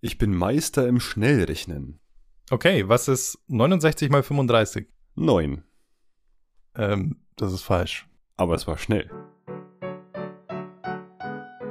Ich 0.00 0.16
bin 0.16 0.32
Meister 0.32 0.86
im 0.86 1.00
Schnellrechnen. 1.00 1.98
Okay, 2.50 2.88
was 2.88 3.08
ist 3.08 3.36
69 3.48 4.10
mal 4.10 4.22
35? 4.22 4.86
Neun. 5.16 5.64
Ähm, 6.76 7.16
das 7.34 7.52
ist 7.52 7.62
falsch. 7.62 8.06
Aber 8.36 8.54
es 8.54 8.68
war 8.68 8.78
schnell. 8.78 9.10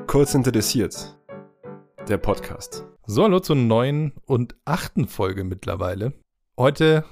Kurz 0.08 0.34
interessiert. 0.34 1.18
Der 2.10 2.18
Podcast. 2.18 2.86
So, 3.06 3.24
hallo 3.24 3.40
zur 3.40 3.56
neuen 3.56 4.12
und 4.26 4.58
achten 4.66 5.08
Folge 5.08 5.46
mittlerweile. 5.46 6.12
Heute 6.58 7.06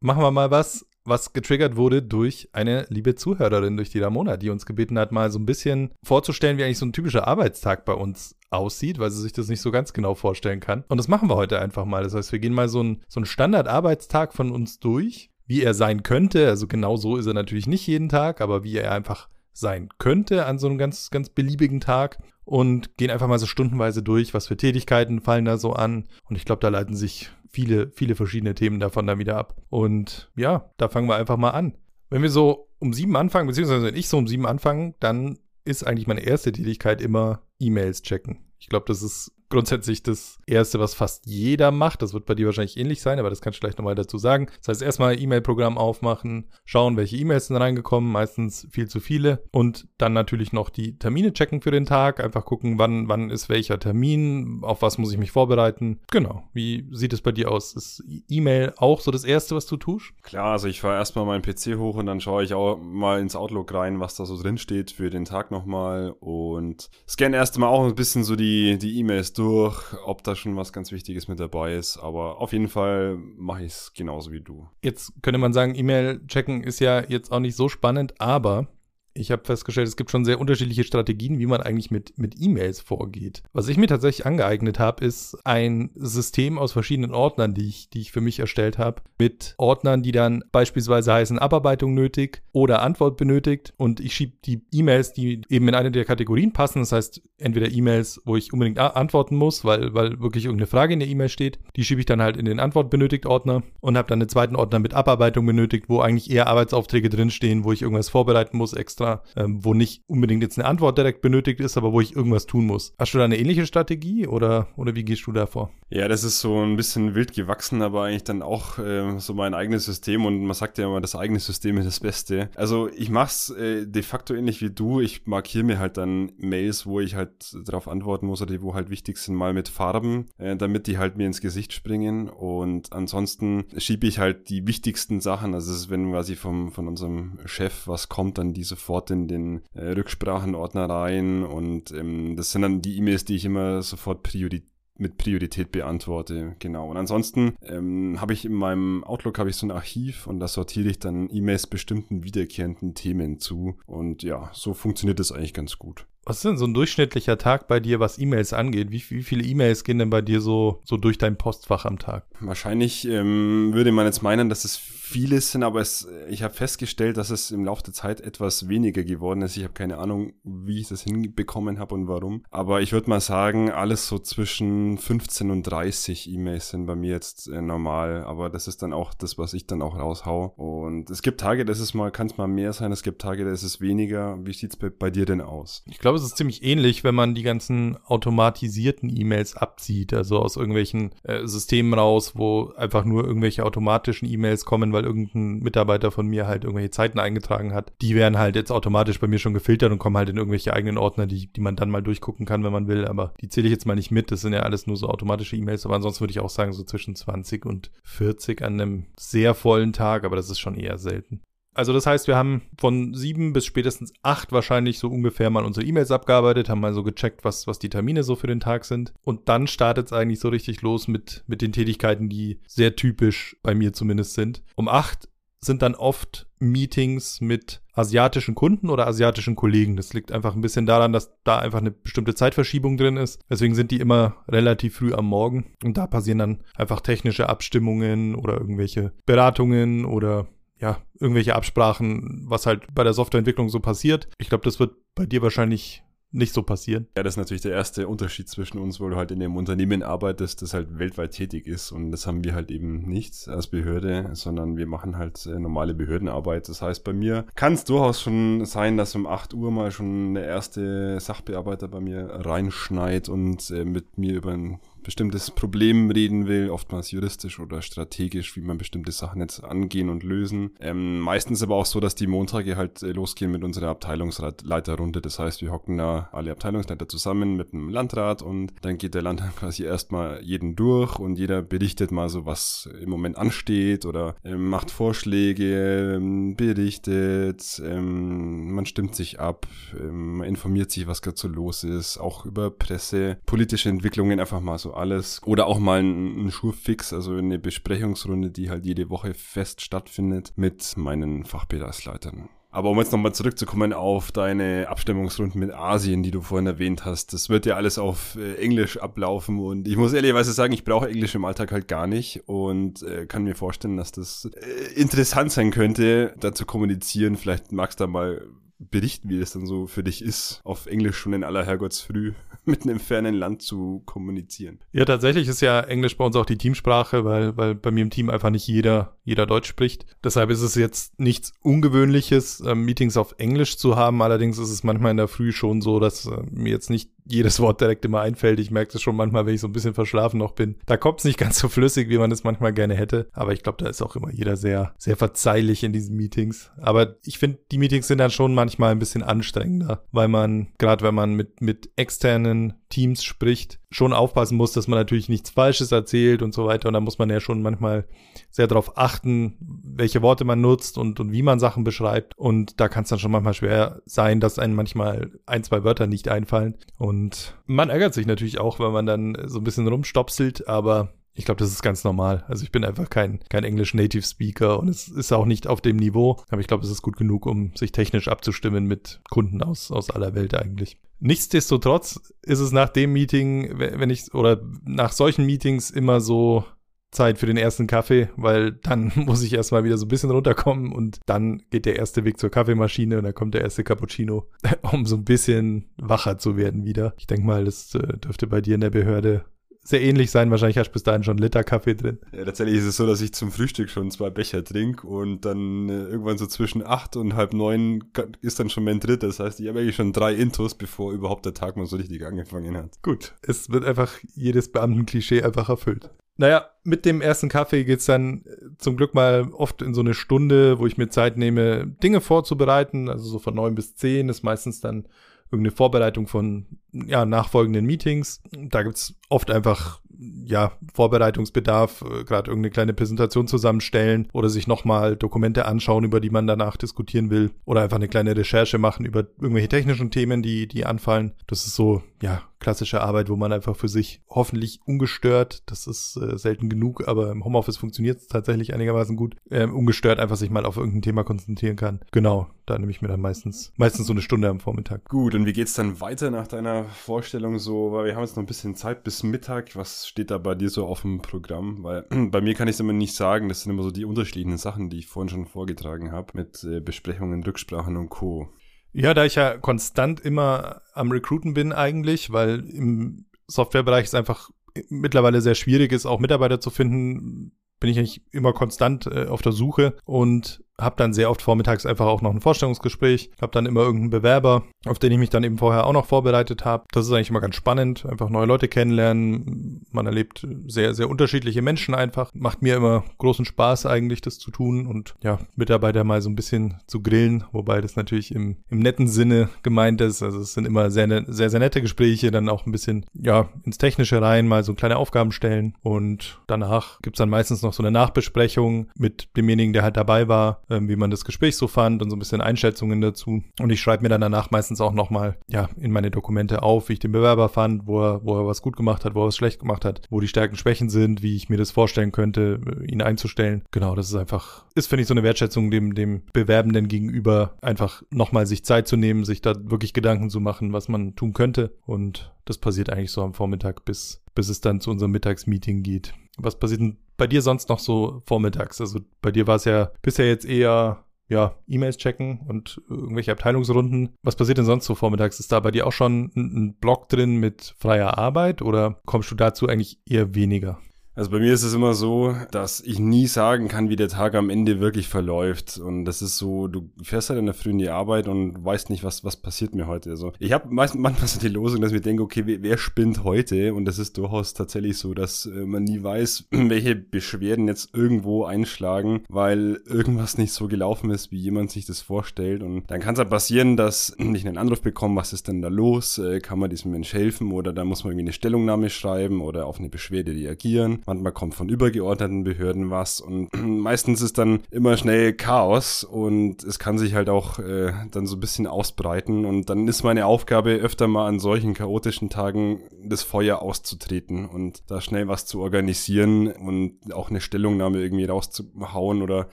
machen 0.00 0.22
wir 0.22 0.30
mal 0.30 0.50
was, 0.50 0.86
was 1.04 1.32
getriggert 1.32 1.76
wurde 1.76 2.02
durch 2.02 2.48
eine 2.52 2.86
liebe 2.88 3.14
Zuhörerin, 3.14 3.76
durch 3.76 3.90
die 3.90 4.00
Ramona, 4.00 4.36
die 4.36 4.50
uns 4.50 4.66
gebeten 4.66 4.98
hat, 4.98 5.12
mal 5.12 5.30
so 5.30 5.38
ein 5.38 5.46
bisschen 5.46 5.90
vorzustellen, 6.02 6.58
wie 6.58 6.64
eigentlich 6.64 6.78
so 6.78 6.86
ein 6.86 6.92
typischer 6.92 7.26
Arbeitstag 7.26 7.84
bei 7.84 7.94
uns 7.94 8.36
aussieht, 8.50 8.98
weil 8.98 9.10
sie 9.10 9.22
sich 9.22 9.32
das 9.32 9.48
nicht 9.48 9.60
so 9.60 9.70
ganz 9.70 9.92
genau 9.92 10.14
vorstellen 10.14 10.60
kann. 10.60 10.84
Und 10.88 10.98
das 10.98 11.08
machen 11.08 11.28
wir 11.28 11.36
heute 11.36 11.60
einfach 11.60 11.84
mal. 11.84 12.04
Das 12.04 12.14
heißt, 12.14 12.32
wir 12.32 12.38
gehen 12.38 12.54
mal 12.54 12.68
so 12.68 12.80
einen 12.80 13.02
so 13.08 13.18
einen 13.18 13.26
Standardarbeitstag 13.26 14.32
von 14.32 14.52
uns 14.52 14.78
durch, 14.78 15.30
wie 15.46 15.62
er 15.62 15.74
sein 15.74 16.02
könnte. 16.02 16.48
Also 16.48 16.66
genau 16.66 16.96
so 16.96 17.16
ist 17.16 17.26
er 17.26 17.34
natürlich 17.34 17.66
nicht 17.66 17.86
jeden 17.86 18.08
Tag, 18.08 18.40
aber 18.40 18.62
wie 18.62 18.76
er 18.76 18.92
einfach 18.92 19.28
sein 19.52 19.88
könnte 19.98 20.46
an 20.46 20.58
so 20.58 20.66
einem 20.66 20.78
ganz, 20.78 21.10
ganz 21.10 21.28
beliebigen 21.28 21.80
Tag 21.80 22.18
und 22.44 22.96
gehen 22.96 23.10
einfach 23.10 23.28
mal 23.28 23.38
so 23.38 23.46
stundenweise 23.46 24.02
durch, 24.02 24.34
was 24.34 24.48
für 24.48 24.56
Tätigkeiten 24.56 25.20
fallen 25.20 25.44
da 25.44 25.58
so 25.58 25.72
an. 25.72 26.08
Und 26.28 26.36
ich 26.36 26.44
glaube, 26.44 26.60
da 26.60 26.68
leiten 26.68 26.96
sich 26.96 27.30
viele, 27.52 27.90
viele 27.90 28.14
verschiedene 28.14 28.54
Themen 28.54 28.80
davon 28.80 29.06
dann 29.06 29.18
wieder 29.18 29.36
ab. 29.36 29.56
Und 29.68 30.30
ja, 30.36 30.70
da 30.78 30.88
fangen 30.88 31.08
wir 31.08 31.16
einfach 31.16 31.36
mal 31.36 31.50
an. 31.50 31.74
Wenn 32.10 32.22
wir 32.22 32.30
so 32.30 32.68
um 32.78 32.92
sieben 32.92 33.16
anfangen, 33.16 33.46
beziehungsweise 33.46 33.86
wenn 33.86 33.96
ich 33.96 34.08
so 34.08 34.18
um 34.18 34.26
sieben 34.26 34.46
anfange, 34.46 34.94
dann 35.00 35.38
ist 35.64 35.86
eigentlich 35.86 36.06
meine 36.06 36.22
erste 36.22 36.52
Tätigkeit 36.52 37.00
immer 37.00 37.42
E-Mails 37.58 38.02
checken. 38.02 38.40
Ich 38.58 38.68
glaube, 38.68 38.86
das 38.88 39.02
ist 39.02 39.32
grundsätzlich 39.52 40.02
das 40.02 40.38
Erste, 40.46 40.80
was 40.80 40.94
fast 40.94 41.26
jeder 41.26 41.70
macht. 41.70 42.02
Das 42.02 42.14
wird 42.14 42.26
bei 42.26 42.34
dir 42.34 42.46
wahrscheinlich 42.46 42.76
ähnlich 42.76 43.02
sein, 43.02 43.18
aber 43.18 43.30
das 43.30 43.40
kannst 43.40 43.58
du 43.58 43.60
gleich 43.60 43.76
nochmal 43.76 43.94
dazu 43.94 44.18
sagen. 44.18 44.48
Das 44.58 44.68
heißt, 44.68 44.82
erstmal 44.82 45.20
E-Mail-Programm 45.20 45.78
aufmachen, 45.78 46.50
schauen, 46.64 46.96
welche 46.96 47.16
E-Mails 47.16 47.48
sind 47.48 47.56
reingekommen, 47.56 48.10
meistens 48.10 48.66
viel 48.70 48.88
zu 48.88 48.98
viele. 48.98 49.44
Und 49.52 49.86
dann 49.98 50.14
natürlich 50.14 50.52
noch 50.52 50.70
die 50.70 50.98
Termine 50.98 51.32
checken 51.32 51.60
für 51.60 51.70
den 51.70 51.86
Tag. 51.86 52.22
Einfach 52.22 52.44
gucken, 52.44 52.78
wann, 52.78 53.08
wann 53.08 53.30
ist 53.30 53.48
welcher 53.48 53.78
Termin, 53.78 54.60
auf 54.62 54.82
was 54.82 54.98
muss 54.98 55.12
ich 55.12 55.18
mich 55.18 55.30
vorbereiten. 55.30 56.00
Genau. 56.10 56.44
Wie 56.54 56.88
sieht 56.90 57.12
es 57.12 57.20
bei 57.20 57.32
dir 57.32 57.50
aus? 57.50 57.74
Ist 57.74 58.02
E-Mail 58.28 58.72
auch 58.78 59.00
so 59.00 59.10
das 59.10 59.24
Erste, 59.24 59.54
was 59.54 59.66
du 59.66 59.76
tust? 59.76 60.12
Klar, 60.22 60.52
also 60.52 60.66
ich 60.66 60.80
fahre 60.80 60.96
erstmal 60.96 61.26
meinen 61.26 61.42
PC 61.42 61.76
hoch 61.76 61.96
und 61.96 62.06
dann 62.06 62.20
schaue 62.20 62.42
ich 62.42 62.54
auch 62.54 62.78
mal 62.78 63.20
ins 63.20 63.36
Outlook 63.36 63.74
rein, 63.74 64.00
was 64.00 64.16
da 64.16 64.24
so 64.24 64.40
drin 64.40 64.56
steht 64.56 64.92
für 64.92 65.10
den 65.10 65.26
Tag 65.26 65.50
nochmal 65.50 66.14
und 66.20 66.88
scanne 67.06 67.36
erstmal 67.36 67.68
auch 67.68 67.84
ein 67.84 67.94
bisschen 67.94 68.24
so 68.24 68.34
die, 68.34 68.78
die 68.78 68.98
E-Mails 68.98 69.34
durch 69.34 69.41
durch, 69.42 69.82
ob 70.04 70.22
da 70.22 70.36
schon 70.36 70.56
was 70.56 70.72
ganz 70.72 70.92
Wichtiges 70.92 71.26
mit 71.28 71.40
dabei 71.40 71.74
ist. 71.74 71.98
Aber 71.98 72.40
auf 72.40 72.52
jeden 72.52 72.68
Fall 72.68 73.16
mache 73.16 73.64
ich 73.64 73.72
es 73.72 73.92
genauso 73.94 74.30
wie 74.32 74.40
du. 74.40 74.68
Jetzt 74.82 75.12
könnte 75.22 75.38
man 75.38 75.52
sagen, 75.52 75.74
E-Mail 75.74 76.24
checken 76.26 76.62
ist 76.62 76.80
ja 76.80 77.02
jetzt 77.08 77.32
auch 77.32 77.40
nicht 77.40 77.56
so 77.56 77.68
spannend, 77.68 78.20
aber 78.20 78.68
ich 79.14 79.30
habe 79.30 79.44
festgestellt, 79.44 79.88
es 79.88 79.96
gibt 79.96 80.10
schon 80.10 80.24
sehr 80.24 80.40
unterschiedliche 80.40 80.84
Strategien, 80.84 81.38
wie 81.38 81.46
man 81.46 81.60
eigentlich 81.60 81.90
mit, 81.90 82.18
mit 82.18 82.34
E-Mails 82.40 82.80
vorgeht. 82.80 83.42
Was 83.52 83.68
ich 83.68 83.76
mir 83.76 83.86
tatsächlich 83.86 84.26
angeeignet 84.26 84.78
habe, 84.78 85.04
ist 85.04 85.36
ein 85.44 85.90
System 85.94 86.58
aus 86.58 86.72
verschiedenen 86.72 87.12
Ordnern, 87.12 87.54
die 87.54 87.68
ich, 87.68 87.90
die 87.90 88.00
ich 88.00 88.12
für 88.12 88.20
mich 88.20 88.38
erstellt 88.38 88.78
habe, 88.78 89.02
mit 89.18 89.54
Ordnern, 89.58 90.02
die 90.02 90.12
dann 90.12 90.44
beispielsweise 90.52 91.12
heißen 91.12 91.38
Abarbeitung 91.38 91.94
nötig 91.94 92.42
oder 92.52 92.82
Antwort 92.82 93.16
benötigt. 93.16 93.74
Und 93.76 94.00
ich 94.00 94.14
schiebe 94.14 94.36
die 94.44 94.62
E-Mails, 94.72 95.12
die 95.12 95.42
eben 95.48 95.68
in 95.68 95.74
eine 95.74 95.90
der 95.90 96.04
Kategorien 96.04 96.52
passen, 96.52 96.80
das 96.80 96.92
heißt 96.92 97.22
entweder 97.38 97.70
E-Mails, 97.70 98.20
wo 98.24 98.36
ich 98.36 98.52
unbedingt 98.52 98.78
antworten 98.78 99.36
muss, 99.36 99.64
weil, 99.64 99.94
weil 99.94 100.20
wirklich 100.20 100.44
irgendeine 100.44 100.66
Frage 100.66 100.94
in 100.94 101.00
der 101.00 101.08
E-Mail 101.08 101.28
steht, 101.28 101.58
die 101.76 101.84
schiebe 101.84 102.00
ich 102.00 102.06
dann 102.06 102.22
halt 102.22 102.36
in 102.36 102.44
den 102.44 102.60
Antwort 102.60 102.90
benötigt 102.90 103.26
Ordner 103.26 103.62
und 103.80 103.96
habe 103.96 104.08
dann 104.08 104.20
einen 104.20 104.28
zweiten 104.28 104.56
Ordner 104.56 104.78
mit 104.78 104.94
Abarbeitung 104.94 105.44
benötigt, 105.44 105.86
wo 105.88 106.00
eigentlich 106.00 106.30
eher 106.30 106.46
Arbeitsaufträge 106.46 107.08
drinstehen, 107.08 107.64
wo 107.64 107.72
ich 107.72 107.82
irgendwas 107.82 108.08
vorbereiten 108.08 108.56
muss 108.56 108.72
extra 108.72 109.01
extra, 109.02 109.22
ähm, 109.36 109.64
wo 109.64 109.74
nicht 109.74 110.02
unbedingt 110.06 110.42
jetzt 110.42 110.58
eine 110.58 110.68
Antwort 110.68 110.98
direkt 110.98 111.20
benötigt 111.22 111.60
ist, 111.60 111.76
aber 111.76 111.92
wo 111.92 112.00
ich 112.00 112.14
irgendwas 112.14 112.46
tun 112.46 112.66
muss. 112.66 112.94
Hast 112.98 113.14
du 113.14 113.18
da 113.18 113.24
eine 113.24 113.38
ähnliche 113.38 113.66
Strategie 113.66 114.26
oder, 114.26 114.68
oder 114.76 114.94
wie 114.94 115.04
gehst 115.04 115.26
du 115.26 115.32
da 115.32 115.46
vor? 115.46 115.70
Ja, 115.90 116.08
das 116.08 116.24
ist 116.24 116.40
so 116.40 116.62
ein 116.62 116.76
bisschen 116.76 117.14
wild 117.14 117.34
gewachsen, 117.34 117.82
aber 117.82 118.04
eigentlich 118.04 118.24
dann 118.24 118.42
auch 118.42 118.78
äh, 118.78 119.18
so 119.18 119.34
mein 119.34 119.54
eigenes 119.54 119.84
System 119.84 120.24
und 120.24 120.44
man 120.44 120.54
sagt 120.54 120.78
ja 120.78 120.86
immer, 120.86 121.00
das 121.00 121.14
eigene 121.14 121.40
System 121.40 121.76
ist 121.78 121.86
das 121.86 122.00
Beste. 122.00 122.48
Also 122.56 122.88
ich 122.88 123.10
mach's 123.10 123.50
äh, 123.50 123.86
de 123.86 124.02
facto 124.02 124.34
ähnlich 124.34 124.62
wie 124.62 124.70
du. 124.70 125.00
Ich 125.00 125.26
markiere 125.26 125.64
mir 125.64 125.78
halt 125.78 125.96
dann 125.96 126.32
Mails, 126.38 126.86
wo 126.86 127.00
ich 127.00 127.14
halt 127.14 127.54
darauf 127.66 127.88
antworten 127.88 128.26
muss 128.26 128.40
oder 128.40 128.52
die, 128.52 128.62
wo 128.62 128.74
halt 128.74 128.90
wichtig 128.90 129.18
sind, 129.18 129.34
mal 129.34 129.52
mit 129.52 129.68
Farben, 129.68 130.28
äh, 130.38 130.56
damit 130.56 130.86
die 130.86 130.98
halt 130.98 131.16
mir 131.16 131.26
ins 131.26 131.40
Gesicht 131.40 131.72
springen 131.72 132.28
und 132.28 132.92
ansonsten 132.92 133.64
schiebe 133.76 134.06
ich 134.06 134.18
halt 134.18 134.48
die 134.48 134.66
wichtigsten 134.66 135.20
Sachen, 135.20 135.54
also 135.54 135.72
ist, 135.72 135.90
wenn 135.90 136.10
quasi 136.10 136.36
vom, 136.36 136.72
von 136.72 136.88
unserem 136.88 137.38
Chef 137.44 137.86
was 137.86 138.08
kommt, 138.08 138.38
dann 138.38 138.52
die 138.52 138.64
sofort 138.64 138.91
sofort 138.92 139.10
in 139.10 139.26
den 139.26 139.62
äh, 139.74 139.92
Rücksprachenordner 139.92 140.88
rein 140.88 141.44
und 141.44 141.92
ähm, 141.92 142.36
das 142.36 142.52
sind 142.52 142.62
dann 142.62 142.82
die 142.82 142.98
E-Mails, 142.98 143.24
die 143.24 143.36
ich 143.36 143.44
immer 143.46 143.82
sofort 143.82 144.22
Priorität 144.22 144.68
mit 144.98 145.16
Priorität 145.16 145.72
beantworte, 145.72 146.54
genau. 146.58 146.88
Und 146.88 146.98
ansonsten 146.98 147.56
ähm, 147.62 148.20
habe 148.20 148.34
ich 148.34 148.44
in 148.44 148.52
meinem 148.52 149.02
Outlook 149.04 149.38
habe 149.38 149.48
ich 149.48 149.56
so 149.56 149.66
ein 149.66 149.70
Archiv 149.70 150.26
und 150.26 150.38
da 150.38 150.46
sortiere 150.46 150.90
ich 150.90 150.98
dann 150.98 151.30
E-Mails 151.32 151.66
bestimmten 151.66 152.22
wiederkehrenden 152.22 152.94
Themen 152.94 153.40
zu. 153.40 153.78
Und 153.86 154.22
ja, 154.22 154.50
so 154.52 154.74
funktioniert 154.74 155.18
das 155.18 155.32
eigentlich 155.32 155.54
ganz 155.54 155.78
gut. 155.78 156.06
Was 156.24 156.36
ist 156.36 156.44
denn 156.44 156.56
so 156.56 156.66
ein 156.66 156.74
durchschnittlicher 156.74 157.36
Tag 157.36 157.66
bei 157.66 157.80
dir, 157.80 157.98
was 157.98 158.18
E-Mails 158.18 158.52
angeht? 158.52 158.90
Wie, 158.90 159.02
wie 159.10 159.22
viele 159.22 159.42
E-Mails 159.42 159.82
gehen 159.82 159.98
denn 159.98 160.10
bei 160.10 160.22
dir 160.22 160.40
so, 160.40 160.80
so 160.84 160.96
durch 160.96 161.18
dein 161.18 161.36
Postfach 161.36 161.84
am 161.84 161.98
Tag? 161.98 162.24
Wahrscheinlich 162.40 163.08
ähm, 163.08 163.70
würde 163.72 163.90
man 163.90 164.06
jetzt 164.06 164.22
meinen, 164.22 164.48
dass 164.48 164.64
es 164.64 164.80
viele 165.12 165.40
sind, 165.40 165.62
aber 165.62 165.80
es, 165.80 166.08
ich 166.28 166.42
habe 166.42 166.54
festgestellt, 166.54 167.16
dass 167.16 167.30
es 167.30 167.50
im 167.50 167.64
Laufe 167.64 167.82
der 167.82 167.92
Zeit 167.92 168.20
etwas 168.20 168.68
weniger 168.68 169.04
geworden 169.04 169.42
ist. 169.42 169.56
Ich 169.56 169.62
habe 169.62 169.74
keine 169.74 169.98
Ahnung, 169.98 170.32
wie 170.42 170.80
ich 170.80 170.88
das 170.88 171.02
hinbekommen 171.02 171.78
habe 171.78 171.94
und 171.94 172.08
warum. 172.08 172.44
Aber 172.50 172.80
ich 172.80 172.92
würde 172.92 173.10
mal 173.10 173.20
sagen, 173.20 173.70
alles 173.70 174.08
so 174.08 174.18
zwischen 174.18 174.98
15 174.98 175.50
und 175.50 175.62
30 175.64 176.30
E-Mails 176.30 176.70
sind 176.70 176.86
bei 176.86 176.96
mir 176.96 177.10
jetzt 177.10 177.48
äh, 177.48 177.60
normal. 177.60 178.24
Aber 178.24 178.48
das 178.48 178.68
ist 178.68 178.82
dann 178.82 178.92
auch 178.92 179.12
das, 179.12 179.38
was 179.38 179.52
ich 179.52 179.66
dann 179.66 179.82
auch 179.82 179.98
raushau. 179.98 180.54
Und 180.56 181.10
es 181.10 181.22
gibt 181.22 181.40
Tage, 181.40 181.64
das 181.64 181.78
ist 181.78 181.94
mal, 181.94 182.10
kann 182.10 182.28
es 182.28 182.38
mal 182.38 182.48
mehr 182.48 182.72
sein. 182.72 182.90
Es 182.90 183.02
gibt 183.02 183.20
Tage, 183.20 183.44
da 183.44 183.50
ist 183.50 183.62
es 183.62 183.80
weniger. 183.80 184.38
Wie 184.42 184.54
sieht's 184.54 184.76
bei, 184.76 184.88
bei 184.88 185.10
dir 185.10 185.26
denn 185.26 185.42
aus? 185.42 185.84
Ich 185.86 185.98
glaube, 185.98 186.11
es 186.14 186.22
ist 186.22 186.38
ziemlich 186.38 186.62
ähnlich, 186.62 187.04
wenn 187.04 187.14
man 187.14 187.34
die 187.34 187.42
ganzen 187.42 187.98
automatisierten 188.06 189.14
E-Mails 189.14 189.56
abzieht. 189.56 190.14
Also 190.14 190.38
aus 190.38 190.56
irgendwelchen 190.56 191.10
äh, 191.24 191.46
Systemen 191.46 191.92
raus, 191.92 192.32
wo 192.34 192.72
einfach 192.76 193.04
nur 193.04 193.24
irgendwelche 193.24 193.64
automatischen 193.64 194.26
E-Mails 194.28 194.64
kommen, 194.64 194.92
weil 194.92 195.02
weil 195.02 195.06
irgendein 195.06 195.58
Mitarbeiter 195.60 196.10
von 196.10 196.26
mir 196.26 196.46
halt 196.46 196.64
irgendwelche 196.64 196.90
Zeiten 196.90 197.18
eingetragen 197.18 197.74
hat. 197.74 197.92
Die 198.00 198.14
werden 198.14 198.38
halt 198.38 198.56
jetzt 198.56 198.70
automatisch 198.70 199.18
bei 199.20 199.26
mir 199.26 199.38
schon 199.38 199.54
gefiltert 199.54 199.92
und 199.92 199.98
kommen 199.98 200.16
halt 200.16 200.28
in 200.28 200.36
irgendwelche 200.36 200.72
eigenen 200.72 200.98
Ordner, 200.98 201.26
die, 201.26 201.52
die 201.52 201.60
man 201.60 201.76
dann 201.76 201.90
mal 201.90 202.02
durchgucken 202.02 202.46
kann, 202.46 202.64
wenn 202.64 202.72
man 202.72 202.88
will. 202.88 203.06
Aber 203.06 203.34
die 203.40 203.48
zähle 203.48 203.66
ich 203.66 203.72
jetzt 203.72 203.86
mal 203.86 203.94
nicht 203.94 204.10
mit. 204.10 204.30
Das 204.30 204.40
sind 204.40 204.52
ja 204.52 204.60
alles 204.60 204.86
nur 204.86 204.96
so 204.96 205.08
automatische 205.08 205.56
E-Mails. 205.56 205.84
Aber 205.84 205.96
ansonsten 205.96 206.20
würde 206.20 206.32
ich 206.32 206.40
auch 206.40 206.50
sagen, 206.50 206.72
so 206.72 206.84
zwischen 206.84 207.14
20 207.14 207.66
und 207.66 207.90
40 208.04 208.62
an 208.62 208.80
einem 208.80 209.06
sehr 209.18 209.54
vollen 209.54 209.92
Tag. 209.92 210.24
Aber 210.24 210.36
das 210.36 210.50
ist 210.50 210.60
schon 210.60 210.76
eher 210.76 210.98
selten. 210.98 211.40
Also 211.74 211.92
das 211.92 212.06
heißt, 212.06 212.26
wir 212.26 212.36
haben 212.36 212.62
von 212.78 213.14
sieben 213.14 213.52
bis 213.52 213.64
spätestens 213.64 214.12
acht 214.22 214.52
wahrscheinlich 214.52 214.98
so 214.98 215.08
ungefähr 215.08 215.50
mal 215.50 215.64
unsere 215.64 215.86
E-Mails 215.86 216.10
abgearbeitet, 216.10 216.68
haben 216.68 216.80
mal 216.80 216.92
so 216.92 217.02
gecheckt, 217.02 217.44
was, 217.44 217.66
was 217.66 217.78
die 217.78 217.88
Termine 217.88 218.22
so 218.24 218.36
für 218.36 218.46
den 218.46 218.60
Tag 218.60 218.84
sind. 218.84 219.12
Und 219.22 219.48
dann 219.48 219.66
startet 219.66 220.06
es 220.06 220.12
eigentlich 220.12 220.40
so 220.40 220.48
richtig 220.48 220.82
los 220.82 221.08
mit, 221.08 221.44
mit 221.46 221.62
den 221.62 221.72
Tätigkeiten, 221.72 222.28
die 222.28 222.60
sehr 222.66 222.96
typisch 222.96 223.56
bei 223.62 223.74
mir 223.74 223.92
zumindest 223.92 224.34
sind. 224.34 224.62
Um 224.76 224.88
acht 224.88 225.28
sind 225.64 225.80
dann 225.80 225.94
oft 225.94 226.48
Meetings 226.58 227.40
mit 227.40 227.82
asiatischen 227.94 228.54
Kunden 228.54 228.90
oder 228.90 229.06
asiatischen 229.06 229.54
Kollegen. 229.54 229.96
Das 229.96 230.12
liegt 230.12 230.32
einfach 230.32 230.54
ein 230.54 230.60
bisschen 230.60 230.86
daran, 230.86 231.12
dass 231.12 231.32
da 231.44 231.58
einfach 231.58 231.78
eine 231.78 231.92
bestimmte 231.92 232.34
Zeitverschiebung 232.34 232.96
drin 232.96 233.16
ist. 233.16 233.40
Deswegen 233.48 233.74
sind 233.74 233.90
die 233.90 234.00
immer 234.00 234.36
relativ 234.48 234.96
früh 234.96 235.12
am 235.12 235.26
Morgen. 235.26 235.66
Und 235.84 235.96
da 235.96 236.06
passieren 236.06 236.38
dann 236.38 236.64
einfach 236.74 237.00
technische 237.00 237.48
Abstimmungen 237.48 238.34
oder 238.34 238.54
irgendwelche 238.54 239.12
Beratungen 239.24 240.04
oder 240.04 240.48
ja, 240.82 241.00
irgendwelche 241.20 241.54
Absprachen, 241.54 242.42
was 242.48 242.66
halt 242.66 242.92
bei 242.92 243.04
der 243.04 243.14
Softwareentwicklung 243.14 243.68
so 243.68 243.78
passiert. 243.78 244.28
Ich 244.38 244.48
glaube, 244.48 244.64
das 244.64 244.80
wird 244.80 244.96
bei 245.14 245.24
dir 245.24 245.40
wahrscheinlich 245.40 246.02
nicht 246.32 246.54
so 246.54 246.62
passieren. 246.62 247.06
Ja, 247.16 247.22
das 247.22 247.34
ist 247.34 247.38
natürlich 247.38 247.62
der 247.62 247.72
erste 247.72 248.08
Unterschied 248.08 248.48
zwischen 248.48 248.78
uns, 248.78 249.00
wo 249.00 249.08
du 249.08 249.16
halt 249.16 249.30
in 249.30 249.42
einem 249.42 249.56
Unternehmen 249.56 250.02
arbeitest, 250.02 250.62
das 250.62 250.72
halt 250.74 250.98
weltweit 250.98 251.32
tätig 251.32 251.66
ist 251.66 251.92
und 251.92 252.10
das 252.10 252.26
haben 252.26 252.42
wir 252.42 252.54
halt 252.54 252.70
eben 252.70 253.02
nicht 253.02 253.48
als 253.48 253.66
Behörde, 253.66 254.30
sondern 254.32 254.76
wir 254.76 254.86
machen 254.86 255.18
halt 255.18 255.44
äh, 255.46 255.58
normale 255.58 255.94
Behördenarbeit. 255.94 256.68
Das 256.68 256.80
heißt, 256.80 257.04
bei 257.04 257.12
mir 257.12 257.46
kann 257.54 257.74
es 257.74 257.84
durchaus 257.84 258.22
schon 258.22 258.64
sein, 258.64 258.96
dass 258.96 259.14
um 259.14 259.26
8 259.26 259.54
Uhr 259.54 259.70
mal 259.70 259.90
schon 259.90 260.34
der 260.34 260.46
erste 260.46 261.20
Sachbearbeiter 261.20 261.86
bei 261.86 262.00
mir 262.00 262.28
reinschneit 262.30 263.28
und 263.28 263.70
äh, 263.70 263.84
mit 263.84 264.16
mir 264.16 264.34
über 264.34 264.52
ein 264.52 264.80
bestimmtes 265.02 265.50
Problem 265.50 266.10
reden 266.10 266.46
will, 266.46 266.70
oftmals 266.70 267.10
juristisch 267.10 267.58
oder 267.58 267.82
strategisch, 267.82 268.56
wie 268.56 268.60
man 268.60 268.78
bestimmte 268.78 269.12
Sachen 269.12 269.40
jetzt 269.40 269.62
angehen 269.62 270.08
und 270.08 270.22
lösen. 270.22 270.70
Ähm, 270.80 271.20
meistens 271.20 271.62
aber 271.62 271.76
auch 271.76 271.86
so, 271.86 272.00
dass 272.00 272.14
die 272.14 272.26
Montage 272.26 272.76
halt 272.76 273.02
äh, 273.02 273.12
losgehen 273.12 273.52
mit 273.52 273.64
unserer 273.64 273.88
Abteilungsleiterrunde. 273.88 275.20
Das 275.20 275.38
heißt, 275.38 275.62
wir 275.62 275.72
hocken 275.72 275.98
da 275.98 276.28
alle 276.32 276.52
Abteilungsleiter 276.52 277.08
zusammen 277.08 277.56
mit 277.56 277.72
dem 277.72 277.88
Landrat 277.88 278.42
und 278.42 278.72
dann 278.82 278.98
geht 278.98 279.14
der 279.14 279.22
Landrat 279.22 279.56
quasi 279.56 279.84
erstmal 279.84 280.42
jeden 280.42 280.76
durch 280.76 281.18
und 281.18 281.38
jeder 281.38 281.62
berichtet 281.62 282.10
mal 282.12 282.28
so, 282.28 282.46
was 282.46 282.88
im 283.00 283.10
Moment 283.10 283.36
ansteht 283.36 284.06
oder 284.06 284.34
ähm, 284.44 284.68
macht 284.68 284.90
Vorschläge, 284.90 286.14
ähm, 286.16 286.56
berichtet, 286.56 287.82
ähm, 287.84 288.72
man 288.74 288.86
stimmt 288.86 289.14
sich 289.14 289.40
ab, 289.40 289.66
ähm, 289.98 290.38
man 290.38 290.48
informiert 290.48 290.90
sich, 290.90 291.06
was 291.06 291.22
gerade 291.22 291.36
so 291.36 291.48
los 291.48 291.84
ist, 291.84 292.18
auch 292.18 292.46
über 292.46 292.70
Presse, 292.70 293.38
politische 293.46 293.88
Entwicklungen, 293.88 294.40
einfach 294.40 294.60
mal 294.60 294.78
so 294.78 294.91
alles. 294.92 295.40
Oder 295.44 295.66
auch 295.66 295.78
mal 295.78 296.00
ein, 296.00 296.46
ein 296.46 296.50
Schurfix, 296.50 297.12
also 297.12 297.34
eine 297.34 297.58
Besprechungsrunde, 297.58 298.50
die 298.50 298.70
halt 298.70 298.84
jede 298.84 299.10
Woche 299.10 299.34
fest 299.34 299.80
stattfindet 299.80 300.52
mit 300.56 300.96
meinen 300.96 301.44
Fachbereichsleitern. 301.44 302.48
Aber 302.74 302.88
um 302.88 302.98
jetzt 302.98 303.12
nochmal 303.12 303.34
zurückzukommen 303.34 303.92
auf 303.92 304.32
deine 304.32 304.88
Abstimmungsrunden 304.88 305.60
mit 305.60 305.74
Asien, 305.74 306.22
die 306.22 306.30
du 306.30 306.40
vorhin 306.40 306.66
erwähnt 306.66 307.04
hast, 307.04 307.34
das 307.34 307.50
wird 307.50 307.66
ja 307.66 307.76
alles 307.76 307.98
auf 307.98 308.34
äh, 308.36 308.54
Englisch 308.54 308.96
ablaufen 308.96 309.58
und 309.60 309.86
ich 309.86 309.98
muss 309.98 310.14
ehrlicherweise 310.14 310.54
sagen, 310.54 310.72
ich 310.72 310.82
brauche 310.82 311.06
Englisch 311.06 311.34
im 311.34 311.44
Alltag 311.44 311.70
halt 311.70 311.86
gar 311.86 312.06
nicht 312.06 312.44
und 312.46 313.02
äh, 313.02 313.26
kann 313.26 313.44
mir 313.44 313.54
vorstellen, 313.54 313.98
dass 313.98 314.10
das 314.10 314.48
äh, 314.54 314.98
interessant 314.98 315.52
sein 315.52 315.70
könnte, 315.70 316.34
da 316.40 316.54
zu 316.54 316.64
kommunizieren. 316.64 317.36
Vielleicht 317.36 317.72
magst 317.72 318.00
du 318.00 318.04
da 318.04 318.08
mal 318.08 318.46
berichten, 318.90 319.28
wie 319.28 319.40
es 319.40 319.52
dann 319.52 319.66
so 319.66 319.86
für 319.86 320.02
dich 320.02 320.22
ist, 320.22 320.60
auf 320.64 320.86
Englisch 320.86 321.16
schon 321.16 321.32
in 321.32 321.44
aller 321.44 321.64
Herrgottsfrüh 321.64 322.32
mit 322.64 322.82
einem 322.82 323.00
fernen 323.00 323.34
Land 323.34 323.62
zu 323.62 324.02
kommunizieren. 324.04 324.78
Ja, 324.92 325.04
tatsächlich 325.04 325.48
ist 325.48 325.60
ja 325.60 325.80
Englisch 325.80 326.16
bei 326.16 326.24
uns 326.24 326.36
auch 326.36 326.46
die 326.46 326.58
Teamsprache, 326.58 327.24
weil, 327.24 327.56
weil 327.56 327.74
bei 327.74 327.90
mir 327.90 328.02
im 328.02 328.10
Team 328.10 328.30
einfach 328.30 328.50
nicht 328.50 328.66
jeder, 328.66 329.16
jeder 329.24 329.46
Deutsch 329.46 329.68
spricht. 329.68 330.06
Deshalb 330.24 330.50
ist 330.50 330.62
es 330.62 330.74
jetzt 330.74 331.18
nichts 331.18 331.52
Ungewöhnliches, 331.60 332.60
äh, 332.60 332.74
Meetings 332.74 333.16
auf 333.16 333.34
Englisch 333.38 333.76
zu 333.76 333.96
haben. 333.96 334.22
Allerdings 334.22 334.58
ist 334.58 334.70
es 334.70 334.84
manchmal 334.84 335.12
in 335.12 335.16
der 335.16 335.28
Früh 335.28 335.52
schon 335.52 335.80
so, 335.80 336.00
dass 336.00 336.26
äh, 336.26 336.42
mir 336.50 336.70
jetzt 336.70 336.90
nicht 336.90 337.11
jedes 337.24 337.60
Wort 337.60 337.80
direkt 337.80 338.04
immer 338.04 338.20
einfällt. 338.20 338.58
Ich 338.60 338.70
merke 338.70 338.92
das 338.92 339.02
schon 339.02 339.16
manchmal, 339.16 339.46
wenn 339.46 339.54
ich 339.54 339.60
so 339.60 339.68
ein 339.68 339.72
bisschen 339.72 339.94
verschlafen 339.94 340.38
noch 340.38 340.52
bin. 340.52 340.76
Da 340.86 340.96
kommt 340.96 341.20
es 341.20 341.24
nicht 341.24 341.38
ganz 341.38 341.58
so 341.58 341.68
flüssig, 341.68 342.08
wie 342.08 342.18
man 342.18 342.32
es 342.32 342.44
manchmal 342.44 342.72
gerne 342.72 342.94
hätte. 342.94 343.28
Aber 343.32 343.52
ich 343.52 343.62
glaube, 343.62 343.82
da 343.82 343.90
ist 343.90 344.02
auch 344.02 344.16
immer 344.16 344.32
jeder 344.32 344.56
sehr, 344.56 344.94
sehr 344.98 345.16
verzeihlich 345.16 345.84
in 345.84 345.92
diesen 345.92 346.16
Meetings. 346.16 346.70
Aber 346.80 347.16
ich 347.24 347.38
finde, 347.38 347.58
die 347.70 347.78
Meetings 347.78 348.08
sind 348.08 348.18
dann 348.18 348.30
schon 348.30 348.54
manchmal 348.54 348.92
ein 348.92 348.98
bisschen 348.98 349.22
anstrengender, 349.22 350.04
weil 350.12 350.28
man, 350.28 350.68
gerade 350.78 351.04
wenn 351.04 351.14
man 351.14 351.34
mit, 351.34 351.60
mit 351.60 351.90
externen 351.96 352.74
Teams 352.88 353.24
spricht, 353.24 353.80
schon 353.92 354.12
aufpassen 354.12 354.56
muss, 354.56 354.72
dass 354.72 354.88
man 354.88 354.98
natürlich 354.98 355.28
nichts 355.28 355.50
Falsches 355.50 355.92
erzählt 355.92 356.42
und 356.42 356.54
so 356.54 356.66
weiter. 356.66 356.88
Und 356.88 356.94
da 356.94 357.00
muss 357.00 357.18
man 357.18 357.30
ja 357.30 357.40
schon 357.40 357.62
manchmal 357.62 358.06
sehr 358.50 358.66
darauf 358.66 358.98
achten, 358.98 359.56
welche 359.60 360.22
Worte 360.22 360.44
man 360.44 360.60
nutzt 360.60 360.98
und, 360.98 361.20
und 361.20 361.32
wie 361.32 361.42
man 361.42 361.60
Sachen 361.60 361.84
beschreibt. 361.84 362.36
Und 362.38 362.80
da 362.80 362.88
kann 362.88 363.04
es 363.04 363.10
dann 363.10 363.18
schon 363.18 363.30
manchmal 363.30 363.54
schwer 363.54 364.02
sein, 364.06 364.40
dass 364.40 364.58
einem 364.58 364.74
manchmal 364.74 365.30
ein, 365.46 365.62
zwei 365.62 365.84
Wörter 365.84 366.06
nicht 366.06 366.28
einfallen. 366.28 366.76
Und 366.98 367.54
man 367.66 367.90
ärgert 367.90 368.14
sich 368.14 368.26
natürlich 368.26 368.58
auch, 368.58 368.80
wenn 368.80 368.92
man 368.92 369.06
dann 369.06 369.36
so 369.46 369.58
ein 369.58 369.64
bisschen 369.64 369.86
rumstopselt, 369.86 370.68
aber 370.68 371.10
ich 371.34 371.44
glaube, 371.44 371.58
das 371.58 371.70
ist 371.70 371.82
ganz 371.82 372.04
normal. 372.04 372.44
Also 372.48 372.62
ich 372.62 372.72
bin 372.72 372.84
einfach 372.84 373.08
kein, 373.08 373.40
kein 373.48 373.64
Englisch-Native 373.64 374.22
Speaker 374.22 374.78
und 374.78 374.88
es 374.88 375.08
ist 375.08 375.32
auch 375.32 375.46
nicht 375.46 375.66
auf 375.66 375.80
dem 375.80 375.96
Niveau. 375.96 376.42
Aber 376.50 376.60
ich 376.60 376.66
glaube, 376.66 376.84
es 376.84 376.90
ist 376.90 377.02
gut 377.02 377.16
genug, 377.16 377.46
um 377.46 377.74
sich 377.74 377.92
technisch 377.92 378.28
abzustimmen 378.28 378.86
mit 378.86 379.20
Kunden 379.30 379.62
aus, 379.62 379.90
aus 379.90 380.10
aller 380.10 380.34
Welt 380.34 380.54
eigentlich. 380.54 380.98
Nichtsdestotrotz 381.20 382.20
ist 382.42 382.58
es 382.58 382.72
nach 382.72 382.88
dem 382.88 383.12
Meeting, 383.12 383.78
wenn 383.78 384.10
ich, 384.10 384.34
oder 384.34 384.60
nach 384.84 385.12
solchen 385.12 385.46
Meetings 385.46 385.90
immer 385.90 386.20
so 386.20 386.64
Zeit 387.12 387.38
für 387.38 387.46
den 387.46 387.58
ersten 387.58 387.86
Kaffee, 387.86 388.30
weil 388.36 388.72
dann 388.72 389.12
muss 389.14 389.42
ich 389.42 389.52
erstmal 389.52 389.84
wieder 389.84 389.98
so 389.98 390.06
ein 390.06 390.08
bisschen 390.08 390.30
runterkommen 390.30 390.92
und 390.92 391.20
dann 391.26 391.62
geht 391.70 391.86
der 391.86 391.96
erste 391.96 392.24
Weg 392.24 392.38
zur 392.38 392.50
Kaffeemaschine 392.50 393.18
und 393.18 393.24
dann 393.24 393.34
kommt 393.34 393.54
der 393.54 393.60
erste 393.60 393.84
Cappuccino, 393.84 394.48
um 394.92 395.06
so 395.06 395.16
ein 395.16 395.24
bisschen 395.24 395.90
wacher 395.96 396.38
zu 396.38 396.56
werden 396.56 396.84
wieder. 396.84 397.14
Ich 397.18 397.26
denke 397.26 397.46
mal, 397.46 397.64
das 397.64 397.94
äh, 397.94 398.18
dürfte 398.18 398.46
bei 398.46 398.60
dir 398.60 398.74
in 398.74 398.80
der 398.80 398.90
Behörde 398.90 399.44
sehr 399.84 400.00
ähnlich 400.00 400.30
sein. 400.30 400.50
Wahrscheinlich 400.50 400.78
hast 400.78 400.88
du 400.88 400.92
bis 400.92 401.02
dahin 401.02 401.24
schon 401.24 401.32
einen 401.32 401.42
Liter 401.42 401.64
Kaffee 401.64 401.94
drin. 401.94 402.18
Ja, 402.32 402.44
tatsächlich 402.44 402.78
ist 402.78 402.84
es 402.84 402.96
so, 402.96 403.06
dass 403.06 403.20
ich 403.20 403.32
zum 403.34 403.50
Frühstück 403.50 403.90
schon 403.90 404.10
zwei 404.10 404.30
Becher 404.30 404.64
trinke 404.64 405.06
und 405.06 405.44
dann 405.44 405.88
äh, 405.88 406.04
irgendwann 406.04 406.38
so 406.38 406.46
zwischen 406.46 406.86
acht 406.86 407.16
und 407.16 407.34
halb 407.34 407.52
neun 407.52 408.04
ist 408.40 408.60
dann 408.60 408.70
schon 408.70 408.84
mein 408.84 409.00
dritter. 409.00 409.26
Das 409.26 409.40
heißt, 409.40 409.60
ich 409.60 409.68
habe 409.68 409.80
eigentlich 409.80 409.96
schon 409.96 410.12
drei 410.12 410.34
Intos, 410.34 410.74
bevor 410.74 411.12
überhaupt 411.12 411.44
der 411.46 411.54
Tag 411.54 411.76
mal 411.76 411.86
so 411.86 411.96
richtig 411.96 412.24
angefangen 412.24 412.76
hat. 412.76 413.02
Gut, 413.02 413.34
es 413.42 413.70
wird 413.70 413.84
einfach 413.84 414.12
jedes 414.34 414.70
Beamtenklischee 414.70 415.42
einfach 415.42 415.68
erfüllt. 415.68 416.10
Naja, 416.36 416.66
mit 416.82 417.04
dem 417.04 417.20
ersten 417.20 417.48
Kaffee 417.48 417.84
geht's 417.84 418.06
dann 418.06 418.44
äh, 418.46 418.76
zum 418.78 418.96
Glück 418.96 419.14
mal 419.14 419.48
oft 419.52 419.82
in 419.82 419.94
so 419.94 420.00
eine 420.00 420.14
Stunde, 420.14 420.78
wo 420.78 420.86
ich 420.86 420.96
mir 420.96 421.08
Zeit 421.08 421.36
nehme, 421.36 421.86
Dinge 421.86 422.20
vorzubereiten. 422.20 423.08
Also 423.08 423.24
so 423.24 423.38
von 423.38 423.54
neun 423.54 423.74
bis 423.74 423.96
zehn 423.96 424.28
ist 424.28 424.42
meistens 424.42 424.80
dann 424.80 425.06
irgendeine 425.52 425.76
Vorbereitung 425.76 426.26
von 426.26 426.66
ja, 426.92 427.24
nachfolgenden 427.24 427.84
Meetings. 427.84 428.42
Da 428.50 428.82
gibt's 428.82 429.14
oft 429.28 429.50
einfach 429.50 430.01
ja, 430.44 430.72
Vorbereitungsbedarf, 430.92 432.02
äh, 432.02 432.24
gerade 432.24 432.50
irgendeine 432.50 432.70
kleine 432.70 432.92
Präsentation 432.92 433.48
zusammenstellen 433.48 434.28
oder 434.32 434.48
sich 434.48 434.66
nochmal 434.66 435.16
Dokumente 435.16 435.66
anschauen, 435.66 436.04
über 436.04 436.20
die 436.20 436.30
man 436.30 436.46
danach 436.46 436.76
diskutieren 436.76 437.30
will 437.30 437.50
oder 437.64 437.82
einfach 437.82 437.96
eine 437.96 438.08
kleine 438.08 438.36
Recherche 438.36 438.78
machen 438.78 439.04
über 439.06 439.26
irgendwelche 439.40 439.68
technischen 439.68 440.10
Themen, 440.10 440.42
die, 440.42 440.66
die 440.68 440.84
anfallen. 440.84 441.32
Das 441.46 441.66
ist 441.66 441.74
so, 441.74 442.02
ja, 442.22 442.42
klassische 442.62 443.00
Arbeit, 443.00 443.28
wo 443.28 443.36
man 443.36 443.52
einfach 443.52 443.76
für 443.76 443.88
sich 443.88 444.22
hoffentlich 444.28 444.80
ungestört, 444.86 445.64
das 445.66 445.86
ist 445.86 446.16
äh, 446.16 446.38
selten 446.38 446.68
genug, 446.68 447.06
aber 447.08 447.32
im 447.32 447.44
Homeoffice 447.44 447.76
funktioniert 447.76 448.20
es 448.20 448.28
tatsächlich 448.28 448.72
einigermaßen 448.72 449.16
gut, 449.16 449.36
äh, 449.50 449.66
ungestört 449.66 450.20
einfach 450.20 450.36
sich 450.36 450.48
mal 450.48 450.64
auf 450.64 450.76
irgendein 450.76 451.02
Thema 451.02 451.24
konzentrieren 451.24 451.76
kann. 451.76 452.00
Genau, 452.12 452.46
da 452.66 452.78
nehme 452.78 452.92
ich 452.92 453.02
mir 453.02 453.08
dann 453.08 453.20
meistens, 453.20 453.72
meistens 453.76 454.06
so 454.06 454.12
eine 454.12 454.22
Stunde 454.22 454.48
am 454.48 454.60
Vormittag. 454.60 455.08
Gut, 455.08 455.34
und 455.34 455.44
wie 455.44 455.52
geht's 455.52 455.74
dann 455.74 456.00
weiter 456.00 456.30
nach 456.30 456.46
deiner 456.46 456.84
Vorstellung 456.84 457.58
so? 457.58 457.92
Weil 457.92 458.06
wir 458.06 458.14
haben 458.14 458.22
jetzt 458.22 458.36
noch 458.36 458.42
ein 458.44 458.46
bisschen 458.46 458.76
Zeit 458.76 459.02
bis 459.02 459.24
Mittag. 459.24 459.74
Was 459.74 460.06
steht 460.12 460.30
da 460.30 460.36
bei 460.36 460.54
dir 460.54 460.68
so 460.68 460.86
auf 460.86 461.00
dem 461.00 461.22
Programm? 461.22 461.82
Weil 461.82 462.02
bei 462.30 462.40
mir 462.40 462.54
kann 462.54 462.68
ich 462.68 462.74
es 462.74 462.80
immer 462.80 462.92
nicht 462.92 463.14
sagen. 463.14 463.48
Das 463.48 463.62
sind 463.62 463.72
immer 463.72 463.82
so 463.82 463.90
die 463.90 464.04
unterschiedlichen 464.04 464.58
Sachen, 464.58 464.90
die 464.90 464.98
ich 464.98 465.06
vorhin 465.06 465.30
schon 465.30 465.46
vorgetragen 465.46 466.12
habe, 466.12 466.32
mit 466.34 466.62
äh, 466.64 466.80
Besprechungen, 466.80 467.42
Rücksprachen 467.42 467.96
und 467.96 468.10
Co. 468.10 468.48
Ja, 468.92 469.14
da 469.14 469.24
ich 469.24 469.36
ja 469.36 469.56
konstant 469.56 470.20
immer 470.20 470.82
am 470.92 471.10
Recruiten 471.10 471.54
bin 471.54 471.72
eigentlich, 471.72 472.30
weil 472.30 472.60
im 472.68 473.24
Softwarebereich 473.46 474.04
es 474.04 474.14
einfach 474.14 474.50
mittlerweile 474.90 475.40
sehr 475.40 475.54
schwierig 475.54 475.92
ist, 475.92 476.04
auch 476.04 476.20
Mitarbeiter 476.20 476.60
zu 476.60 476.68
finden, 476.68 477.52
bin 477.80 477.90
ich 477.90 477.98
eigentlich 477.98 478.22
immer 478.32 478.52
konstant 478.52 479.06
äh, 479.06 479.26
auf 479.26 479.40
der 479.40 479.52
Suche 479.52 479.96
und 480.04 480.62
habe 480.80 480.96
dann 480.96 481.12
sehr 481.12 481.30
oft 481.30 481.42
vormittags 481.42 481.86
einfach 481.86 482.06
auch 482.06 482.22
noch 482.22 482.30
ein 482.30 482.40
Vorstellungsgespräch, 482.40 483.30
habe 483.40 483.52
dann 483.52 483.66
immer 483.66 483.80
irgendeinen 483.80 484.10
Bewerber, 484.10 484.64
auf 484.86 484.98
den 484.98 485.12
ich 485.12 485.18
mich 485.18 485.30
dann 485.30 485.44
eben 485.44 485.58
vorher 485.58 485.86
auch 485.86 485.92
noch 485.92 486.06
vorbereitet 486.06 486.64
habe. 486.64 486.84
Das 486.92 487.06
ist 487.06 487.12
eigentlich 487.12 487.30
immer 487.30 487.40
ganz 487.40 487.56
spannend, 487.56 488.06
einfach 488.06 488.30
neue 488.30 488.46
Leute 488.46 488.68
kennenlernen. 488.68 489.84
Man 489.90 490.06
erlebt 490.06 490.46
sehr, 490.66 490.94
sehr 490.94 491.08
unterschiedliche 491.08 491.62
Menschen 491.62 491.94
einfach. 491.94 492.30
Macht 492.34 492.62
mir 492.62 492.76
immer 492.76 493.04
großen 493.18 493.44
Spaß 493.44 493.86
eigentlich, 493.86 494.20
das 494.20 494.38
zu 494.38 494.50
tun 494.50 494.86
und 494.86 495.14
ja, 495.22 495.38
Mitarbeiter 495.56 496.04
mal 496.04 496.22
so 496.22 496.30
ein 496.30 496.36
bisschen 496.36 496.78
zu 496.86 497.02
grillen, 497.02 497.44
wobei 497.52 497.80
das 497.80 497.96
natürlich 497.96 498.34
im, 498.34 498.56
im 498.70 498.78
netten 498.78 499.08
Sinne 499.08 499.50
gemeint 499.62 500.00
ist. 500.00 500.22
Also 500.22 500.40
es 500.40 500.54
sind 500.54 500.66
immer 500.66 500.90
sehr, 500.90 501.24
sehr, 501.28 501.50
sehr 501.50 501.60
nette 501.60 501.82
Gespräche, 501.82 502.30
dann 502.30 502.48
auch 502.48 502.66
ein 502.66 502.72
bisschen, 502.72 503.06
ja, 503.14 503.48
ins 503.64 503.78
Technische 503.78 504.20
rein, 504.20 504.48
mal 504.48 504.64
so 504.64 504.74
kleine 504.74 504.96
Aufgaben 504.96 505.32
stellen 505.32 505.74
und 505.82 506.40
danach 506.46 507.00
gibt's 507.02 507.18
dann 507.18 507.30
meistens 507.30 507.62
noch 507.62 507.72
so 507.72 507.82
eine 507.82 507.90
Nachbesprechung 507.90 508.88
mit 508.96 509.28
demjenigen, 509.36 509.72
der 509.72 509.82
halt 509.82 509.96
dabei 509.96 510.28
war, 510.28 510.62
ähm, 510.72 510.88
wie 510.88 510.96
man 510.96 511.10
das 511.10 511.24
Gespräch 511.24 511.56
so 511.56 511.68
fand 511.68 512.02
und 512.02 512.10
so 512.10 512.16
ein 512.16 512.18
bisschen 512.18 512.40
Einschätzungen 512.40 513.00
dazu. 513.00 513.42
Und 513.60 513.70
ich 513.70 513.80
schreibe 513.80 514.02
mir 514.02 514.08
dann 514.08 514.22
danach 514.22 514.50
meistens 514.50 514.80
auch 514.80 514.92
nochmal, 514.92 515.36
ja, 515.48 515.68
in 515.76 515.92
meine 515.92 516.10
Dokumente 516.10 516.62
auf, 516.62 516.88
wie 516.88 516.94
ich 516.94 516.98
den 516.98 517.12
Bewerber 517.12 517.48
fand, 517.48 517.86
wo 517.86 518.02
er, 518.02 518.24
wo 518.24 518.38
er 518.38 518.46
was 518.46 518.62
gut 518.62 518.76
gemacht 518.76 519.04
hat, 519.04 519.14
wo 519.14 519.22
er 519.22 519.26
was 519.26 519.36
schlecht 519.36 519.60
gemacht 519.60 519.84
hat, 519.84 520.02
wo 520.10 520.20
die 520.20 520.28
Stärken, 520.28 520.56
Schwächen 520.56 520.90
sind, 520.90 521.22
wie 521.22 521.36
ich 521.36 521.48
mir 521.48 521.58
das 521.58 521.70
vorstellen 521.70 522.12
könnte, 522.12 522.60
äh, 522.66 522.90
ihn 522.90 523.02
einzustellen. 523.02 523.62
Genau, 523.70 523.94
das 523.94 524.08
ist 524.08 524.16
einfach, 524.16 524.64
ist, 524.74 524.86
finde 524.86 525.02
ich, 525.02 525.08
so 525.08 525.14
eine 525.14 525.22
Wertschätzung 525.22 525.70
dem, 525.70 525.94
dem 525.94 526.22
Bewerbenden 526.32 526.88
gegenüber, 526.88 527.56
einfach 527.60 528.02
nochmal 528.10 528.46
sich 528.46 528.64
Zeit 528.64 528.88
zu 528.88 528.96
nehmen, 528.96 529.24
sich 529.24 529.42
da 529.42 529.54
wirklich 529.62 529.92
Gedanken 529.92 530.30
zu 530.30 530.40
machen, 530.40 530.72
was 530.72 530.88
man 530.88 531.14
tun 531.14 531.32
könnte. 531.32 531.74
Und 531.84 532.32
das 532.44 532.58
passiert 532.58 532.90
eigentlich 532.90 533.12
so 533.12 533.22
am 533.22 533.34
Vormittag, 533.34 533.84
bis, 533.84 534.21
bis 534.34 534.48
es 534.48 534.60
dann 534.60 534.80
zu 534.80 534.90
unserem 534.90 535.12
Mittagsmeeting 535.12 535.82
geht. 535.82 536.14
Was 536.38 536.58
passiert 536.58 536.80
denn 536.80 536.98
bei 537.16 537.26
dir 537.26 537.42
sonst 537.42 537.68
noch 537.68 537.78
so 537.78 538.22
vormittags? 538.26 538.80
Also 538.80 539.00
bei 539.20 539.30
dir 539.30 539.46
war 539.46 539.56
es 539.56 539.64
ja 539.64 539.90
bisher 540.02 540.26
jetzt 540.26 540.44
eher 540.44 541.04
ja, 541.28 541.56
E-Mails 541.66 541.96
checken 541.96 542.40
und 542.46 542.80
irgendwelche 542.88 543.32
Abteilungsrunden. 543.32 544.10
Was 544.22 544.36
passiert 544.36 544.58
denn 544.58 544.64
sonst 544.64 544.84
so 544.84 544.94
vormittags? 544.94 545.40
Ist 545.40 545.50
da 545.50 545.60
bei 545.60 545.70
dir 545.70 545.86
auch 545.86 545.92
schon 545.92 546.30
ein, 546.36 546.56
ein 546.56 546.74
Blog 546.74 547.08
drin 547.08 547.36
mit 547.36 547.74
freier 547.78 548.18
Arbeit 548.18 548.62
oder 548.62 549.00
kommst 549.06 549.30
du 549.30 549.34
dazu 549.34 549.66
eigentlich 549.66 549.98
eher 550.06 550.34
weniger? 550.34 550.78
Also 551.14 551.30
bei 551.30 551.40
mir 551.40 551.52
ist 551.52 551.62
es 551.62 551.74
immer 551.74 551.92
so, 551.92 552.34
dass 552.52 552.80
ich 552.80 552.98
nie 552.98 553.26
sagen 553.26 553.68
kann, 553.68 553.90
wie 553.90 553.96
der 553.96 554.08
Tag 554.08 554.34
am 554.34 554.48
Ende 554.48 554.80
wirklich 554.80 555.08
verläuft. 555.08 555.78
Und 555.78 556.06
das 556.06 556.22
ist 556.22 556.38
so, 556.38 556.68
du 556.68 556.90
fährst 557.02 557.28
halt 557.28 557.38
in 557.38 557.44
der 557.44 557.54
Früh 557.54 557.70
in 557.70 557.78
die 557.78 557.90
Arbeit 557.90 558.28
und 558.28 558.64
weißt 558.64 558.88
nicht, 558.88 559.04
was, 559.04 559.22
was 559.22 559.36
passiert 559.36 559.74
mir 559.74 559.86
heute. 559.86 560.08
Also 560.08 560.32
ich 560.38 560.52
habe 560.52 560.68
manchmal 560.70 561.14
so 561.26 561.38
die 561.38 561.48
Losung, 561.48 561.82
dass 561.82 561.92
ich 561.92 562.00
denke, 562.00 562.22
okay, 562.22 562.44
wer, 562.46 562.62
wer 562.62 562.78
spinnt 562.78 563.24
heute? 563.24 563.74
Und 563.74 563.84
das 563.84 563.98
ist 563.98 564.16
durchaus 564.16 564.54
tatsächlich 564.54 564.96
so, 564.96 565.12
dass 565.12 565.44
äh, 565.44 565.66
man 565.66 565.84
nie 565.84 566.02
weiß, 566.02 566.48
welche 566.50 566.96
Beschwerden 566.96 567.68
jetzt 567.68 567.94
irgendwo 567.94 568.44
einschlagen, 568.44 569.24
weil 569.28 569.80
irgendwas 569.84 570.38
nicht 570.38 570.52
so 570.52 570.66
gelaufen 570.66 571.10
ist, 571.10 571.30
wie 571.30 571.38
jemand 571.38 571.70
sich 571.70 571.84
das 571.84 572.00
vorstellt. 572.00 572.62
Und 572.62 572.90
dann 572.90 573.00
kann 573.00 573.12
es 573.12 573.18
halt 573.18 573.28
passieren, 573.28 573.76
dass 573.76 574.16
ich 574.34 574.46
einen 574.46 574.56
Anruf 574.56 574.80
bekomme, 574.80 575.16
was 575.16 575.34
ist 575.34 575.48
denn 575.48 575.60
da 575.60 575.68
los? 575.68 576.16
Äh, 576.16 576.40
kann 576.40 576.58
man 576.58 576.70
diesem 576.70 576.90
Mensch 576.90 577.12
helfen? 577.12 577.52
Oder 577.52 577.74
da 577.74 577.84
muss 577.84 578.02
man 578.02 578.12
irgendwie 578.12 578.24
eine 578.24 578.32
Stellungnahme 578.32 578.88
schreiben 578.88 579.42
oder 579.42 579.66
auf 579.66 579.78
eine 579.78 579.90
Beschwerde 579.90 580.32
reagieren 580.32 581.01
manchmal 581.06 581.32
kommt 581.32 581.54
von 581.54 581.68
übergeordneten 581.68 582.44
Behörden 582.44 582.90
was 582.90 583.20
und 583.20 583.50
meistens 583.56 584.22
ist 584.22 584.38
dann 584.38 584.60
immer 584.70 584.96
schnell 584.96 585.32
Chaos 585.32 586.04
und 586.04 586.62
es 586.64 586.78
kann 586.78 586.98
sich 586.98 587.14
halt 587.14 587.28
auch 587.28 587.58
äh, 587.58 587.92
dann 588.10 588.26
so 588.26 588.36
ein 588.36 588.40
bisschen 588.40 588.66
ausbreiten 588.66 589.44
und 589.44 589.70
dann 589.70 589.88
ist 589.88 590.02
meine 590.02 590.26
Aufgabe 590.26 590.72
öfter 590.72 591.08
mal 591.08 591.26
an 591.26 591.38
solchen 591.38 591.74
chaotischen 591.74 592.30
Tagen 592.30 592.80
das 593.04 593.22
Feuer 593.22 593.62
auszutreten 593.62 594.46
und 594.46 594.82
da 594.88 595.00
schnell 595.00 595.28
was 595.28 595.46
zu 595.46 595.60
organisieren 595.60 596.48
und 596.48 597.12
auch 597.12 597.30
eine 597.30 597.40
Stellungnahme 597.40 598.00
irgendwie 598.00 598.24
rauszuhauen 598.24 599.22
oder 599.22 599.48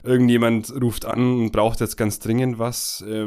irgendjemand 0.02 0.72
ruft 0.80 1.04
an 1.04 1.40
und 1.40 1.52
braucht 1.52 1.80
jetzt 1.80 1.96
ganz 1.96 2.18
dringend 2.18 2.58
was 2.58 3.04
äh, 3.06 3.26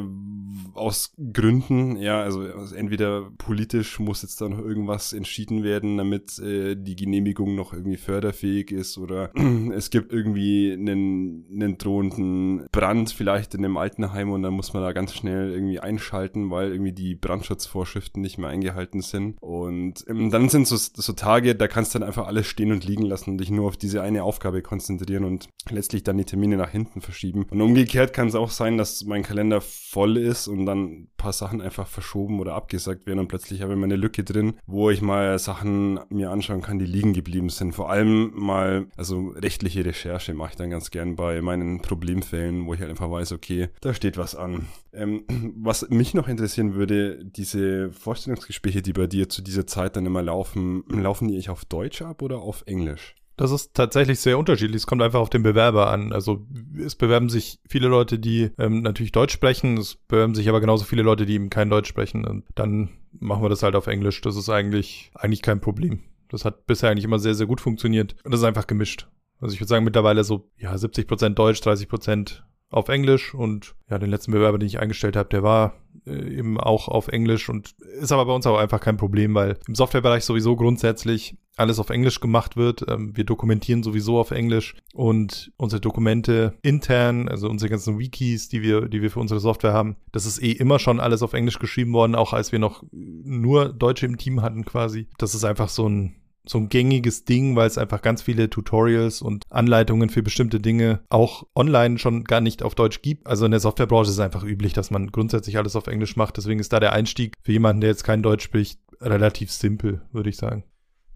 aus 0.74 1.14
Gründen, 1.34 1.98
ja, 1.98 2.22
also, 2.22 2.44
entweder 2.76 3.30
politisch 3.38 4.00
muss 4.00 4.22
jetzt 4.22 4.42
da 4.42 4.50
noch 4.50 4.60
irgendwas 4.60 5.14
entschieden 5.14 5.64
werden, 5.64 5.98
damit 5.98 6.40
äh, 6.40 6.76
die 6.76 6.96
Genehmigung 6.96 7.56
noch 7.56 7.74
irgendwie 7.74 7.98
für 7.98 8.13
förderfähig 8.14 8.72
ist 8.72 9.00
oder 9.00 9.32
es 9.76 9.90
gibt 9.90 10.14
irgendwie 10.14 10.72
einen, 10.72 11.46
einen 11.52 11.78
drohenden 11.80 12.68
Brand 12.72 13.10
vielleicht 13.10 13.56
in 13.56 13.66
einem 13.66 13.78
Altenheim 13.78 14.32
und 14.32 14.44
dann 14.44 14.54
muss 14.54 14.74
man 14.74 14.84
da 14.84 14.92
ganz 14.94 15.16
schnell 15.16 15.52
irgendwie 15.52 15.80
einschalten, 15.80 16.52
weil 16.52 16.72
irgendwie 16.72 16.92
die 16.92 17.16
Brandschutzvorschriften 17.16 18.22
nicht 18.22 18.38
mehr 18.38 18.50
eingehalten 18.50 19.02
sind. 19.02 19.38
Und 19.42 20.06
ähm, 20.08 20.30
dann 20.30 20.50
sind 20.50 20.68
so, 20.68 20.76
so 20.78 21.14
Tage, 21.14 21.56
da 21.56 21.68
kannst 21.68 21.96
du 21.96 22.00
dann 22.00 22.08
einfach 22.08 22.28
alles 22.28 22.46
stehen 22.46 22.72
und 22.72 22.86
liegen 22.86 23.04
lassen 23.04 23.32
und 23.32 23.38
dich 23.40 23.50
nur 23.50 23.68
auf 23.68 23.78
diese 23.78 24.04
eine 24.04 24.24
Aufgabe 24.24 24.62
konzentrieren 24.62 25.24
und 25.24 25.50
letztlich 25.72 26.04
dann 26.04 26.18
die 26.18 26.26
Termine 26.26 26.58
nach 26.58 26.70
hinten 26.70 27.02
verschieben. 27.02 27.48
Und 27.50 27.62
umgekehrt 27.62 28.14
kann 28.14 28.28
es 28.28 28.36
auch 28.36 28.52
sein, 28.52 28.78
dass 28.78 29.06
mein 29.06 29.24
Kalender 29.24 29.60
voll 29.60 30.18
ist 30.18 30.48
und 30.48 30.68
dann 30.68 30.84
ein 30.84 31.08
paar 31.18 31.34
Sachen 31.34 31.62
einfach 31.62 31.88
verschoben 31.88 32.40
oder 32.40 32.54
abgesagt 32.54 33.08
werden 33.08 33.20
und 33.20 33.28
plötzlich 33.28 33.64
habe 33.64 33.74
ich 33.74 33.80
meine 33.80 33.96
Lücke 33.96 34.24
drin, 34.24 34.54
wo 34.68 34.92
ich 34.92 35.02
mal 35.02 35.40
Sachen 35.40 36.00
mir 36.10 36.30
anschauen 36.30 36.62
kann, 36.62 36.78
die 36.78 36.86
liegen 36.86 37.14
geblieben 37.14 37.50
sind. 37.50 37.74
Vor 37.74 37.90
allem 37.90 38.03
allem 38.04 38.32
mal, 38.36 38.88
also 38.98 39.30
rechtliche 39.30 39.86
Recherche 39.86 40.34
mache 40.34 40.52
ich 40.52 40.56
dann 40.56 40.70
ganz 40.70 40.92
gern 40.92 41.16
bei 41.16 41.42
meinen 41.42 41.82
Problemfällen, 41.82 42.66
wo 42.66 42.74
ich 42.74 42.80
halt 42.80 42.90
einfach 42.90 43.10
weiß, 43.10 43.32
okay, 43.32 43.70
da 43.82 43.94
steht 43.94 44.18
was 44.18 44.36
an. 44.36 44.68
Ähm, 44.94 45.24
was 45.58 45.90
mich 45.90 46.14
noch 46.14 46.28
interessieren 46.28 46.76
würde, 46.76 47.24
diese 47.24 47.92
Vorstellungsgespräche, 47.92 48.82
die 48.82 48.94
bei 48.94 49.08
dir 49.08 49.30
zu 49.30 49.42
dieser 49.42 49.68
Zeit 49.68 49.96
dann 49.96 50.06
immer 50.06 50.22
laufen, 50.22 50.84
laufen 50.90 51.28
die 51.28 51.38
ich 51.38 51.50
auf 51.50 51.66
Deutsch 51.66 52.02
ab 52.02 52.22
oder 52.22 52.40
auf 52.40 52.64
Englisch? 52.66 53.16
Das 53.36 53.50
ist 53.50 53.74
tatsächlich 53.74 54.20
sehr 54.20 54.38
unterschiedlich. 54.38 54.76
Es 54.76 54.86
kommt 54.86 55.02
einfach 55.02 55.20
auf 55.20 55.32
den 55.32 55.42
Bewerber 55.42 55.90
an. 55.90 56.14
Also 56.14 56.46
es 56.78 56.94
bewerben 56.94 57.30
sich 57.30 57.58
viele 57.68 57.88
Leute, 57.88 58.20
die 58.20 58.52
ähm, 58.60 58.84
natürlich 58.84 59.12
Deutsch 59.12 59.34
sprechen. 59.34 59.76
Es 59.78 59.96
bewerben 59.96 60.36
sich 60.36 60.48
aber 60.50 60.62
genauso 60.62 60.86
viele 60.86 61.02
Leute, 61.02 61.26
die 61.26 61.34
eben 61.34 61.50
kein 61.50 61.72
Deutsch 61.72 61.90
sprechen. 61.90 62.26
Und 62.26 62.46
dann 62.54 62.90
machen 63.12 63.42
wir 63.42 63.50
das 63.50 63.64
halt 63.64 63.76
auf 63.76 63.88
Englisch. 63.88 64.22
Das 64.22 64.36
ist 64.36 64.50
eigentlich, 64.50 65.10
eigentlich 65.16 65.42
kein 65.42 65.62
Problem. 65.62 66.02
Das 66.34 66.46
hat 66.46 66.66
bisher 66.66 66.90
eigentlich 66.90 67.06
immer 67.06 67.20
sehr, 67.20 67.36
sehr 67.36 67.46
gut 67.46 67.62
funktioniert. 67.62 68.16
Und 68.24 68.32
das 68.32 68.42
ist 68.42 68.46
einfach 68.46 68.68
gemischt. 68.68 69.08
Also 69.40 69.54
ich 69.54 69.62
würde 69.62 69.70
sagen, 69.70 69.86
mittlerweile 69.86 70.24
so, 70.24 70.50
ja, 70.58 70.76
70 70.78 71.08
Prozent 71.08 71.38
Deutsch, 71.38 71.62
30 71.62 71.88
Prozent 71.88 72.44
auf 72.74 72.90
Englisch 72.90 73.36
und 73.36 73.76
ja, 73.90 74.00
den 74.00 74.10
letzten 74.10 74.32
Bewerber, 74.32 74.58
den 74.58 74.68
ich 74.68 74.80
eingestellt 74.80 75.16
habe, 75.16 75.30
der 75.30 75.44
war 75.44 75.76
äh, 76.08 76.38
eben 76.38 76.60
auch 76.60 76.88
auf 76.88 77.08
Englisch 77.08 77.48
und 77.50 77.76
ist 78.00 78.12
aber 78.12 78.26
bei 78.26 78.34
uns 78.34 78.48
auch 78.48 78.58
einfach 78.58 78.80
kein 78.80 78.98
Problem, 78.98 79.36
weil 79.36 79.60
im 79.68 79.76
Softwarebereich 79.76 80.26
sowieso 80.26 80.56
grundsätzlich 80.56 81.38
alles 81.56 81.78
auf 81.78 81.92
Englisch 81.92 82.20
gemacht 82.20 82.58
wird. 82.58 82.84
Ähm, 82.90 83.16
wir 83.16 83.26
dokumentieren 83.26 83.84
sowieso 83.84 84.18
auf 84.18 84.32
Englisch 84.32 84.76
und 84.94 85.52
unsere 85.58 85.82
Dokumente 85.82 86.58
intern, 86.64 87.30
also 87.30 87.48
unsere 87.48 87.70
ganzen 87.70 88.00
Wikis, 88.00 88.50
die 88.50 88.64
wir, 88.64 88.90
die 88.90 89.04
wir 89.04 89.12
für 89.12 89.20
unsere 89.20 89.40
Software 89.40 89.74
haben, 89.74 89.98
das 90.12 90.26
ist 90.26 90.42
eh 90.42 90.52
immer 90.52 90.80
schon 90.80 91.00
alles 91.00 91.22
auf 91.22 91.34
Englisch 91.34 91.60
geschrieben 91.60 91.94
worden, 91.94 92.16
auch 92.16 92.34
als 92.34 92.52
wir 92.52 92.60
noch 92.60 92.84
nur 92.92 93.72
Deutsche 93.72 94.08
im 94.08 94.18
Team 94.18 94.42
hatten 94.42 94.66
quasi. 94.66 95.08
Das 95.20 95.36
ist 95.36 95.44
einfach 95.44 95.70
so 95.70 95.88
ein 95.88 96.16
so 96.46 96.58
ein 96.58 96.70
gängiges 96.70 97.26
Ding, 97.26 97.56
weil 97.56 97.68
es 97.68 97.78
einfach 97.78 98.02
ganz 98.02 98.22
viele 98.22 98.50
Tutorials 98.50 99.22
und 99.22 99.46
Anleitungen 99.50 100.10
für 100.10 100.24
bestimmte 100.24 100.60
Dinge 100.60 101.00
auch 101.10 101.46
online 101.56 101.98
schon 101.98 102.24
gar 102.24 102.42
nicht 102.42 102.64
auf 102.64 102.76
Deutsch 102.76 103.02
gibt. 103.02 103.28
Also 103.28 103.46
in 103.46 103.52
der 103.52 103.60
Softwarebranche 103.60 104.10
ist 104.10 104.16
es 104.16 104.20
einfach 104.20 104.44
üblich, 104.44 104.74
dass 104.74 104.92
man 104.92 105.12
grundsätzlich 105.12 105.58
alles 105.58 105.76
auf 105.76 105.88
Englisch 105.88 106.16
macht. 106.16 106.38
Deswegen 106.38 106.60
ist 106.60 106.74
da 106.74 106.80
der 106.80 106.94
Einstieg 106.94 107.36
für 107.42 107.54
jemanden, 107.54 107.82
der 107.82 107.92
jetzt 107.92 108.04
kein 108.04 108.24
Deutsch 108.24 108.44
spricht, 108.44 108.80
relativ 109.00 109.52
simpel, 109.52 110.02
würde 110.12 110.30
ich 110.30 110.38
sagen. 110.38 110.64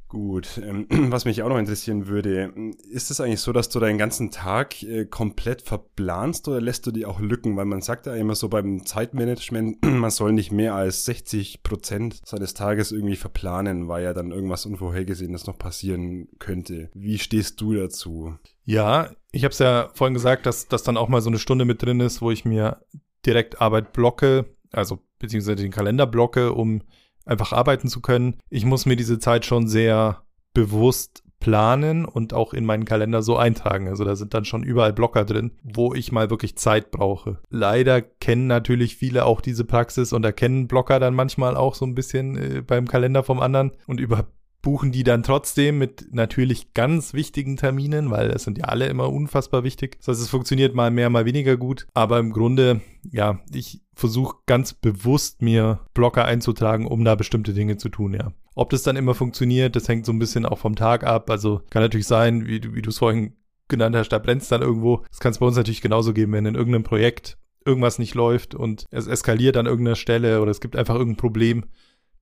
Gut, 0.09 0.61
ähm, 0.63 0.87
was 1.11 1.25
mich 1.25 1.43
auch 1.43 1.49
noch 1.49 1.57
interessieren 1.57 2.07
würde, 2.07 2.53
ist 2.89 3.11
es 3.11 3.19
eigentlich 3.19 3.41
so, 3.41 3.51
dass 3.51 3.67
du 3.69 3.79
deinen 3.79 3.97
ganzen 3.97 4.31
Tag 4.31 4.81
äh, 4.83 5.05
komplett 5.05 5.61
verplanst 5.61 6.47
oder 6.47 6.61
lässt 6.61 6.87
du 6.87 6.91
dir 6.91 7.09
auch 7.09 7.19
Lücken? 7.19 7.57
Weil 7.57 7.65
man 7.65 7.81
sagt 7.81 8.05
ja 8.05 8.15
immer 8.15 8.35
so 8.35 8.47
beim 8.47 8.85
Zeitmanagement, 8.85 9.83
man 9.85 10.09
soll 10.09 10.31
nicht 10.31 10.51
mehr 10.51 10.75
als 10.75 11.03
60 11.05 11.61
Prozent 11.61 12.21
seines 12.25 12.53
Tages 12.53 12.93
irgendwie 12.93 13.17
verplanen, 13.17 13.89
weil 13.89 14.03
ja 14.03 14.13
dann 14.13 14.31
irgendwas 14.31 14.65
Unvorhergesehenes 14.65 15.45
noch 15.45 15.57
passieren 15.57 16.29
könnte. 16.39 16.89
Wie 16.93 17.17
stehst 17.17 17.59
du 17.59 17.73
dazu? 17.73 18.35
Ja, 18.63 19.11
ich 19.31 19.43
habe 19.43 19.51
es 19.51 19.59
ja 19.59 19.89
vorhin 19.93 20.13
gesagt, 20.13 20.45
dass 20.45 20.69
das 20.69 20.83
dann 20.83 20.97
auch 20.97 21.09
mal 21.09 21.21
so 21.21 21.29
eine 21.29 21.39
Stunde 21.39 21.65
mit 21.65 21.81
drin 21.81 21.99
ist, 21.99 22.21
wo 22.21 22.31
ich 22.31 22.45
mir 22.45 22.81
direkt 23.25 23.59
Arbeit 23.59 23.91
blocke, 23.91 24.45
also 24.71 24.99
beziehungsweise 25.19 25.57
den 25.57 25.71
Kalender 25.71 26.07
blocke, 26.07 26.53
um 26.53 26.81
einfach 27.27 27.53
arbeiten 27.53 27.87
zu 27.87 28.01
können. 28.01 28.37
Ich 28.49 28.65
muss 28.65 28.85
mir 28.85 28.95
diese 28.95 29.19
Zeit 29.19 29.45
schon 29.45 29.67
sehr 29.67 30.23
bewusst 30.53 31.23
planen 31.39 32.05
und 32.05 32.33
auch 32.33 32.53
in 32.53 32.65
meinen 32.65 32.85
Kalender 32.85 33.21
so 33.21 33.37
eintragen. 33.37 33.87
Also 33.87 34.03
da 34.03 34.15
sind 34.15 34.33
dann 34.33 34.45
schon 34.45 34.63
überall 34.63 34.93
Blocker 34.93 35.23
drin, 35.23 35.51
wo 35.63 35.93
ich 35.93 36.11
mal 36.11 36.29
wirklich 36.29 36.57
Zeit 36.57 36.91
brauche. 36.91 37.39
Leider 37.49 38.01
kennen 38.01 38.47
natürlich 38.47 38.95
viele 38.95 39.25
auch 39.25 39.41
diese 39.41 39.63
Praxis 39.63 40.13
und 40.13 40.25
erkennen 40.25 40.67
Blocker 40.67 40.99
dann 40.99 41.13
manchmal 41.13 41.55
auch 41.55 41.75
so 41.75 41.85
ein 41.85 41.95
bisschen 41.95 42.37
äh, 42.37 42.61
beim 42.61 42.87
Kalender 42.87 43.23
vom 43.23 43.39
anderen 43.39 43.71
und 43.85 43.99
über 43.99 44.27
buchen 44.67 44.91
die 44.91 45.05
dann 45.05 45.23
trotzdem 45.23 45.77
mit 45.77 46.13
natürlich 46.13 46.73
ganz 46.73 47.13
wichtigen 47.13 47.55
Terminen, 47.55 48.11
weil 48.11 48.31
es 48.31 48.43
sind 48.43 48.57
ja 48.57 48.65
alle 48.65 48.87
immer 48.87 49.09
unfassbar 49.09 49.63
wichtig. 49.63 49.95
Das 49.99 50.09
heißt, 50.09 50.21
es 50.23 50.29
funktioniert 50.29 50.75
mal 50.75 50.91
mehr, 50.91 51.09
mal 51.09 51.23
weniger 51.23 51.55
gut. 51.55 51.87
Aber 51.93 52.19
im 52.19 52.33
Grunde, 52.33 52.81
ja, 53.09 53.39
ich 53.53 53.79
versuche 53.93 54.35
ganz 54.45 54.73
bewusst 54.73 55.41
mir 55.41 55.79
Blocker 55.93 56.25
einzutragen, 56.25 56.85
um 56.85 57.05
da 57.05 57.15
bestimmte 57.15 57.53
Dinge 57.53 57.77
zu 57.77 57.87
tun, 57.87 58.13
ja. 58.13 58.33
Ob 58.55 58.69
das 58.71 58.83
dann 58.83 58.97
immer 58.97 59.13
funktioniert, 59.13 59.77
das 59.77 59.87
hängt 59.87 60.05
so 60.05 60.11
ein 60.11 60.19
bisschen 60.19 60.45
auch 60.45 60.57
vom 60.57 60.75
Tag 60.75 61.05
ab. 61.05 61.29
Also 61.29 61.61
kann 61.69 61.81
natürlich 61.81 62.07
sein, 62.07 62.45
wie, 62.45 62.75
wie 62.75 62.81
du 62.81 62.89
es 62.89 62.97
vorhin 62.97 63.37
genannt 63.69 63.95
hast, 63.95 64.09
da 64.09 64.19
brennt 64.19 64.41
es 64.41 64.49
dann 64.49 64.61
irgendwo. 64.61 65.05
Das 65.09 65.21
kann 65.21 65.31
es 65.31 65.39
bei 65.39 65.45
uns 65.45 65.55
natürlich 65.55 65.79
genauso 65.79 66.11
geben, 66.11 66.33
wenn 66.33 66.45
in 66.45 66.55
irgendeinem 66.55 66.83
Projekt 66.83 67.37
irgendwas 67.63 67.99
nicht 67.99 68.15
läuft 68.15 68.53
und 68.53 68.85
es 68.91 69.07
eskaliert 69.07 69.55
an 69.55 69.65
irgendeiner 69.65 69.95
Stelle 69.95 70.41
oder 70.41 70.51
es 70.51 70.59
gibt 70.59 70.75
einfach 70.75 70.95
irgendein 70.95 71.21
Problem, 71.21 71.65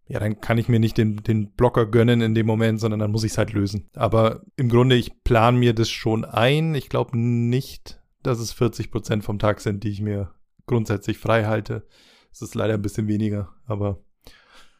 ja, 0.08 0.20
dann 0.20 0.40
kann 0.40 0.58
ich 0.58 0.70
mir 0.70 0.80
nicht 0.80 0.98
den, 0.98 1.18
den 1.18 1.52
Blocker 1.52 1.86
gönnen 1.88 2.22
in 2.22 2.36
dem 2.36 2.46
Moment, 2.46 2.80
sondern 2.80 3.00
dann 3.00 3.12
muss 3.12 3.24
ich 3.24 3.32
es 3.32 3.38
halt 3.38 3.54
lösen. 3.54 3.90
Aber 3.96 4.42
im 4.56 4.70
Grunde, 4.70 4.96
ich 4.96 5.24
plane 5.24 5.58
mir 5.58 5.74
das 5.74 5.90
schon 5.90 6.26
ein. 6.26 6.76
Ich 6.76 6.90
glaube 6.90 7.18
nicht, 7.18 8.02
dass 8.22 8.40
es 8.40 8.52
40 8.52 8.92
Prozent 8.92 9.24
vom 9.24 9.40
Tag 9.40 9.62
sind, 9.62 9.84
die 9.84 9.90
ich 9.90 10.02
mir 10.02 10.32
grundsätzlich 10.68 11.18
frei 11.18 11.46
halte. 11.46 11.88
Es 12.32 12.42
ist 12.42 12.56
leider 12.56 12.76
ein 12.76 12.82
bisschen 12.82 13.08
weniger, 13.08 13.50
aber 13.66 14.00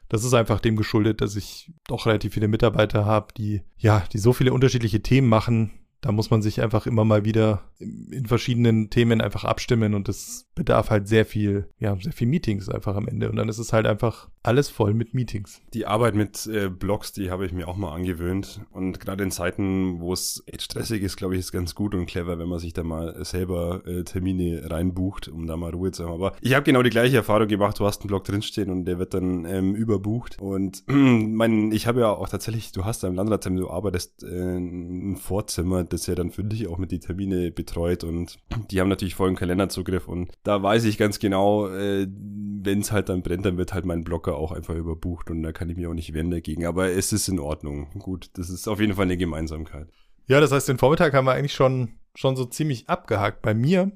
das 0.10 0.24
ist 0.24 0.34
einfach 0.34 0.60
dem 0.60 0.76
geschuldet, 0.76 1.22
dass 1.22 1.36
ich 1.36 1.74
doch 1.88 2.06
relativ 2.06 2.34
viele 2.34 2.48
Mitarbeiter 2.48 3.06
habe, 3.06 3.34
die, 3.36 3.64
ja, 3.78 4.04
die 4.14 4.20
so 4.20 4.34
viele 4.34 4.54
unterschiedliche 4.54 5.02
Themen 5.02 5.28
machen, 5.28 5.72
da 6.02 6.12
muss 6.12 6.30
man 6.30 6.44
sich 6.44 6.62
einfach 6.62 6.86
immer 6.86 7.04
mal 7.04 7.26
wieder 7.26 7.64
in 7.80 8.28
verschiedenen 8.28 8.92
Themen 8.92 9.22
einfach 9.22 9.44
abstimmen 9.44 9.96
und 9.96 10.08
das 10.08 10.48
bedarf 10.54 10.92
halt 10.92 11.08
sehr 11.08 11.26
viel, 11.26 11.68
ja, 11.80 11.98
sehr 12.00 12.14
viel 12.14 12.28
Meetings 12.28 12.70
einfach 12.70 12.96
am 12.96 13.08
Ende. 13.08 13.28
Und 13.28 13.38
dann 13.38 13.50
ist 13.50 13.58
es 13.58 13.74
halt 13.74 13.88
einfach 13.88 14.30
alles 14.46 14.70
voll 14.70 14.94
mit 14.94 15.14
Meetings. 15.14 15.62
Die 15.74 15.86
Arbeit 15.86 16.16
mit 16.16 16.46
äh, 16.48 16.70
Blogs, 16.70 17.12
die 17.12 17.32
habe 17.32 17.46
ich 17.46 17.52
mir 17.52 17.68
auch 17.68 17.76
mal 17.76 17.94
angewöhnt. 17.94 18.62
Und 18.72 19.00
gerade 19.00 19.24
in 19.24 19.32
Zeiten, 19.32 20.00
wo 20.00 20.14
es 20.14 20.44
echt 20.46 20.62
stressig 20.62 21.02
ist, 21.04 21.18
glaube 21.18 21.36
ich, 21.36 21.40
ist 21.40 21.52
ganz 21.52 21.76
gut 21.76 21.96
und 21.96 22.06
clever, 22.06 22.38
wenn 22.38 22.48
man 22.48 22.60
sich 22.60 22.74
da 22.74 22.84
mal 22.84 23.24
selber 23.26 23.82
äh, 23.86 24.04
Termine 24.04 24.70
reinbucht, 24.70 25.28
um 25.28 25.48
da 25.48 25.58
mal 25.58 25.72
Ruhe 25.72 25.92
zu 25.92 26.06
haben. 26.06 26.14
Aber 26.14 26.34
ich 26.42 26.54
habe 26.54 26.64
genau 26.64 26.84
die 26.84 26.90
gleiche 26.90 27.18
Erfahrung 27.18 27.48
gemacht. 27.48 27.80
Du 27.80 27.86
hast 27.86 28.02
einen 28.02 28.08
Blog 28.08 28.24
drinstehen 28.24 28.70
und 28.70 28.86
der 28.86 29.00
wird 29.00 29.14
dann 29.14 29.46
ähm, 29.46 29.76
überbucht. 29.76 30.40
Und 30.40 30.84
mein, 30.88 31.72
ich 31.72 31.88
habe 31.88 32.02
ja 32.02 32.10
auch 32.10 32.30
tatsächlich, 32.30 32.72
du 32.72 32.86
hast 32.86 33.04
da 33.04 33.08
im 33.08 33.16
Landratsamt, 33.16 33.60
du 33.60 33.70
arbeitest 33.70 34.24
äh, 34.24 34.58
ein 34.58 35.18
Vorzimmer, 35.18 35.84
das 35.84 36.08
ja 36.08 36.16
dann 36.16 36.32
für 36.32 36.44
dich 36.44 36.68
auch 36.68 36.78
mit 36.78 36.92
die 36.92 37.00
Termine 37.00 37.52
betreut 37.52 38.04
und 38.04 38.38
die 38.70 38.80
haben 38.80 38.90
natürlich 38.90 39.16
vollen 39.16 39.36
Kalenderzugriff 39.36 40.08
und 40.08 40.32
da 40.44 40.62
weiß 40.62 40.86
ich 40.86 40.98
ganz 40.98 41.20
genau, 41.20 41.68
äh, 41.70 42.08
wenn 42.08 42.80
es 42.80 42.92
halt 42.92 43.10
dann 43.10 43.22
brennt, 43.22 43.46
dann 43.46 43.58
wird 43.58 43.74
halt 43.74 43.86
mein 43.86 44.04
Blocker 44.04 44.35
auch 44.36 44.52
einfach 44.52 44.76
überbucht 44.76 45.30
und 45.30 45.44
da 45.44 45.52
kann 45.52 45.70
ich 45.70 45.78
mir 45.78 45.90
auch 45.90 45.94
nicht 45.94 46.14
wehren 46.14 46.32
dagegen. 46.32 46.66
Aber 46.66 46.90
es 46.90 47.14
ist 47.14 47.28
in 47.28 47.40
Ordnung. 47.40 47.90
Gut, 48.00 48.30
das 48.34 48.50
ist 48.50 48.68
auf 48.68 48.80
jeden 48.80 48.96
Fall 48.96 49.06
eine 49.06 49.18
Gemeinsamkeit. 49.18 49.88
Ja, 50.28 50.40
das 50.40 50.52
heißt, 50.52 50.68
den 50.68 50.78
Vormittag 50.78 51.14
haben 51.14 51.26
wir 51.26 51.34
eigentlich 51.34 51.54
schon, 51.54 52.00
schon 52.16 52.36
so 52.36 52.46
ziemlich 52.46 52.90
abgehakt. 52.90 53.42
Bei 53.42 53.54
mir 53.54 53.92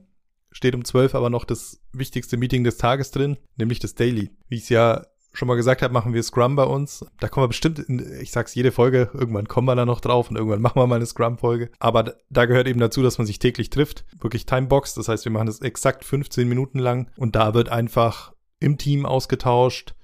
steht 0.51 0.75
um 0.75 0.85
12 0.85 1.15
aber 1.15 1.29
noch 1.29 1.45
das 1.45 1.81
wichtigste 1.91 2.37
Meeting 2.37 2.63
des 2.63 2.77
Tages 2.77 3.11
drin, 3.11 3.37
nämlich 3.57 3.79
das 3.79 3.95
Daily. 3.95 4.31
Wie 4.47 4.55
ich 4.55 4.63
es 4.63 4.69
ja 4.69 5.05
schon 5.33 5.47
mal 5.47 5.55
gesagt 5.55 5.81
habe, 5.81 5.93
machen 5.93 6.13
wir 6.13 6.23
Scrum 6.23 6.55
bei 6.55 6.63
uns. 6.63 7.05
Da 7.19 7.27
kommen 7.27 7.43
wir 7.43 7.49
bestimmt, 7.49 7.79
in, 7.79 8.19
ich 8.21 8.31
sag's 8.31 8.55
jede 8.55 8.71
Folge, 8.71 9.09
irgendwann 9.13 9.47
kommen 9.47 9.67
wir 9.67 9.75
da 9.75 9.85
noch 9.85 10.01
drauf 10.01 10.29
und 10.29 10.35
irgendwann 10.35 10.61
machen 10.61 10.81
wir 10.81 10.87
mal 10.87 10.95
eine 10.95 11.05
Scrum-Folge. 11.05 11.69
Aber 11.79 12.15
da 12.29 12.45
gehört 12.45 12.67
eben 12.67 12.79
dazu, 12.79 13.01
dass 13.01 13.17
man 13.17 13.27
sich 13.27 13.39
täglich 13.39 13.69
trifft, 13.69 14.05
wirklich 14.19 14.45
Timebox. 14.45 14.95
Das 14.95 15.07
heißt, 15.07 15.25
wir 15.25 15.31
machen 15.31 15.47
das 15.47 15.61
exakt 15.61 16.03
15 16.03 16.47
Minuten 16.47 16.79
lang 16.79 17.09
und 17.15 17.35
da 17.35 17.53
wird 17.53 17.69
einfach 17.69 18.33
im 18.59 18.77
Team 18.77 19.05
ausgetauscht. 19.05 19.95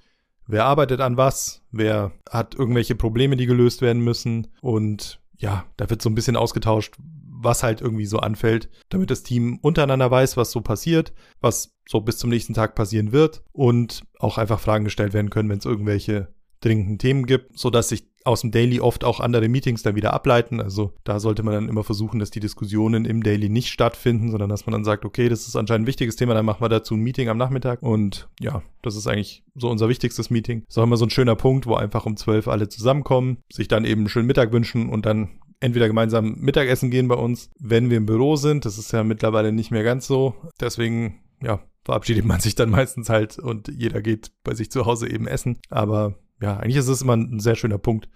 Wer 0.46 0.64
arbeitet 0.64 1.00
an 1.00 1.16
was? 1.16 1.62
Wer 1.72 2.12
hat 2.30 2.54
irgendwelche 2.54 2.94
Probleme, 2.94 3.36
die 3.36 3.46
gelöst 3.46 3.82
werden 3.82 4.02
müssen? 4.02 4.48
Und 4.60 5.20
ja, 5.38 5.64
da 5.76 5.90
wird 5.90 6.02
so 6.02 6.08
ein 6.08 6.14
bisschen 6.14 6.36
ausgetauscht, 6.36 6.94
was 6.98 7.62
halt 7.62 7.80
irgendwie 7.80 8.06
so 8.06 8.18
anfällt, 8.18 8.70
damit 8.88 9.10
das 9.10 9.22
Team 9.22 9.58
untereinander 9.60 10.10
weiß, 10.10 10.36
was 10.36 10.50
so 10.50 10.60
passiert, 10.60 11.12
was 11.40 11.74
so 11.88 12.00
bis 12.00 12.18
zum 12.18 12.30
nächsten 12.30 12.54
Tag 12.54 12.74
passieren 12.74 13.12
wird 13.12 13.42
und 13.52 14.02
auch 14.18 14.38
einfach 14.38 14.60
Fragen 14.60 14.84
gestellt 14.84 15.12
werden 15.12 15.30
können, 15.30 15.48
wenn 15.48 15.58
es 15.58 15.64
irgendwelche 15.64 16.28
dringenden 16.66 16.98
Themen 16.98 17.26
gibt, 17.26 17.58
so 17.58 17.70
dass 17.70 17.88
sich 17.88 18.04
aus 18.26 18.40
dem 18.40 18.50
Daily 18.50 18.80
oft 18.80 19.04
auch 19.04 19.20
andere 19.20 19.48
Meetings 19.48 19.82
dann 19.82 19.94
wieder 19.94 20.12
ableiten. 20.12 20.60
Also 20.60 20.92
da 21.04 21.20
sollte 21.20 21.44
man 21.44 21.54
dann 21.54 21.68
immer 21.68 21.84
versuchen, 21.84 22.18
dass 22.18 22.30
die 22.30 22.40
Diskussionen 22.40 23.04
im 23.04 23.22
Daily 23.22 23.48
nicht 23.48 23.68
stattfinden, 23.68 24.30
sondern 24.30 24.50
dass 24.50 24.66
man 24.66 24.72
dann 24.72 24.84
sagt, 24.84 25.04
okay, 25.04 25.28
das 25.28 25.46
ist 25.46 25.54
anscheinend 25.54 25.84
ein 25.84 25.86
wichtiges 25.86 26.16
Thema, 26.16 26.34
dann 26.34 26.44
machen 26.44 26.60
wir 26.60 26.68
dazu 26.68 26.94
ein 26.94 27.00
Meeting 27.00 27.28
am 27.28 27.38
Nachmittag. 27.38 27.82
Und 27.82 28.28
ja, 28.40 28.62
das 28.82 28.96
ist 28.96 29.06
eigentlich 29.06 29.44
so 29.54 29.70
unser 29.70 29.88
wichtigstes 29.88 30.30
Meeting. 30.30 30.62
Das 30.62 30.74
ist 30.74 30.78
auch 30.78 30.82
immer 30.82 30.96
so 30.96 31.06
ein 31.06 31.10
schöner 31.10 31.36
Punkt, 31.36 31.66
wo 31.66 31.74
einfach 31.76 32.04
um 32.04 32.16
zwölf 32.16 32.48
alle 32.48 32.68
zusammenkommen, 32.68 33.38
sich 33.50 33.68
dann 33.68 33.84
eben 33.84 34.02
einen 34.02 34.08
schönen 34.08 34.26
Mittag 34.26 34.52
wünschen 34.52 34.88
und 34.88 35.06
dann 35.06 35.38
entweder 35.60 35.86
gemeinsam 35.86 36.34
Mittagessen 36.38 36.90
gehen 36.90 37.08
bei 37.08 37.14
uns, 37.14 37.50
wenn 37.58 37.90
wir 37.90 37.96
im 37.96 38.06
Büro 38.06 38.36
sind. 38.36 38.64
Das 38.64 38.76
ist 38.76 38.92
ja 38.92 39.04
mittlerweile 39.04 39.52
nicht 39.52 39.70
mehr 39.70 39.84
ganz 39.84 40.06
so. 40.06 40.34
Deswegen, 40.60 41.20
ja, 41.40 41.62
verabschiedet 41.84 42.24
man 42.24 42.40
sich 42.40 42.56
dann 42.56 42.70
meistens 42.70 43.08
halt 43.08 43.38
und 43.38 43.68
jeder 43.68 44.02
geht 44.02 44.32
bei 44.42 44.54
sich 44.54 44.70
zu 44.70 44.84
Hause 44.84 45.08
eben 45.08 45.28
essen. 45.28 45.58
Aber 45.70 46.16
ja, 46.40 46.58
eigentlich 46.58 46.76
ist 46.76 46.88
es 46.88 47.02
immer 47.02 47.16
ein 47.16 47.40
sehr 47.40 47.54
schöner 47.54 47.78
Punkt, 47.78 48.08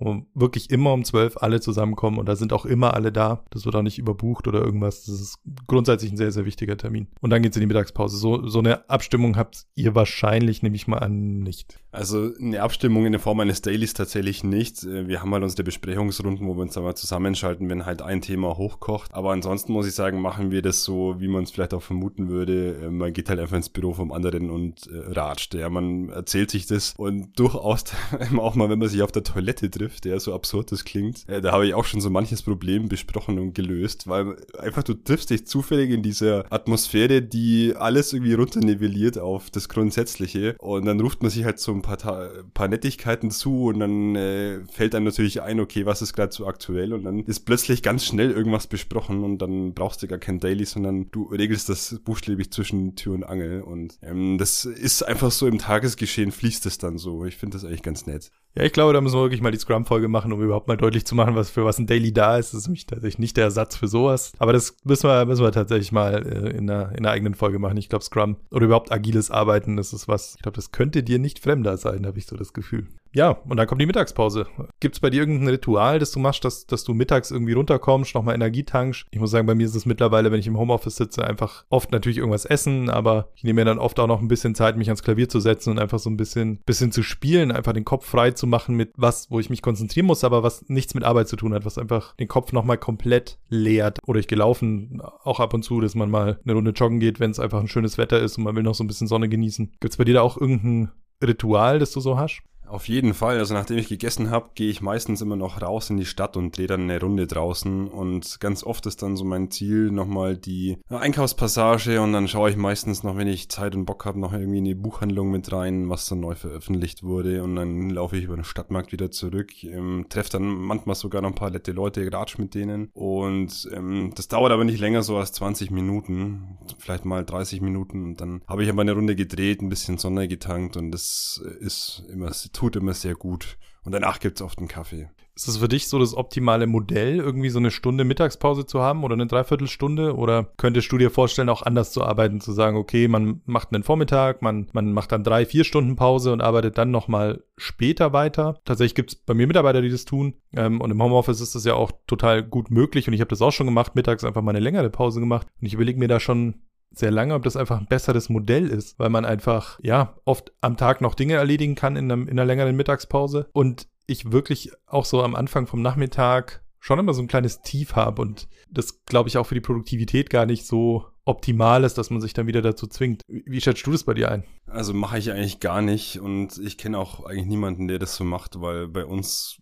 wo 0.00 0.22
wirklich 0.34 0.70
immer 0.70 0.92
um 0.92 1.04
zwölf 1.04 1.36
alle 1.36 1.60
zusammenkommen 1.60 2.18
und 2.18 2.26
da 2.26 2.36
sind 2.36 2.52
auch 2.52 2.64
immer 2.64 2.94
alle 2.94 3.12
da. 3.12 3.44
Das 3.50 3.64
wird 3.64 3.76
auch 3.76 3.82
nicht 3.82 3.98
überbucht 3.98 4.48
oder 4.48 4.60
irgendwas. 4.60 5.04
Das 5.04 5.20
ist 5.20 5.38
grundsätzlich 5.66 6.10
ein 6.10 6.16
sehr, 6.16 6.32
sehr 6.32 6.46
wichtiger 6.46 6.76
Termin. 6.76 7.08
Und 7.20 7.30
dann 7.30 7.42
geht's 7.42 7.56
in 7.56 7.60
die 7.60 7.66
Mittagspause. 7.66 8.16
So, 8.16 8.46
so 8.48 8.58
eine 8.58 8.88
Abstimmung 8.88 9.36
habt 9.36 9.66
ihr 9.74 9.94
wahrscheinlich, 9.94 10.62
nehme 10.62 10.76
ich 10.76 10.88
mal 10.88 10.98
an, 10.98 11.40
nicht. 11.40 11.78
Also 11.92 12.30
eine 12.40 12.62
Abstimmung 12.62 13.04
in 13.04 13.12
der 13.12 13.20
Form 13.20 13.40
eines 13.40 13.62
Dailies 13.62 13.94
tatsächlich 13.94 14.44
nicht. 14.44 14.84
Äh, 14.84 15.08
wir 15.08 15.20
haben 15.20 15.32
halt 15.32 15.42
unsere 15.42 15.64
Besprechungsrunden, 15.64 16.46
wo 16.46 16.54
wir 16.54 16.62
uns 16.62 16.74
dann 16.74 16.84
mal 16.84 16.94
zusammenschalten, 16.94 17.68
wenn 17.68 17.84
halt 17.84 18.00
ein 18.00 18.20
Thema 18.20 18.56
hochkocht. 18.56 19.12
Aber 19.12 19.32
ansonsten 19.32 19.72
muss 19.72 19.86
ich 19.86 19.94
sagen, 19.94 20.20
machen 20.20 20.50
wir 20.50 20.62
das 20.62 20.84
so, 20.84 21.16
wie 21.18 21.28
man 21.28 21.44
es 21.44 21.50
vielleicht 21.50 21.74
auch 21.74 21.82
vermuten 21.82 22.28
würde. 22.28 22.80
Äh, 22.84 22.90
man 22.90 23.12
geht 23.12 23.28
halt 23.28 23.40
einfach 23.40 23.56
ins 23.56 23.68
Büro 23.68 23.92
vom 23.92 24.12
anderen 24.12 24.50
und 24.50 24.86
äh, 24.86 25.12
ratscht. 25.12 25.54
Ja, 25.54 25.68
man 25.68 26.08
erzählt 26.10 26.50
sich 26.50 26.66
das 26.66 26.94
und 26.96 27.38
durchaus 27.38 27.84
auch 28.38 28.54
mal, 28.54 28.70
wenn 28.70 28.78
man 28.78 28.88
sich 28.88 29.02
auf 29.02 29.12
der 29.12 29.24
Toilette 29.24 29.70
trifft, 29.70 29.89
der 29.98 30.20
so 30.20 30.34
absurd 30.34 30.70
das 30.72 30.84
klingt, 30.84 31.28
äh, 31.28 31.40
da 31.40 31.52
habe 31.52 31.66
ich 31.66 31.74
auch 31.74 31.84
schon 31.84 32.00
so 32.00 32.10
manches 32.10 32.42
Problem 32.42 32.88
besprochen 32.88 33.38
und 33.38 33.54
gelöst, 33.54 34.06
weil 34.08 34.36
einfach 34.58 34.82
du 34.82 34.94
triffst 34.94 35.30
dich 35.30 35.46
zufällig 35.46 35.90
in 35.90 36.02
dieser 36.02 36.44
Atmosphäre, 36.52 37.22
die 37.22 37.74
alles 37.76 38.12
irgendwie 38.12 38.34
runternivelliert 38.34 39.18
auf 39.18 39.50
das 39.50 39.68
Grundsätzliche 39.68 40.54
und 40.58 40.84
dann 40.84 41.00
ruft 41.00 41.22
man 41.22 41.30
sich 41.30 41.44
halt 41.44 41.58
so 41.58 41.72
ein 41.72 41.82
paar, 41.82 42.30
paar 42.54 42.68
Nettigkeiten 42.68 43.30
zu 43.30 43.64
und 43.64 43.80
dann 43.80 44.16
äh, 44.16 44.60
fällt 44.70 44.94
einem 44.94 45.06
natürlich 45.06 45.42
ein, 45.42 45.60
okay, 45.60 45.86
was 45.86 46.02
ist 46.02 46.12
gerade 46.12 46.32
so 46.32 46.46
aktuell 46.46 46.92
und 46.92 47.04
dann 47.04 47.20
ist 47.24 47.40
plötzlich 47.40 47.82
ganz 47.82 48.04
schnell 48.04 48.30
irgendwas 48.30 48.66
besprochen 48.66 49.24
und 49.24 49.38
dann 49.38 49.74
brauchst 49.74 50.02
du 50.02 50.06
gar 50.06 50.18
kein 50.18 50.40
Daily, 50.40 50.64
sondern 50.64 51.10
du 51.10 51.24
regelst 51.24 51.68
das 51.68 52.00
buchstäblich 52.04 52.52
zwischen 52.52 52.96
Tür 52.96 53.14
und 53.14 53.24
Angel 53.24 53.62
und 53.62 53.98
ähm, 54.02 54.38
das 54.38 54.64
ist 54.64 55.02
einfach 55.02 55.30
so 55.30 55.46
im 55.46 55.58
Tagesgeschehen 55.58 56.32
fließt 56.32 56.66
es 56.66 56.78
dann 56.78 56.98
so. 56.98 57.24
Ich 57.24 57.36
finde 57.36 57.56
das 57.56 57.64
eigentlich 57.64 57.82
ganz 57.82 58.06
nett. 58.06 58.30
Ja, 58.56 58.64
ich 58.64 58.72
glaube, 58.72 58.92
da 58.92 59.00
müssen 59.00 59.16
wir 59.16 59.22
wirklich 59.22 59.42
mal 59.42 59.52
die 59.52 59.58
Scrum-Folge 59.58 60.08
machen, 60.08 60.32
um 60.32 60.42
überhaupt 60.42 60.66
mal 60.66 60.76
deutlich 60.76 61.06
zu 61.06 61.14
machen, 61.14 61.36
was 61.36 61.50
für 61.50 61.64
was 61.64 61.78
ein 61.78 61.86
Daily 61.86 62.12
da 62.12 62.36
ist. 62.36 62.52
Das 62.52 62.62
ist 62.62 62.66
nämlich 62.66 62.86
tatsächlich 62.86 63.20
nicht 63.20 63.36
der 63.36 63.44
Ersatz 63.44 63.76
für 63.76 63.86
sowas. 63.86 64.32
Aber 64.38 64.52
das 64.52 64.76
müssen 64.82 65.08
wir, 65.08 65.24
müssen 65.24 65.44
wir 65.44 65.52
tatsächlich 65.52 65.92
mal 65.92 66.26
äh, 66.26 66.50
in, 66.50 66.68
einer, 66.68 66.90
in 66.90 66.98
einer 66.98 67.10
eigenen 67.10 67.34
Folge 67.34 67.60
machen. 67.60 67.76
Ich 67.76 67.88
glaube, 67.88 68.04
Scrum 68.04 68.36
oder 68.50 68.66
überhaupt 68.66 68.90
agiles 68.90 69.30
Arbeiten, 69.30 69.76
das 69.76 69.92
ist 69.92 70.08
was, 70.08 70.34
ich 70.34 70.42
glaube, 70.42 70.56
das 70.56 70.72
könnte 70.72 71.04
dir 71.04 71.20
nicht 71.20 71.38
fremder 71.38 71.76
sein, 71.76 72.06
habe 72.06 72.18
ich 72.18 72.26
so 72.26 72.36
das 72.36 72.52
Gefühl. 72.52 72.88
Ja, 73.12 73.30
und 73.30 73.56
dann 73.56 73.66
kommt 73.66 73.80
die 73.80 73.86
Mittagspause. 73.86 74.46
Gibt 74.78 74.94
es 74.94 75.00
bei 75.00 75.10
dir 75.10 75.20
irgendein 75.20 75.48
Ritual, 75.48 75.98
das 75.98 76.12
du 76.12 76.20
machst, 76.20 76.44
dass, 76.44 76.66
dass 76.66 76.84
du 76.84 76.94
mittags 76.94 77.30
irgendwie 77.30 77.54
runterkommst, 77.54 78.14
nochmal 78.14 78.36
Energie 78.36 78.62
tankst? 78.62 79.06
Ich 79.10 79.18
muss 79.18 79.32
sagen, 79.32 79.46
bei 79.46 79.54
mir 79.54 79.66
ist 79.66 79.74
es 79.74 79.84
mittlerweile, 79.84 80.30
wenn 80.30 80.38
ich 80.38 80.46
im 80.46 80.58
Homeoffice 80.58 80.96
sitze, 80.96 81.24
einfach 81.24 81.64
oft 81.70 81.90
natürlich 81.90 82.18
irgendwas 82.18 82.44
essen, 82.44 82.88
aber 82.88 83.28
ich 83.34 83.42
nehme 83.42 83.60
mir 83.60 83.64
dann 83.64 83.78
oft 83.78 83.98
auch 83.98 84.06
noch 84.06 84.20
ein 84.20 84.28
bisschen 84.28 84.54
Zeit, 84.54 84.76
mich 84.76 84.88
ans 84.88 85.02
Klavier 85.02 85.28
zu 85.28 85.40
setzen 85.40 85.70
und 85.70 85.78
einfach 85.80 85.98
so 85.98 86.08
ein 86.08 86.16
bisschen, 86.16 86.60
bisschen 86.64 86.92
zu 86.92 87.02
spielen, 87.02 87.50
einfach 87.50 87.72
den 87.72 87.84
Kopf 87.84 88.06
frei 88.06 88.30
zu 88.30 88.46
machen 88.46 88.76
mit 88.76 88.92
was, 88.96 89.28
wo 89.30 89.40
ich 89.40 89.50
mich 89.50 89.62
konzentrieren 89.62 90.06
muss, 90.06 90.22
aber 90.22 90.42
was 90.42 90.68
nichts 90.68 90.94
mit 90.94 91.02
Arbeit 91.02 91.28
zu 91.28 91.36
tun 91.36 91.52
hat, 91.52 91.64
was 91.64 91.78
einfach 91.78 92.14
den 92.16 92.28
Kopf 92.28 92.52
nochmal 92.52 92.78
komplett 92.78 93.38
leert. 93.48 93.98
Oder 94.06 94.20
ich 94.20 94.28
gelaufen 94.28 95.02
auch 95.24 95.40
ab 95.40 95.52
und 95.52 95.64
zu, 95.64 95.80
dass 95.80 95.96
man 95.96 96.10
mal 96.10 96.38
eine 96.44 96.54
Runde 96.54 96.70
joggen 96.70 97.00
geht, 97.00 97.18
wenn 97.18 97.32
es 97.32 97.40
einfach 97.40 97.60
ein 97.60 97.68
schönes 97.68 97.98
Wetter 97.98 98.20
ist 98.20 98.38
und 98.38 98.44
man 98.44 98.54
will 98.54 98.62
noch 98.62 98.74
so 98.74 98.84
ein 98.84 98.88
bisschen 98.88 99.08
Sonne 99.08 99.28
genießen. 99.28 99.72
Gibt 99.80 99.92
es 99.92 99.96
bei 99.96 100.04
dir 100.04 100.14
da 100.14 100.22
auch 100.22 100.40
irgendein 100.40 100.92
Ritual, 101.22 101.78
das 101.78 101.90
du 101.90 102.00
so 102.00 102.16
hast? 102.16 102.42
Auf 102.70 102.88
jeden 102.88 103.14
Fall. 103.14 103.38
Also 103.38 103.52
nachdem 103.54 103.78
ich 103.78 103.88
gegessen 103.88 104.30
habe, 104.30 104.50
gehe 104.54 104.70
ich 104.70 104.80
meistens 104.80 105.20
immer 105.20 105.34
noch 105.34 105.60
raus 105.60 105.90
in 105.90 105.96
die 105.96 106.04
Stadt 106.04 106.36
und 106.36 106.56
drehe 106.56 106.68
dann 106.68 106.82
eine 106.82 107.00
Runde 107.00 107.26
draußen. 107.26 107.88
Und 107.88 108.38
ganz 108.38 108.62
oft 108.62 108.86
ist 108.86 109.02
dann 109.02 109.16
so 109.16 109.24
mein 109.24 109.50
Ziel 109.50 109.90
nochmal 109.90 110.36
die 110.36 110.78
Einkaufspassage 110.88 112.00
und 112.00 112.12
dann 112.12 112.28
schaue 112.28 112.48
ich 112.50 112.56
meistens 112.56 113.02
noch, 113.02 113.16
wenn 113.16 113.26
ich 113.26 113.48
Zeit 113.48 113.74
und 113.74 113.86
Bock 113.86 114.04
habe, 114.04 114.20
noch 114.20 114.32
irgendwie 114.32 114.58
in 114.58 114.64
die 114.64 114.76
Buchhandlung 114.76 115.32
mit 115.32 115.50
rein, 115.50 115.90
was 115.90 116.06
dann 116.06 116.20
neu 116.20 116.36
veröffentlicht 116.36 117.02
wurde. 117.02 117.42
Und 117.42 117.56
dann 117.56 117.90
laufe 117.90 118.16
ich 118.16 118.24
über 118.24 118.36
den 118.36 118.44
Stadtmarkt 118.44 118.92
wieder 118.92 119.10
zurück, 119.10 119.64
ähm, 119.64 120.06
treffe 120.08 120.30
dann 120.30 120.44
manchmal 120.44 120.94
sogar 120.94 121.22
noch 121.22 121.30
ein 121.30 121.34
paar 121.34 121.50
nette 121.50 121.72
Leute, 121.72 122.08
ratsch 122.12 122.38
mit 122.38 122.54
denen. 122.54 122.90
Und 122.92 123.68
ähm, 123.74 124.12
das 124.14 124.28
dauert 124.28 124.52
aber 124.52 124.64
nicht 124.64 124.78
länger 124.78 125.02
so 125.02 125.16
als 125.16 125.32
20 125.32 125.72
Minuten, 125.72 126.56
vielleicht 126.78 127.04
mal 127.04 127.24
30 127.24 127.62
Minuten. 127.62 128.04
Und 128.04 128.20
dann 128.20 128.42
habe 128.46 128.62
ich 128.62 128.70
aber 128.70 128.82
eine 128.82 128.92
Runde 128.92 129.16
gedreht, 129.16 129.60
ein 129.60 129.70
bisschen 129.70 129.98
Sonne 129.98 130.28
getankt 130.28 130.76
und 130.76 130.92
das 130.92 131.42
ist 131.58 132.04
immer 132.12 132.32
tut 132.60 132.76
immer 132.76 132.92
sehr 132.92 133.14
gut. 133.14 133.56
Und 133.84 133.92
danach 133.92 134.20
gibt 134.20 134.36
es 134.36 134.42
oft 134.42 134.58
einen 134.58 134.68
Kaffee. 134.68 135.08
Ist 135.34 135.48
das 135.48 135.56
für 135.56 135.68
dich 135.68 135.88
so 135.88 135.98
das 135.98 136.14
optimale 136.14 136.66
Modell, 136.66 137.16
irgendwie 137.16 137.48
so 137.48 137.58
eine 137.58 137.70
Stunde 137.70 138.04
Mittagspause 138.04 138.66
zu 138.66 138.82
haben 138.82 139.02
oder 139.02 139.14
eine 139.14 139.26
Dreiviertelstunde? 139.26 140.14
Oder 140.14 140.52
könntest 140.58 140.92
du 140.92 140.98
dir 140.98 141.10
vorstellen, 141.10 141.48
auch 141.48 141.62
anders 141.62 141.92
zu 141.92 142.04
arbeiten, 142.04 142.42
zu 142.42 142.52
sagen, 142.52 142.76
okay, 142.76 143.08
man 143.08 143.40
macht 143.46 143.72
einen 143.72 143.82
Vormittag, 143.82 144.42
man, 144.42 144.68
man 144.74 144.92
macht 144.92 145.12
dann 145.12 145.24
drei, 145.24 145.46
vier 145.46 145.64
Stunden 145.64 145.96
Pause 145.96 146.34
und 146.34 146.42
arbeitet 146.42 146.76
dann 146.76 146.90
nochmal 146.90 147.42
später 147.56 148.12
weiter? 148.12 148.60
Tatsächlich 148.66 148.94
gibt 148.94 149.12
es 149.12 149.16
bei 149.16 149.32
mir 149.32 149.46
Mitarbeiter, 149.46 149.80
die 149.80 149.88
das 149.88 150.04
tun. 150.04 150.34
Ähm, 150.52 150.82
und 150.82 150.90
im 150.90 151.02
Homeoffice 151.02 151.40
ist 151.40 151.54
das 151.54 151.64
ja 151.64 151.72
auch 151.72 151.92
total 152.06 152.42
gut 152.42 152.70
möglich. 152.70 153.08
Und 153.08 153.14
ich 153.14 153.22
habe 153.22 153.30
das 153.30 153.40
auch 153.40 153.52
schon 153.52 153.66
gemacht, 153.66 153.94
mittags 153.94 154.24
einfach 154.24 154.42
mal 154.42 154.50
eine 154.50 154.60
längere 154.60 154.90
Pause 154.90 155.20
gemacht. 155.20 155.46
Und 155.58 155.66
ich 155.66 155.72
überlege 155.72 155.98
mir 155.98 156.08
da 156.08 156.20
schon 156.20 156.56
sehr 156.92 157.10
lange, 157.10 157.34
ob 157.34 157.42
das 157.42 157.56
einfach 157.56 157.78
ein 157.78 157.86
besseres 157.86 158.28
Modell 158.28 158.68
ist, 158.68 158.98
weil 158.98 159.10
man 159.10 159.24
einfach, 159.24 159.78
ja, 159.82 160.16
oft 160.24 160.52
am 160.60 160.76
Tag 160.76 161.00
noch 161.00 161.14
Dinge 161.14 161.34
erledigen 161.34 161.74
kann 161.74 161.96
in, 161.96 162.10
einem, 162.10 162.22
in 162.28 162.38
einer 162.38 162.44
längeren 162.44 162.76
Mittagspause 162.76 163.48
und 163.52 163.86
ich 164.06 164.32
wirklich 164.32 164.72
auch 164.86 165.04
so 165.04 165.22
am 165.22 165.34
Anfang 165.36 165.66
vom 165.66 165.82
Nachmittag 165.82 166.62
schon 166.80 166.98
immer 166.98 167.14
so 167.14 167.22
ein 167.22 167.28
kleines 167.28 167.60
Tief 167.60 167.94
habe 167.94 168.22
und 168.22 168.48
das 168.70 169.04
glaube 169.04 169.28
ich 169.28 169.36
auch 169.36 169.46
für 169.46 169.54
die 169.54 169.60
Produktivität 169.60 170.30
gar 170.30 170.46
nicht 170.46 170.66
so 170.66 171.04
optimal 171.24 171.84
ist, 171.84 171.98
dass 171.98 172.10
man 172.10 172.20
sich 172.20 172.32
dann 172.32 172.46
wieder 172.46 172.62
dazu 172.62 172.86
zwingt. 172.86 173.22
Wie 173.28 173.60
schätzt 173.60 173.86
du 173.86 173.92
das 173.92 174.04
bei 174.04 174.14
dir 174.14 174.30
ein? 174.30 174.44
Also 174.66 174.94
mache 174.94 175.18
ich 175.18 175.30
eigentlich 175.30 175.60
gar 175.60 175.82
nicht 175.82 176.18
und 176.18 176.58
ich 176.58 176.78
kenne 176.78 176.98
auch 176.98 177.24
eigentlich 177.24 177.46
niemanden, 177.46 177.86
der 177.86 177.98
das 177.98 178.16
so 178.16 178.24
macht, 178.24 178.60
weil 178.60 178.88
bei 178.88 179.04
uns 179.04 179.58